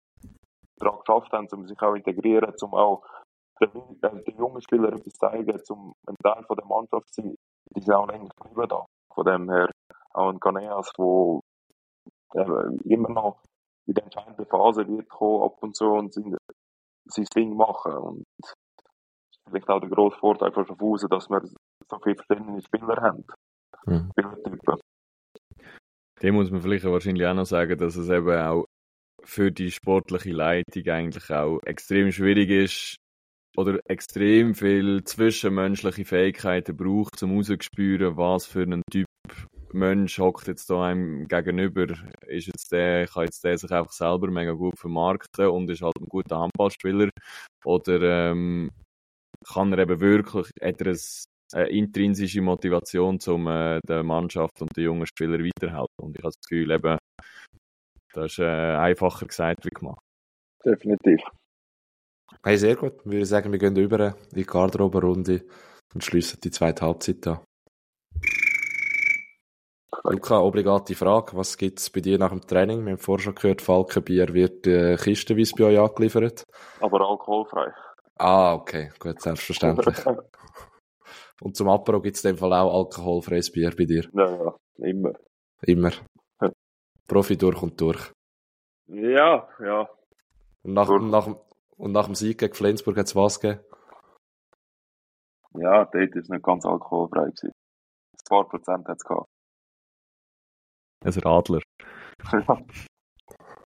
daran 0.76 0.98
geschafft 0.98 1.32
haben, 1.32 1.48
um 1.52 1.66
sich 1.66 1.80
auch 1.80 1.94
integrieren, 1.94 2.52
um 2.60 2.74
auch 2.74 3.02
den, 3.60 3.70
äh, 4.02 4.22
den 4.24 4.36
jungen 4.36 4.60
Spielern 4.60 4.98
etwas 4.98 5.14
zeigen, 5.14 5.58
um 5.70 5.94
ein 6.06 6.16
Teil 6.22 6.44
von 6.44 6.56
der 6.56 6.66
Mannschaft 6.66 7.14
zu 7.14 7.22
sein, 7.22 7.34
die 7.74 7.80
sind 7.80 7.94
auch 7.94 8.08
länger 8.08 8.28
geblieben 8.36 8.68
da. 8.68 8.84
Von 9.14 9.24
dem 9.24 9.50
her 9.50 9.70
auch 10.12 10.28
ein 10.28 10.40
Ganeas, 10.40 10.90
der 12.34 12.72
immer 12.84 13.08
noch 13.08 13.42
in 13.86 13.94
der 13.94 14.04
entscheidenden 14.04 14.46
Phase 14.46 14.86
wird 14.86 15.08
kommen, 15.08 15.44
ab 15.44 15.62
und 15.62 15.76
zu 15.76 15.86
und 15.86 16.12
sein, 16.12 16.36
sein 17.06 17.26
Ding 17.34 17.56
machen. 17.56 17.92
Und 17.94 18.24
vielleicht 19.48 19.68
auch 19.68 19.80
der 19.80 19.88
grosse 19.88 20.18
Vorteil 20.18 20.52
von 20.52 20.66
Schaffhausen, 20.66 21.08
dass 21.08 21.30
wir 21.30 21.40
so 21.42 21.98
viele 22.02 22.16
verschiedene 22.16 22.60
Spieler 22.60 23.00
haben. 23.00 23.24
Mhm. 23.86 24.10
Dem 26.22 26.34
muss 26.34 26.50
man 26.50 26.62
vielleicht 26.62 26.84
wahrscheinlich 26.84 27.26
auch 27.26 27.34
noch 27.34 27.46
sagen, 27.46 27.78
dass 27.78 27.96
es 27.96 28.08
eben 28.08 28.38
auch 28.38 28.66
für 29.24 29.50
die 29.50 29.70
sportliche 29.70 30.30
Leitung 30.30 30.86
eigentlich 30.88 31.30
auch 31.30 31.60
extrem 31.64 32.12
schwierig 32.12 32.50
ist 32.50 32.96
oder 33.56 33.78
extrem 33.88 34.54
viel 34.54 35.02
zwischenmenschliche 35.04 36.04
Fähigkeiten 36.04 36.76
braucht, 36.76 37.22
um 37.22 37.36
rauszuspüren, 37.36 38.16
was 38.16 38.46
für 38.46 38.62
ein 38.62 38.82
Typ 38.90 39.06
Mensch 39.72 40.18
hockt 40.18 40.48
jetzt 40.48 40.68
da 40.68 40.84
einem 40.84 41.26
gegenüber, 41.28 41.86
ist 42.26 42.46
jetzt 42.46 42.72
der, 42.72 43.06
kann 43.06 43.24
jetzt 43.24 43.42
der 43.42 43.56
sich 43.56 43.70
einfach 43.70 43.92
selber 43.92 44.30
mega 44.30 44.52
gut 44.52 44.78
vermarkten 44.78 45.46
und 45.46 45.70
ist 45.70 45.82
halt 45.82 45.96
ein 45.98 46.08
guter 46.08 46.38
Handballspieler 46.38 47.08
oder 47.64 48.30
ähm, 48.30 48.70
kann 49.46 49.72
er 49.72 49.78
eben 49.80 50.00
wirklich, 50.00 50.50
hat 50.60 50.80
er 50.80 50.92
eine 51.54 51.68
intrinsische 51.68 52.40
Motivation, 52.40 53.18
um 53.26 53.46
äh, 53.46 53.80
der 53.86 54.02
Mannschaft 54.02 54.60
und 54.62 54.76
den 54.76 54.84
jungen 54.84 55.06
Spielern 55.06 55.44
weiterhelfen. 55.44 55.96
Und 56.00 56.16
ich 56.16 56.22
habe 56.22 56.32
das 56.32 56.40
Gefühl, 56.40 56.70
eben, 56.70 56.98
das 58.14 58.32
ist 58.32 58.38
äh, 58.38 58.76
einfacher 58.76 59.26
gesagt 59.26 59.64
wie 59.64 59.70
gemacht. 59.70 60.00
Definitiv. 60.64 61.20
Hey, 62.44 62.56
sehr 62.56 62.76
gut. 62.76 62.94
Ich 63.00 63.06
würde 63.06 63.26
sagen, 63.26 63.52
wir 63.52 63.58
gehen 63.58 63.76
über 63.76 64.08
in 64.08 64.14
die 64.34 64.44
Garderobe-Runde 64.44 65.44
und 65.94 66.04
schließen 66.04 66.40
die 66.42 66.50
zweite 66.50 66.84
Halbzeit 66.84 67.26
an. 67.26 67.40
Luca, 70.04 70.40
obligate 70.40 70.94
Frage. 70.94 71.36
Was 71.36 71.56
gibt 71.56 71.78
es 71.78 71.90
bei 71.90 72.00
dir 72.00 72.18
nach 72.18 72.30
dem 72.30 72.40
Training? 72.40 72.84
Wir 72.84 72.92
haben 72.92 72.98
vorher 72.98 73.24
schon 73.24 73.34
gehört, 73.34 73.62
Falkenbier 73.62 74.32
wird 74.34 74.66
äh, 74.66 74.96
kistenweise 74.96 75.54
bei 75.56 75.64
euch 75.64 75.78
angeliefert. 75.78 76.44
Aber 76.80 77.08
alkoholfrei. 77.08 77.72
Ah, 78.18 78.54
okay. 78.54 78.90
Gut, 78.98 79.20
selbstverständlich. 79.20 79.96
Und 81.42 81.56
zum 81.56 81.68
Apero 81.68 82.00
gibt 82.00 82.16
es 82.16 82.24
in 82.24 82.30
dem 82.30 82.38
Fall 82.38 82.52
auch 82.52 82.72
alkoholfreies 82.72 83.50
Bier 83.50 83.74
bei 83.76 83.84
dir? 83.84 84.08
ja, 84.12 84.30
ja, 84.30 84.56
immer. 84.76 85.12
Immer. 85.62 85.90
Ja. 86.40 86.52
Profi 87.08 87.36
durch 87.36 87.60
und 87.60 87.80
durch. 87.80 88.12
Ja, 88.86 89.48
ja. 89.58 89.88
Und 90.62 90.74
nach, 90.74 90.88
und 90.88 91.10
nach, 91.10 91.26
und 91.76 91.92
nach 91.92 92.06
dem 92.06 92.14
Sieg 92.14 92.38
gegen 92.38 92.54
Flensburg 92.54 92.96
hat 92.96 93.06
es 93.06 93.16
was 93.16 93.40
gegeben? 93.40 93.60
Ja, 95.54 95.84
dort 95.84 95.94
war 95.94 96.22
es 96.22 96.28
nicht 96.28 96.44
ganz 96.44 96.64
alkoholfrei. 96.64 97.24
Gewesen. 97.24 97.50
Ein 97.50 98.24
paar 98.28 98.48
Prozent 98.48 98.86
hat 98.86 98.98
es 98.98 99.04
gehabt. 99.04 99.28
Ein 101.04 101.12
Radler. 101.12 101.60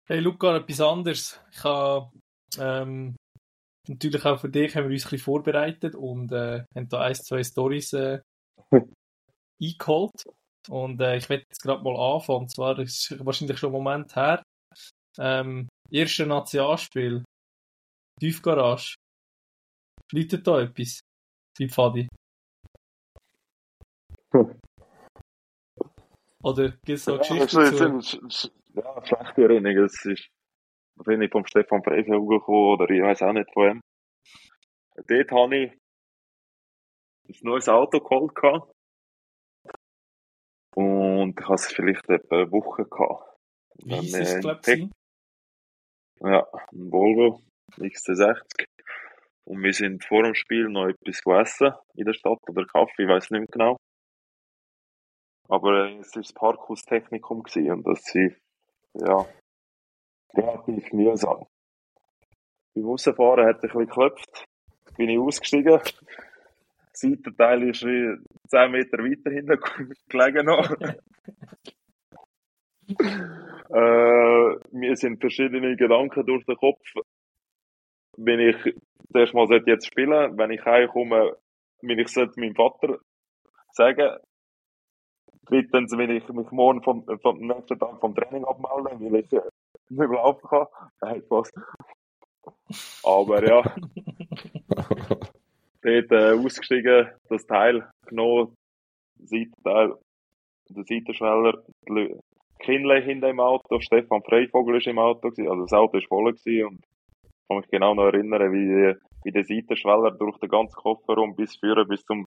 Hey 0.07 0.21
Luca, 0.21 0.55
etwas 0.55 0.83
anderes. 0.83 1.41
Ich 1.51 1.65
habe 1.65 2.11
ähm, 2.59 3.17
natürlich 3.89 4.25
auch 4.25 4.41
für 4.41 4.49
dich 4.49 4.75
haben 4.75 4.85
wir 4.85 4.93
uns 4.93 5.05
ein 5.05 5.11
bisschen 5.11 5.25
vorbereitet 5.25 5.95
und 5.95 6.33
äh, 6.33 6.65
haben 6.75 6.89
da 6.89 7.01
ein, 7.01 7.15
zwei 7.15 7.43
Stories 7.43 7.93
äh, 7.93 8.21
eingeholt. 9.63 10.25
Und 10.69 11.01
äh, 11.01 11.17
ich 11.17 11.29
werde 11.29 11.45
jetzt 11.49 11.63
gerade 11.63 11.83
mal 11.83 11.97
anfangen. 11.97 12.41
Und 12.41 12.51
zwar 12.51 12.79
ist 12.79 13.15
wahrscheinlich 13.25 13.59
schon 13.59 13.75
einen 13.75 13.83
Moment 13.83 14.17
her. 14.17 14.43
Ähm, 15.19 15.69
erste 15.91 16.27
Nationalspiel. 16.27 17.25
Tiefgarage. 18.21 18.95
Läutet 20.13 20.47
da 20.47 20.61
etwas? 20.61 21.01
Wie 21.59 21.69
Pfadi? 21.69 22.09
Oder 26.43 26.71
gibt 26.71 26.89
es 26.89 27.05
da 27.05 27.13
Ja, 27.13 27.19
Geschichten 27.19 27.59
ein, 27.59 28.01
ja, 28.75 28.95
eine 28.95 29.07
schlechte 29.07 29.43
Erinnerung. 29.43 29.85
Es 29.85 30.05
ist 30.05 30.29
wahrscheinlich 30.97 31.31
vom 31.31 31.47
Stefan 31.47 31.83
Freifeld 31.83 32.29
gekommen 32.29 32.73
oder 32.73 32.91
ich 32.91 33.03
weiß 33.03 33.23
auch 33.23 33.33
nicht 33.33 33.53
von 33.53 33.71
ihm. 33.71 33.81
Dort 34.97 35.31
habe 35.33 35.57
ich 35.57 35.73
ein 37.29 37.37
neues 37.43 37.69
Auto 37.69 38.01
geholt. 38.01 38.35
gehabt. 38.35 38.71
Und 40.77 41.39
ich 41.39 41.45
hatte 41.45 41.55
es 41.55 41.73
vielleicht 41.73 42.09
etwa 42.09 42.37
eine 42.37 42.53
Woche 42.53 42.85
gehabt. 42.85 43.37
Wie 43.77 43.91
Dann, 43.91 44.05
ist 44.05 44.15
es, 44.15 44.41
glaube 44.41 44.61
ich? 44.73 44.91
Ja, 46.21 46.47
ein 46.73 46.93
Volvo 46.93 47.41
XC60. 47.79 48.67
Und 49.47 49.63
wir 49.63 49.73
sind 49.73 50.05
vor 50.05 50.23
dem 50.23 50.35
Spiel 50.35 50.69
noch 50.69 50.89
etwas 50.89 51.23
gegessen 51.23 51.73
in 51.95 52.07
der 52.07 52.15
Stadt 52.15 52.39
oder 52.49 52.65
Kaffee, 52.65 53.03
ich 53.03 53.09
weiß 53.09 53.31
nicht 53.31 53.41
mehr 53.41 53.49
genau. 53.49 53.77
Aber 55.49 55.91
es 55.99 56.15
war 56.15 56.23
das 56.23 56.33
Parkhaustechnikum 56.33 57.41
und 57.41 57.87
das 57.87 58.15
ist, 58.15 58.39
ja, 58.95 59.27
relativ 60.37 60.93
mühsam. 60.93 61.47
Beim 62.75 62.87
Rausfahren 62.87 63.47
hat 63.47 63.59
es 63.59 63.65
ein 63.65 63.69
bisschen 63.71 63.87
geklopft, 63.87 64.47
bin 64.97 65.09
ich 65.09 65.19
ausgestiegen. 65.19 65.81
Das 65.81 65.95
Seitenteil 66.93 67.69
ist 67.69 67.85
wie 67.85 68.17
10 68.49 68.71
Meter 68.71 68.99
weiter 68.99 69.31
hinten 69.31 69.59
gelegen 70.09 70.47
noch. 70.47 70.71
äh, 73.71 74.57
mir 74.73 74.97
sind 74.97 75.21
verschiedene 75.21 75.77
Gedanken 75.77 76.27
durch 76.27 76.45
den 76.45 76.57
Kopf. 76.57 76.83
Wenn 78.17 78.41
ich 78.41 78.57
zuerst 79.11 79.35
mal 79.35 79.49
jetzt 79.67 79.87
spielen, 79.87 80.37
wenn 80.39 80.51
ich 80.51 80.65
heimkomme, 80.65 81.37
wenn 81.83 81.99
ich 81.99 82.09
sollte 82.09 82.39
meinem 82.41 82.55
Vater 82.55 82.99
sagen, 83.73 84.19
drittens, 85.47 85.97
wenn 85.97 86.11
ich 86.11 86.29
mich 86.29 86.51
morgen 86.51 86.83
vom, 86.83 87.05
vom 87.21 87.39
nächsten 87.39 87.79
Tag 87.79 88.01
vom 88.01 88.15
Training 88.15 88.45
abmelde, 88.45 89.01
weil 89.01 89.21
ich 89.21 89.31
äh, 89.75 89.79
nicht 89.89 89.99
mehr 89.99 90.09
laufen 90.09 90.49
kann. 90.49 90.67
Nein, 91.01 91.23
Spaß. 91.23 91.51
Aber 93.05 93.47
ja, 93.47 93.63
dort 95.83 96.13
äh, 96.13 96.33
ausgestiegen, 96.33 97.11
das 97.29 97.47
Teil 97.47 97.89
genommen, 98.07 98.55
Seitenteil, 99.19 99.95
der 100.71 100.85
Seitenschweller, 100.85 101.63
Kinley 102.59 103.03
hinter 103.03 103.29
im 103.31 103.41
Auto, 103.41 103.81
Stefan 103.81 104.23
Freivogel 104.23 104.79
ist 104.79 104.87
im 104.87 104.99
Auto 104.99 105.31
gewesen, 105.31 105.49
also 105.49 105.63
das 105.63 105.73
Auto 105.73 105.99
ist 105.99 106.09
voll 106.09 106.33
gewesen 106.33 106.67
und 106.69 106.81
ich 106.81 107.49
kann 107.49 107.57
mich 107.59 107.69
genau 107.69 107.95
noch 107.95 108.07
erinnern, 108.07 108.53
wie, 108.53 108.95
wie 109.25 109.33
der 109.33 109.45
Seitenschweller 109.45 110.13
durch 110.13 110.39
den 110.39 110.49
ganzen 110.49 110.77
Kofferraum 110.77 111.37
bis 111.37 111.57
führen, 111.57 111.87
bis 111.87 112.03
zum 112.05 112.27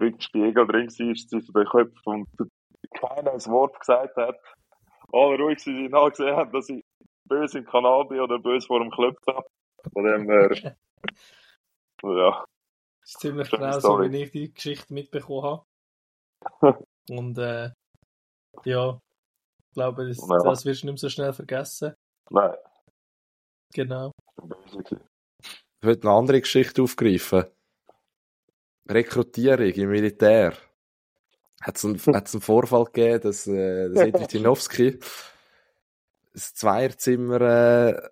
Rückspiegel 0.00 0.66
drin 0.66 0.88
war, 0.88 1.14
zwischen 1.14 1.52
den 1.52 1.64
Köpfen 1.64 2.12
und 2.12 2.50
keiner 2.94 3.32
ein 3.32 3.46
Wort 3.46 3.78
gesagt 3.78 4.16
hat. 4.16 4.36
Alle 5.16 5.38
ruhig 5.42 5.58
sind, 5.62 5.76
die 5.84 5.88
gesehen 5.90 6.36
haben, 6.36 6.52
dass 6.52 6.68
ich 6.68 6.82
böse 7.28 7.58
im 7.58 7.64
Kanal 7.66 8.04
bin 8.06 8.20
oder 8.20 8.38
böse 8.38 8.66
vor 8.66 8.80
dem 8.80 8.90
Klöpfen 8.90 9.34
habe. 9.34 9.48
Von 9.92 10.04
dem 10.04 10.28
her, 10.28 10.50
ja, 12.02 12.44
Das 13.00 13.10
ist 13.14 13.20
ziemlich 13.20 13.50
genau 13.50 13.78
so, 13.80 14.00
wie 14.00 14.22
ich 14.22 14.30
die 14.30 14.52
Geschichte 14.52 14.92
mitbekommen 14.92 15.42
habe. 15.42 15.64
Und 17.10 17.38
äh, 17.38 17.70
ja, 18.64 18.98
ich 19.68 19.74
glaube, 19.74 20.08
das, 20.08 20.18
Ja. 20.28 20.38
das 20.42 20.64
wirst 20.64 20.82
du 20.82 20.86
nicht 20.86 20.94
mehr 20.94 20.96
so 20.98 21.08
schnell 21.08 21.32
vergessen. 21.32 21.94
nein, 22.30 22.54
Genau. 23.74 24.12
ich 24.82 24.90
will 25.82 26.00
eine 26.00 26.10
andere 26.10 26.40
Geschichte 26.40 26.82
aufgreifen. 26.82 27.44
Rekrutierung 28.88 29.72
im 29.72 29.90
Militär. 29.90 30.56
Hat 31.66 31.76
es 31.78 31.84
einen, 31.84 31.98
hat's 32.14 32.32
einen 32.32 32.42
Vorfall 32.42 32.84
gegeben, 32.84 33.22
dass 33.22 33.48
äh, 33.48 33.88
der 33.88 34.04
Sedri 34.04 34.26
Tinowski 34.28 35.00
das 36.32 36.54
Zweierzimmer 36.54 37.40
äh, 37.40 38.08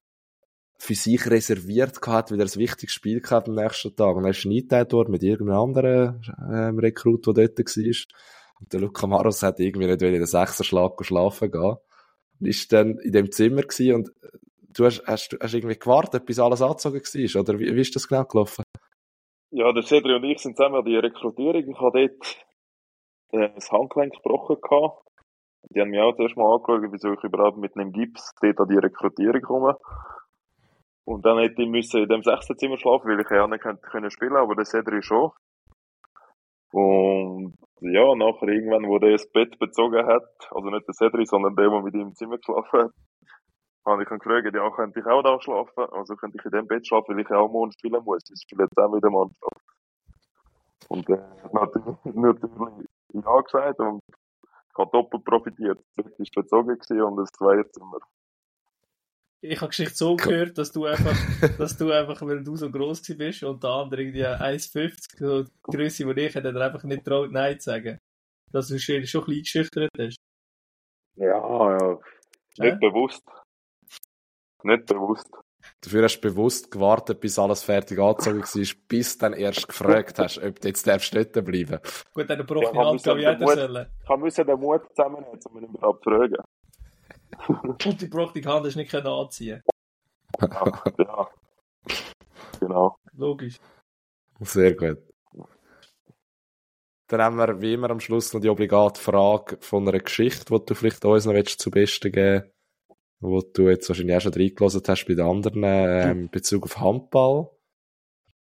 für 0.77 0.95
sich 0.97 1.31
reserviert 1.31 2.03
gehabt, 2.03 2.33
weil 2.33 2.41
er 2.41 2.47
ein 2.47 2.57
wichtiges 2.57 2.93
Spiel 2.93 3.21
gehabt 3.21 3.49
am 3.49 3.55
nächsten 3.55 3.95
Tag. 3.95 4.17
Und 4.17 4.25
er 4.25 4.31
ist 4.31 4.45
eingeteilt 4.45 4.93
worden 4.93 5.13
mit 5.13 5.23
irgendeinem 5.23 5.61
anderen 5.61 6.21
ähm, 6.53 6.81
Rekrut, 6.81 7.29
der 7.29 7.35
dort 7.35 7.59
war. 7.61 8.17
Und 8.61 8.73
der 8.73 8.81
Luca 8.81 9.07
Maros 9.07 9.45
hat 9.45 9.61
irgendwie 9.61 9.87
nicht 9.87 10.03
in 10.03 10.15
den 10.15 10.27
Sechserschlag 10.27 10.93
schlafen 11.05 11.53
gehen. 11.53 11.77
Und 12.41 12.47
ist 12.49 12.73
dann 12.73 12.99
in 12.99 13.13
dem 13.13 13.31
Zimmer 13.31 13.63
gewesen 13.63 13.95
und 13.95 14.13
du 14.77 14.85
hast, 14.85 15.07
hast, 15.07 15.37
hast 15.41 15.55
irgendwie 15.55 15.79
gewartet, 15.79 16.27
bis 16.27 16.41
alles 16.41 16.61
angezogen 16.61 16.97
war, 16.97 17.41
oder 17.41 17.61
wie, 17.61 17.73
wie 17.73 17.81
ist 17.81 17.95
das 17.95 18.09
genau 18.09 18.25
gelaufen? 18.25 18.65
Ja, 19.53 19.73
der 19.73 19.85
Cedri 19.85 20.13
und 20.13 20.25
ich 20.25 20.41
sind 20.41 20.57
zusammen 20.57 20.75
an 20.75 20.85
die 20.85 20.97
Rekrutierung. 20.97 21.69
Ich 21.69 21.79
habe 21.79 22.09
dort 22.09 22.37
äh, 23.33 23.51
das 23.55 23.71
Handgelenk 23.71 24.15
gebrochen 24.15 24.57
gehabt. 24.61 25.03
Die 25.71 25.81
haben 25.81 25.91
mich 25.91 26.01
auch 26.01 26.15
zuerst 26.15 26.37
mal 26.37 26.55
angeschaut, 26.55 26.93
wieso 26.93 27.13
ich 27.13 27.25
überhaupt 27.25 27.57
mit 27.57 27.77
einem 27.77 27.93
Gips 27.93 28.33
dort 28.41 28.61
an 28.61 28.69
die 28.69 28.79
Rekrutierung 28.79 29.43
komme. 29.43 29.77
Und 31.07 31.25
dann 31.25 31.39
hätte 31.39 31.63
ich 31.63 31.69
müssen 31.69 32.03
in 32.03 32.09
dem 32.09 32.23
sechsten 32.23 32.57
Zimmer 32.57 32.79
schlafen, 32.79 33.09
weil 33.09 33.21
ich 33.21 33.31
ja 33.31 33.47
nicht 33.47 33.63
können 33.63 34.11
spielen, 34.11 34.37
aber 34.37 34.55
der 34.55 34.65
Cedri 34.65 35.03
schon. 35.03 35.31
Und 36.73 37.55
ja, 37.81 38.15
nachher 38.15 38.49
irgendwann, 38.49 38.89
wo 38.89 38.99
der 38.99 39.13
das 39.13 39.31
Bett 39.31 39.59
bezogen 39.59 40.07
hat, 40.07 40.49
also 40.51 40.71
nicht 40.71 40.89
der 40.89 40.95
Cedri, 40.95 41.27
sondern 41.27 41.55
der, 41.57 41.69
der 41.69 41.83
mit 41.83 41.95
ihm 41.95 42.09
im 42.09 42.15
Zimmer 42.15 42.39
geschlafen 42.39 42.85
hat, 42.85 42.91
habe 43.87 44.03
ich 44.03 44.11
ihn 44.11 44.19
gefragt, 44.19 44.55
ja, 44.55 44.71
könnte 44.71 45.01
ich 45.01 45.07
auch 45.07 45.23
da 45.23 45.39
schlafen? 45.41 45.85
Also 45.93 46.17
könnte 46.17 46.39
ich 46.39 46.45
in 46.47 46.51
dem 46.53 46.67
Bett 46.67 46.87
schlafen, 46.87 47.15
weil 47.15 47.21
ich 47.21 47.31
auch 47.31 47.51
morgen 47.51 47.73
spielen 47.73 48.03
muss. 48.03 48.23
Ich 48.31 48.41
spiele 48.43 48.65
jetzt 48.65 48.79
auch 48.79 48.91
mit 48.91 49.05
der 49.05 49.11
Mannschaft. 49.11 49.61
Und 50.89 51.09
er 51.11 51.31
hat 51.43 51.53
natürlich, 51.53 51.97
natürlich 52.05 52.89
ja 53.15 53.41
gesagt 53.41 53.79
und 53.81 54.01
ich 54.09 54.79
habe 54.79 54.91
doppelt 54.93 55.25
profitiert. 55.25 55.79
Das 55.97 56.07
war 56.07 56.13
bezogen 56.43 57.03
und 57.03 57.17
das 57.17 57.31
Zweierzimmer. 57.31 57.99
Ich 59.41 59.61
habe 59.61 59.69
Geschichte 59.69 59.95
so 59.95 60.17
gehört, 60.17 60.57
dass 60.57 60.73
du 60.73 60.87
einfach, 60.87 61.15
dass 61.59 61.77
du 61.77 61.93
einfach, 61.93 62.21
weil 62.23 62.43
du 62.43 62.57
so 62.57 62.71
groß 62.71 63.03
bist 63.17 63.43
und 63.45 63.63
der 63.63 63.71
andere 63.71 64.03
irgendwie 64.03 64.25
1,50, 64.25 65.19
so 65.19 65.43
die 65.43 65.51
Größe 65.63 66.07
wie 66.07 66.21
ich, 66.21 66.35
hat 66.35 66.45
er 66.45 66.57
einfach 66.57 66.83
nicht 66.85 67.05
traut, 67.05 67.31
Nein 67.31 67.61
zu 67.61 67.71
sagen. 67.71 67.99
Dass 68.51 68.69
du 68.69 68.79
schon 68.79 68.97
ein 68.97 69.01
bisschen 69.03 69.25
geschüchtert 69.27 69.91
hast. 69.99 70.17
Ja, 71.17 71.79
ja. 71.79 71.99
Nicht 72.59 72.73
Hä? 72.73 72.79
bewusst. 72.81 73.25
Nicht 74.63 74.87
bewusst. 74.87 75.31
Dafür 75.85 76.05
hast 76.05 76.21
du 76.21 76.29
bewusst 76.31 76.71
gewartet, 76.71 77.21
bis 77.21 77.39
alles 77.39 77.63
fertig 77.63 77.99
angezogen 77.99 78.41
war, 78.41 78.75
bis 78.89 79.19
du 79.19 79.21
dann 79.21 79.33
erst 79.35 79.69
gefragt 79.69 80.19
hast, 80.19 80.39
ob 80.39 80.59
du 80.61 80.69
jetzt 80.69 80.87
darfst 80.87 81.15
dort 81.15 81.33
bleiben 81.33 81.79
Gut, 82.15 82.31
eine 82.31 82.45
Ja, 82.73 82.73
Hand 82.73 82.77
aber 82.77 82.99
kann 82.99 83.17
wir 83.19 83.33
jeder 83.33 83.47
sollen. 83.47 83.87
Ich 84.03 84.09
habe 84.09 84.23
müssen 84.23 84.47
den 84.47 84.61
Mut 84.61 84.83
zusammennehmen, 84.95 85.41
um 85.45 85.59
ihn 85.59 85.65
überhaupt 85.65 86.05
zu 86.05 86.11
fragen. 86.11 86.37
Und 87.63 87.85
die 87.85 88.09
gebrochene 88.09 88.45
Hand 88.47 88.67
hast 88.67 88.75
du 88.77 88.79
nicht 88.79 88.95
anziehen. 88.95 89.63
Ja, 90.41 90.73
ja. 90.99 91.29
Genau. 92.61 92.97
Logisch. 93.13 93.61
Sehr 94.41 94.75
gut. 94.75 94.99
Dann 97.09 97.21
haben 97.21 97.37
wir 97.37 97.61
wie 97.61 97.75
immer 97.75 97.91
am 97.91 98.01
Schluss 98.01 98.33
noch 98.33 98.41
die 98.41 98.49
obligate 98.49 99.01
Frage 99.01 99.59
von 99.61 99.87
einer 99.87 99.99
Geschichte, 99.99 100.47
die 100.47 100.65
du 100.65 100.75
vielleicht 100.75 101.05
uns 101.05 101.27
noch 101.27 101.35
willst, 101.35 101.61
zu 101.61 101.71
besten 101.71 102.11
geben 102.11 102.51
wo 103.25 103.41
du 103.41 103.69
jetzt 103.69 103.89
wahrscheinlich 103.89 104.17
auch 104.17 104.21
schon 104.21 104.35
reingelassen 104.35 104.83
hast 104.87 105.05
bei 105.07 105.15
den 105.15 105.27
anderen 105.27 105.63
ähm, 105.65 106.19
in 106.23 106.31
Bezug 106.31 106.65
auf 106.65 106.79
Handball. 106.79 107.51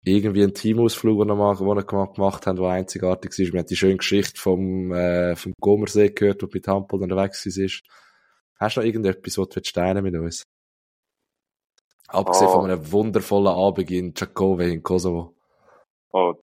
Irgendwie 0.02 0.42
ein 0.42 0.54
Teamausflug, 0.54 1.18
den 1.20 1.28
wir 1.36 1.84
gemacht- 1.84 2.46
haben, 2.46 2.56
der 2.56 2.68
einzigartig 2.68 3.32
war. 3.32 3.52
Wir 3.52 3.58
haben 3.60 3.66
die 3.66 3.76
schöne 3.76 3.96
Geschichte 3.98 4.40
vom, 4.40 4.92
äh, 4.92 5.36
vom 5.36 5.52
Gomersee 5.60 6.08
gehört, 6.10 6.40
du 6.40 6.48
mit 6.52 6.66
Handball 6.66 7.02
unterwegs 7.02 7.44
ist. 7.44 7.82
Hast 8.58 8.76
du 8.76 8.80
noch 8.80 8.86
irgendetwas, 8.86 9.36
was 9.36 9.48
du 9.50 9.60
teilen 9.60 10.02
mit 10.02 10.14
uns? 10.14 10.42
Abgesehen 12.08 12.48
Ah. 12.48 12.52
von 12.52 12.70
einem 12.70 12.90
wundervollen 12.92 13.48
Abend 13.54 13.90
in 13.90 14.14
Čakove 14.14 14.70
in 14.72 14.82
Kosovo. 14.82 15.36
Oh. 16.12 16.34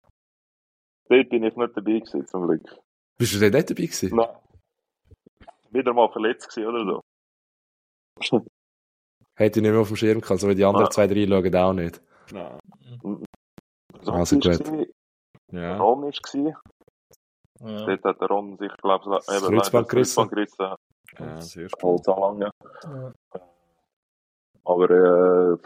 Dort 1.09 1.29
bin 1.31 1.43
ich 1.45 1.57
nicht 1.57 1.77
dabei 1.77 1.99
gewesen, 1.99 2.27
zum 2.27 2.47
Glück. 2.47 2.63
Bist 3.19 3.35
du 3.35 3.39
denn 3.39 3.53
nicht 3.53 3.71
dabei 3.71 3.83
gewesen? 3.83 4.15
Nein. 4.15 4.29
Wieder 5.71 5.93
mal 5.95 6.11
verletzt 6.13 6.49
gewesen 6.55 6.69
oder 6.69 6.85
so. 6.85 7.01
Hätte 9.39 9.59
ich 9.59 9.63
nicht 9.63 9.73
mehr 9.73 9.81
auf 9.81 9.89
dem 9.89 9.97
Schirm 9.97 10.21
gehabt, 10.21 10.41
so 10.41 10.49
wie 10.49 10.55
die 10.55 10.65
anderen 10.65 10.87
Ah. 10.87 10.91
zwei, 10.91 11.07
drei 11.07 11.27
schauen 11.27 11.55
auch 11.57 11.73
nicht. 11.75 12.01
Nein. 12.33 12.59
Also 14.07 14.25
Sonst 14.25 14.65
gut. 14.71 14.89
Ja. 15.53 15.77
Ron 15.79 16.05
ist 16.09 16.23
gewesen. 16.23 16.57
Ja. 17.61 17.87
Dort 17.87 18.05
hat 18.05 18.21
der 18.21 18.29
Ron 18.29 18.57
sich, 18.59 18.73
glaube 18.79 19.05
ich, 19.05 19.27
Das 19.27 19.43
eben 19.43 19.55
Kreuzband 19.57 19.89
Kreuzband 19.89 20.31
gerissen. 20.31 20.75
ja, 21.19 21.41
sehr 21.41 21.69
spannend. 21.69 22.07
Holz 22.07 22.09
anlangen. 22.09 22.51
Ja. 22.85 23.13
Aber, 24.65 24.91
äh, 24.91 25.59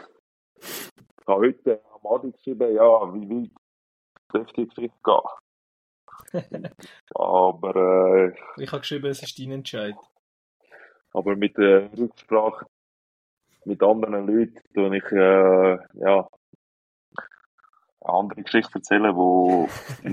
ich 0.59 1.27
habe 1.27 1.47
heute 1.47 1.81
am 2.03 2.13
Adi 2.13 2.31
geschrieben, 2.31 2.75
ja, 2.75 3.13
wie 3.13 3.29
weit 3.29 3.51
dürfte 4.33 4.53
die 4.61 4.67
Geschichte 4.67 4.97
gehen. 5.03 5.23
Aber, 7.15 7.75
äh, 7.75 8.35
Ich 8.57 8.71
habe 8.71 8.81
geschrieben, 8.81 9.07
es 9.07 9.23
ist 9.23 9.39
dein 9.39 9.51
Entscheid. 9.51 9.95
Aber 11.13 11.35
mit 11.35 11.57
der 11.57 11.91
Rücksprache 11.97 12.65
mit 13.65 13.83
anderen 13.83 14.25
Leuten 14.27 14.61
tue 14.73 14.97
ich, 14.97 15.03
äh, 15.11 15.77
ja, 15.99 16.27
eine 18.03 18.13
andere 18.13 18.41
Geschichte 18.41 18.75
erzählen, 18.75 19.15
wo 19.15 19.67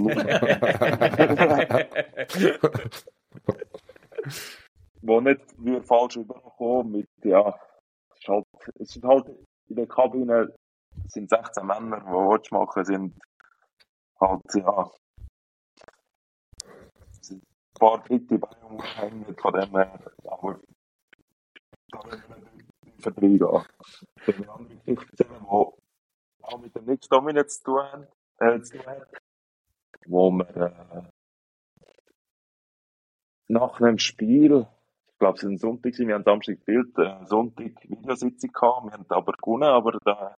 wo 5.00 5.20
nicht 5.20 5.40
wie 5.58 5.80
falsch 5.80 6.16
überkommen 6.16 6.92
mit, 6.92 7.08
ja, 7.24 7.58
es 8.10 8.18
ist 8.18 8.28
halt, 8.28 8.46
es 8.78 8.96
ist 8.96 9.04
halt 9.04 9.26
in 9.68 9.76
der 9.76 9.86
Kabine 9.86 10.52
sind 11.06 11.30
16 11.30 11.66
Männer, 11.66 12.00
die 12.00 12.06
Watch 12.06 12.50
machen, 12.50 12.84
sind 12.84 13.14
halt, 14.20 14.42
ja, 14.54 14.90
sind 17.22 17.42
paar 17.78 18.02
dritte 18.02 18.38
Beine 18.38 18.66
umhängen, 18.66 19.36
von 19.36 19.52
dem 19.54 19.70
her, 19.70 19.98
aber 20.24 20.60
da 21.90 22.04
werden 22.04 22.22
wir 22.28 22.36
nicht 22.52 22.68
tiefer 22.82 23.16
reingehen. 23.16 23.66
Ich 24.16 24.26
will 24.26 24.34
eine 24.36 24.52
andere 24.52 24.76
Geschichte 24.76 25.24
erzählen, 25.24 25.40
die 25.40 26.44
auch 26.44 26.58
mit 26.60 26.74
dem 26.74 26.84
Nix 26.84 27.08
Dominant 27.08 27.50
zu 27.50 27.62
tun, 27.64 27.82
haben, 27.82 28.06
äh, 28.38 28.60
zu 28.60 28.78
tun 28.78 28.86
hat, 28.86 29.08
wo 30.06 30.30
wir 30.30 30.56
äh, 30.56 31.02
nach 33.48 33.80
einem 33.80 33.98
Spiel, 33.98 34.66
ich 35.06 35.18
glaube 35.18 35.38
es 35.38 35.44
war 35.44 35.50
ein 35.50 35.58
Sonntag, 35.58 35.98
wir 35.98 36.14
haben 36.14 36.24
Samstag 36.24 36.56
gespielt, 36.56 36.98
äh, 36.98 37.24
Sonntag 37.26 37.72
Videositzung 37.82 38.52
gehabt, 38.52 38.84
wir 38.84 38.92
haben 38.92 39.06
aber 39.08 39.32
gewonnen, 39.32 39.68
aber 39.68 39.92
der 40.04 40.36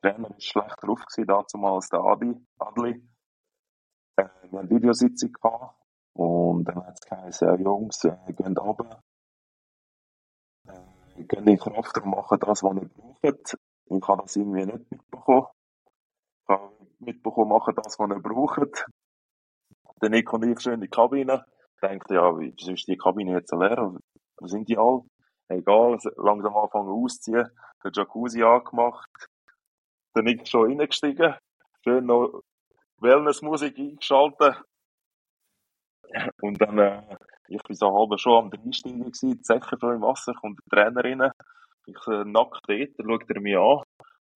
Trainer 0.00 0.30
war 0.30 0.40
schlecht 0.40 0.76
drauf 0.82 1.00
dazu 1.26 1.58
als 1.58 1.88
der 1.88 2.00
Adi, 2.00 2.34
Adli. 2.58 3.02
Äh, 4.16 4.28
wir 4.50 4.58
haben 4.60 4.70
Videositzung 4.70 5.32
gehabt 5.32 5.76
und 6.14 6.64
dann 6.64 6.86
hat 6.86 6.98
es 7.00 7.08
geheißen, 7.08 7.62
Jungs, 7.62 8.04
äh, 8.04 8.16
geht 8.28 8.58
runter, 8.58 9.00
äh, 11.24 11.26
geht 11.26 11.38
in 11.40 11.46
den 11.46 11.58
Kraftraum, 11.58 12.10
machen 12.10 12.38
das, 12.40 12.62
was 12.62 12.76
ihr 12.76 12.88
braucht. 12.88 13.56
Ich 13.86 14.08
habe 14.08 14.22
das 14.22 14.36
irgendwie 14.36 14.66
nicht 14.66 14.90
mitbekommen. 14.90 15.46
Ich 16.42 16.48
habe 16.48 16.72
mitbekommen, 16.98 17.50
machen 17.50 17.74
das, 17.76 17.98
was 17.98 18.10
ihr 18.10 18.20
braucht. 18.20 18.86
Der 20.02 20.10
Nick 20.10 20.32
und 20.32 20.42
ich 20.44 20.60
schön 20.60 20.74
in 20.74 20.80
die 20.82 20.88
Kabine. 20.88 21.44
Denkt, 21.82 22.10
ja, 22.10 22.38
wieso 22.38 22.72
ist 22.72 22.88
die 22.88 22.96
Kabine 22.96 23.32
jetzt 23.32 23.52
leer? 23.52 23.94
Wo 24.38 24.46
sind 24.46 24.68
die 24.68 24.78
alle? 24.78 25.02
Egal, 25.48 25.98
langsam 26.16 26.56
anfangen 26.56 26.88
auszuziehen. 26.88 27.48
Der 27.82 27.90
Jacuzzi 27.92 28.42
angemacht. 28.42 29.10
Der 30.14 30.22
Nick 30.22 30.48
schon 30.48 30.70
reingestiegen. 30.70 31.34
Schön 31.82 32.06
noch 32.06 32.42
Wellnessmusik 32.98 33.78
eingeschaltet. 33.78 34.56
Und 36.40 36.60
dann, 36.60 36.78
äh, 36.78 37.16
ich 37.48 37.62
bin 37.62 37.76
so 37.76 37.92
halb 37.92 38.18
schon 38.18 38.44
am 38.44 38.50
gewesen, 38.50 39.10
die 39.10 39.38
Säcke 39.42 39.76
schon 39.78 39.96
im 39.96 40.02
Wasser, 40.02 40.32
kommt 40.34 40.58
der 40.70 40.92
Trainer 40.92 41.04
rein. 41.04 41.30
Ich 41.86 42.06
äh, 42.08 42.24
nackt 42.24 42.62
dort, 42.66 42.90
schaut 42.98 43.30
er 43.30 43.40
mich 43.40 43.56
an, 43.56 43.82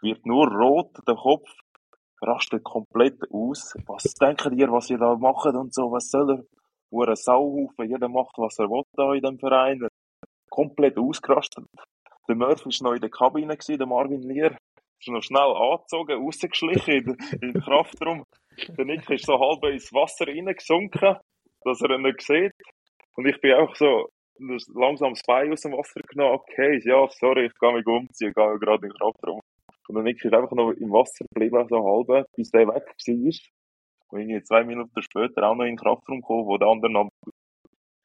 wird 0.02 0.26
nur 0.26 0.46
rot, 0.48 0.90
der 1.06 1.14
Kopf, 1.14 1.50
rastet 2.20 2.64
komplett 2.64 3.18
aus. 3.32 3.74
Was 3.86 4.14
denken 4.14 4.58
ihr, 4.58 4.70
was 4.70 4.90
ihr 4.90 4.98
da 4.98 5.14
macht 5.16 5.54
und 5.54 5.74
so, 5.74 5.90
was 5.90 6.10
soll 6.10 6.30
er? 6.30 6.44
Ein 6.90 7.16
Sauhaufen, 7.16 7.88
jeder 7.88 8.08
macht, 8.08 8.36
was 8.38 8.58
er 8.58 8.68
will 8.70 8.82
da 8.94 9.12
in 9.12 9.20
dem 9.20 9.38
Verein. 9.38 9.86
Komplett 10.48 10.96
ausgerastet. 10.96 11.66
Der 12.26 12.34
Murphy 12.34 12.70
war 12.70 12.90
noch 12.90 12.94
in 12.94 13.00
der 13.00 13.10
Kabine, 13.10 13.56
der 13.56 13.86
Marvin 13.86 14.22
Lier. 14.22 14.56
Ist 14.98 15.08
noch 15.08 15.22
schnell 15.22 15.54
angezogen, 15.54 16.22
rausgeschlichen 16.22 17.16
in 17.32 17.52
den 17.52 17.62
Kraftraum. 17.62 18.24
Der 18.76 18.84
Nick 18.84 19.08
ist 19.10 19.26
so 19.26 19.38
halb 19.38 19.64
ins 19.64 19.92
Wasser 19.92 20.26
reingesunken, 20.26 21.16
dass 21.62 21.80
er 21.82 21.90
ihn 21.90 22.02
nicht 22.02 22.22
sieht. 22.22 22.52
Und 23.18 23.26
ich 23.26 23.40
bin 23.40 23.52
auch 23.54 23.74
so 23.74 24.10
langsam 24.74 25.10
das 25.10 25.24
Bein 25.26 25.52
aus 25.52 25.62
dem 25.62 25.72
Wasser 25.72 26.00
genommen. 26.08 26.38
Okay, 26.38 26.80
ja, 26.84 27.04
sorry, 27.10 27.46
ich 27.46 27.58
gehe 27.58 27.72
mich 27.72 27.84
umziehen, 27.84 28.32
gehe 28.32 28.58
gerade 28.60 28.86
in 28.86 28.92
den 28.92 28.96
Kraftraum. 28.96 29.40
Und 29.88 29.94
der 29.96 30.04
Nick 30.04 30.24
ist 30.24 30.32
einfach 30.32 30.52
noch 30.52 30.70
im 30.70 30.92
Wasser 30.92 31.24
geblieben, 31.34 31.66
so 31.68 31.84
halb, 31.84 32.26
bis 32.36 32.52
der 32.52 32.68
weg 32.68 32.86
war. 32.86 33.32
Und 34.10 34.20
irgendwie 34.20 34.42
zwei 34.44 34.62
Minuten 34.62 35.02
später 35.02 35.48
auch 35.48 35.56
noch 35.56 35.64
in 35.64 35.70
den 35.70 35.78
Kraftraum 35.78 36.20
gekommen, 36.20 36.46
wo 36.46 36.58
der 36.58 36.68
andere 36.68 36.96
am, 36.96 37.08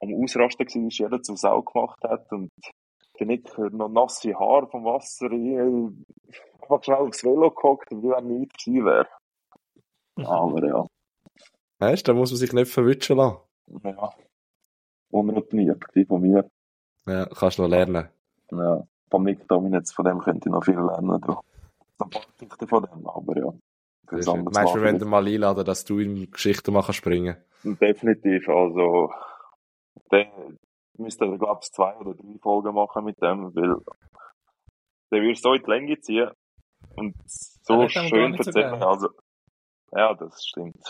am 0.02 0.24
Ausrasten 0.24 0.66
war, 0.66 0.88
jeder 0.90 1.22
zum 1.22 1.38
Sau 1.38 1.62
gemacht 1.62 2.00
hat. 2.04 2.32
Und 2.32 2.50
der 3.20 3.28
Nick 3.28 3.56
noch 3.56 3.90
nasse 3.90 4.34
Haare 4.34 4.68
vom 4.68 4.84
Wasser, 4.84 5.30
ich, 5.30 6.40
einfach 6.60 6.84
schnell 6.84 6.98
aufs 6.98 7.24
Velo 7.24 7.52
gehockt, 7.52 7.92
wie 7.92 8.10
wenn 8.10 8.40
nichts 8.40 8.66
gewesen 8.66 8.86
wäre. 8.86 9.08
Aber 10.26 10.68
ja. 10.68 10.88
Weißt 11.78 12.08
du, 12.08 12.14
da 12.14 12.18
muss 12.18 12.32
man 12.32 12.38
sich 12.38 12.52
nicht 12.52 12.72
verwischen 12.72 13.18
lassen. 13.18 13.38
Ja. 13.84 14.12
Unroutiniert 15.14 15.84
von 16.08 16.22
mir. 16.22 16.50
Ja, 17.06 17.26
kannst 17.28 17.60
du 17.60 17.64
noch 17.64 17.70
lernen. 17.70 18.10
Ja. 18.52 18.84
Vom 19.10 19.24
Nick 19.24 19.48
Dominitz, 19.48 19.94
von 19.94 20.06
dem 20.06 20.20
könnte 20.20 20.50
ich 20.50 20.52
noch 20.52 20.64
viel 20.64 20.74
lernen. 20.74 21.22
Da. 21.22 21.40
Ein 22.00 22.10
paar 22.10 22.22
Geschichten 22.40 22.68
von 22.68 22.84
dem, 22.84 23.08
aber 23.08 23.38
ja. 23.38 23.54
Meinst 24.12 24.28
du, 24.28 24.80
wir 24.80 24.82
werden 24.82 25.08
mal 25.08 25.28
einladen, 25.28 25.66
dass 25.66 25.86
du 25.86 26.00
in 26.00 26.32
Geschichten 26.32 26.74
machen 26.74 26.94
springen? 26.94 27.38
Definitiv, 27.64 28.50
also, 28.50 29.12
der 30.12 30.32
müsste, 30.98 31.26
glaube 31.38 31.60
ich, 31.62 31.72
zwei 31.72 31.96
oder 31.98 32.16
drei 32.16 32.38
Folgen 32.42 32.74
machen 32.74 33.06
mit 33.06 33.22
dem, 33.22 33.56
weil 33.56 33.78
der 35.12 35.22
würde 35.22 35.36
so 35.36 35.54
in 35.54 35.64
die 35.64 35.70
Länge 35.70 36.00
ziehen 36.00 36.32
und 36.96 37.16
so 37.26 37.88
schön 37.88 38.34
erzählen. 38.34 38.82
also, 38.82 39.10
ja, 39.92 40.14
das 40.16 40.44
stimmt. 40.44 40.84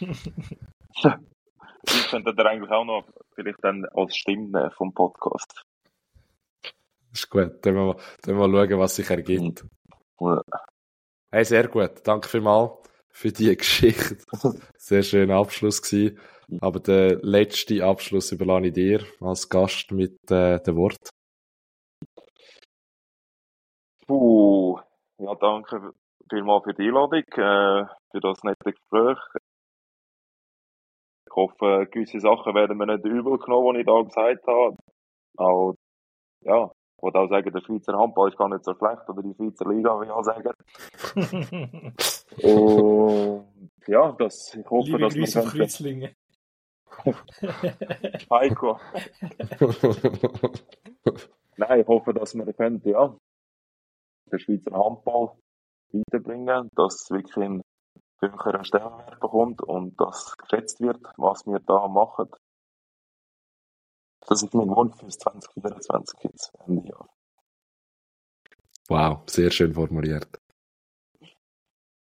ich 1.88 2.08
könnte 2.08 2.34
da 2.34 2.44
eigentlich 2.44 2.70
auch 2.70 2.84
noch 2.84 3.04
vielleicht 3.34 3.62
dann 3.62 3.84
als 3.94 4.16
Stimme 4.16 4.70
vom 4.76 4.92
Podcast. 4.92 5.62
Ist 7.12 7.30
gut. 7.30 7.64
Dann 7.64 7.74
mal, 7.74 7.96
dann 8.22 8.36
mal 8.36 8.50
schauen, 8.50 8.78
was 8.78 8.96
sich 8.96 9.08
ergibt. 9.08 9.64
Ja. 10.20 10.42
Hey, 11.30 11.44
sehr 11.44 11.68
gut. 11.68 11.92
Danke 12.04 12.28
vielmals 12.28 12.72
für 13.08 13.32
die 13.32 13.56
Geschichte. 13.56 14.18
Sehr 14.76 15.02
schöner 15.02 15.36
Abschluss 15.36 15.82
gewesen. 15.82 16.18
Aber 16.60 16.78
der 16.78 17.16
letzte 17.22 17.84
Abschluss 17.84 18.32
überlasse 18.32 18.66
ich 18.66 18.72
dir 18.74 19.04
als 19.20 19.48
Gast 19.48 19.90
mit 19.90 20.30
äh, 20.30 20.60
dem 20.60 20.76
Wort. 20.76 21.10
Puh, 24.06 24.78
ja, 25.18 25.34
danke 25.34 25.92
vielmals 26.30 26.64
für 26.64 26.74
die 26.74 26.88
Einladung, 26.88 27.22
äh, 27.22 27.86
für 28.10 28.20
das 28.20 28.42
nette 28.44 28.72
Gespräch. 28.72 29.18
Ich 31.36 31.42
hoffe, 31.42 31.86
gewisse 31.90 32.18
Sachen 32.18 32.54
werden 32.54 32.78
mir 32.78 32.86
nicht 32.86 33.04
übel 33.04 33.36
genommen, 33.36 33.74
die 33.74 33.80
ich 33.80 33.86
da 33.86 34.00
gesagt 34.00 34.46
habe. 34.46 34.74
Auch, 35.36 35.74
ja, 36.40 36.64
ich 36.96 37.02
wollte 37.02 37.18
auch 37.18 37.28
sagen, 37.28 37.52
der 37.52 37.60
Schweizer 37.60 37.92
Handball 37.98 38.30
ist 38.30 38.38
gar 38.38 38.48
nicht 38.48 38.64
so 38.64 38.74
schlecht, 38.74 39.06
oder 39.06 39.22
die 39.22 39.34
Schweizer 39.34 39.68
Liga, 39.70 40.00
wie 40.00 40.06
ich 40.06 40.10
auch 40.10 40.22
sagen. 40.22 40.54
Und, 42.42 43.44
ja, 43.86 44.12
das, 44.12 44.54
ich 44.54 44.64
hoffe, 44.70 44.86
Liebe 44.86 44.98
dass 45.00 45.14
Grüße 45.14 45.44
wir 45.44 45.50
Kreuzlingen. 45.50 46.14
Heiko. 48.30 48.80
Nein, 51.58 51.80
ich 51.80 51.86
hoffe, 51.86 52.14
dass 52.14 52.34
wir 52.34 52.50
können, 52.54 52.80
ja, 52.86 53.14
den 54.32 54.38
Schweizer 54.38 54.72
Handball 54.72 55.32
weiterbringen, 55.92 56.70
dass 56.74 57.02
es 57.02 57.10
wirklich 57.10 57.36
einen 57.36 57.60
höheren 58.20 58.64
Stellenwert 58.64 59.20
bekommt 59.20 59.62
und 59.62 60.00
dass 60.00 60.36
geschätzt 60.36 60.80
wird, 60.80 61.00
was 61.16 61.46
wir 61.46 61.60
da 61.60 61.88
machen. 61.88 62.30
Das 64.26 64.42
ist 64.42 64.54
mein 64.54 64.68
Wunsch 64.68 64.96
fürs 64.96 65.18
2024 65.18 66.20
jetzt, 66.24 66.52
Ende 66.66 66.88
Jahr. 66.88 67.08
wow, 68.88 69.22
sehr 69.26 69.50
schön 69.50 69.74
formuliert. 69.74 70.28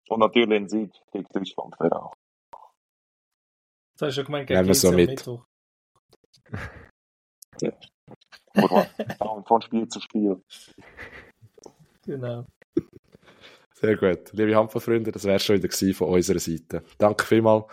Und 0.08 0.18
natürlich 0.18 0.50
ein 0.50 0.68
Sieg 0.68 0.92
gegen 1.12 1.28
Deutschland 1.32 1.78
wäre 1.78 2.02
auch. 2.02 2.14
Das 3.94 4.08
hast 4.08 4.08
du 4.08 4.12
schon 4.12 4.24
gemeint, 4.26 4.50
Nehmen 4.50 4.62
gegen 4.62 4.68
wir 4.68 4.74
so 4.74 4.92
mit. 4.92 5.10
Mittwoch. 5.10 5.46
Und 9.20 9.46
von 9.46 9.62
Spiel 9.62 9.88
zu 9.88 10.00
Spiel. 10.00 10.42
Genau. 12.02 12.44
Sehr 13.80 13.96
gut. 13.96 14.32
Liebe 14.32 14.54
Handballfreunde, 14.54 15.10
das 15.10 15.24
wäre 15.24 15.38
schon 15.38 15.62
wieder 15.62 15.94
von 15.94 16.08
unserer 16.08 16.38
Seite. 16.38 16.82
Danke 16.98 17.24
vielmals. 17.24 17.64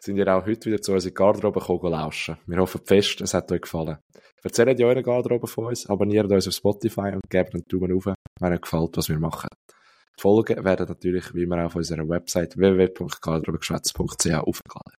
Sind 0.00 0.16
ihr 0.16 0.26
auch 0.26 0.44
heute 0.44 0.66
wieder 0.66 0.82
zu 0.82 0.92
unserer 0.92 1.14
Garderobe 1.14 1.60
gekommen 1.60 1.92
lauschen. 1.92 2.36
Wir 2.46 2.58
hoffen 2.58 2.80
fest, 2.84 3.20
es 3.20 3.32
hat 3.32 3.52
euch 3.52 3.60
gefallen. 3.60 3.98
Erzählt 4.42 4.80
ja 4.80 4.88
eure 4.88 5.04
Garderobe 5.04 5.46
von 5.46 5.66
uns, 5.66 5.88
abonniert 5.88 6.28
uns 6.28 6.48
auf 6.48 6.54
Spotify 6.54 7.12
und 7.14 7.22
gebt 7.30 7.54
einen 7.54 7.62
Daumen 7.68 7.92
hoch, 7.92 8.12
wenn 8.40 8.52
euch 8.52 8.60
gefällt, 8.60 8.96
was 8.96 9.08
wir 9.08 9.20
machen. 9.20 9.48
Die 10.18 10.20
Folgen 10.20 10.64
werden 10.64 10.88
natürlich 10.88 11.32
wie 11.32 11.44
immer 11.44 11.64
auf 11.64 11.76
unserer 11.76 12.08
Website 12.08 12.56
www.garderobegeschwätz.ch 12.56 14.34
aufgeladen. 14.34 14.94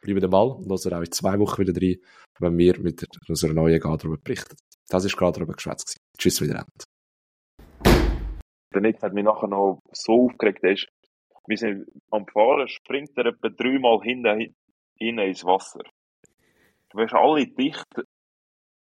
Bleibt 0.00 0.24
am 0.24 0.30
Ball 0.30 0.48
und 0.52 0.70
hören 0.70 0.94
auch 0.94 1.04
in 1.04 1.12
zwei 1.12 1.38
Wochen 1.38 1.60
wieder 1.60 1.78
rein, 1.78 1.96
wenn 2.40 2.56
wir 2.56 2.80
mit 2.80 3.06
unserer 3.28 3.52
neuen 3.52 3.78
Garderobe 3.78 4.16
berichten. 4.24 4.56
Das 4.88 5.04
war 5.04 5.18
Garderobe 5.18 5.52
Geschwätz. 5.52 5.96
Tschüss 6.16 6.40
wieder. 6.40 6.64
Der 8.78 8.82
Nick 8.82 9.02
hat 9.02 9.12
mich 9.12 9.24
nachher 9.24 9.48
noch 9.48 9.82
so 9.90 10.26
aufgeregt, 10.26 10.62
ist, 10.62 10.86
wir 11.48 11.56
sind 11.56 11.88
am 12.12 12.28
Fahren, 12.28 12.68
springt 12.68 13.10
er 13.16 13.26
etwa 13.26 13.48
dreimal 13.48 13.98
hinten, 14.02 14.54
hinten 14.94 15.18
ins 15.18 15.44
Wasser. 15.44 15.80
Du 16.88 16.98
wirst 16.98 17.12
alle 17.12 17.44
dicht, 17.48 17.88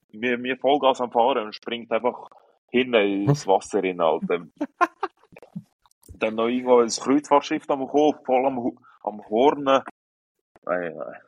wir, 0.10 0.44
wir 0.44 0.58
Vollgas 0.58 1.00
am 1.00 1.14
Fahren 1.14 1.46
und 1.46 1.56
springt 1.56 1.90
einfach 1.94 2.28
hinten 2.70 3.30
ins 3.30 3.48
Wasser 3.48 3.82
rein, 3.82 4.02
Alter. 4.02 4.48
Dann 6.10 6.36
noch 6.36 6.50
irgendwo 6.50 6.82
ein 6.82 6.90
Kreuzfahrtschiff 6.90 7.64
am 7.70 7.90
Hof, 7.90 8.18
voll 8.26 8.46
am, 8.46 8.78
am. 9.02 9.22
Nein, 9.64 9.86
nein. 10.66 11.22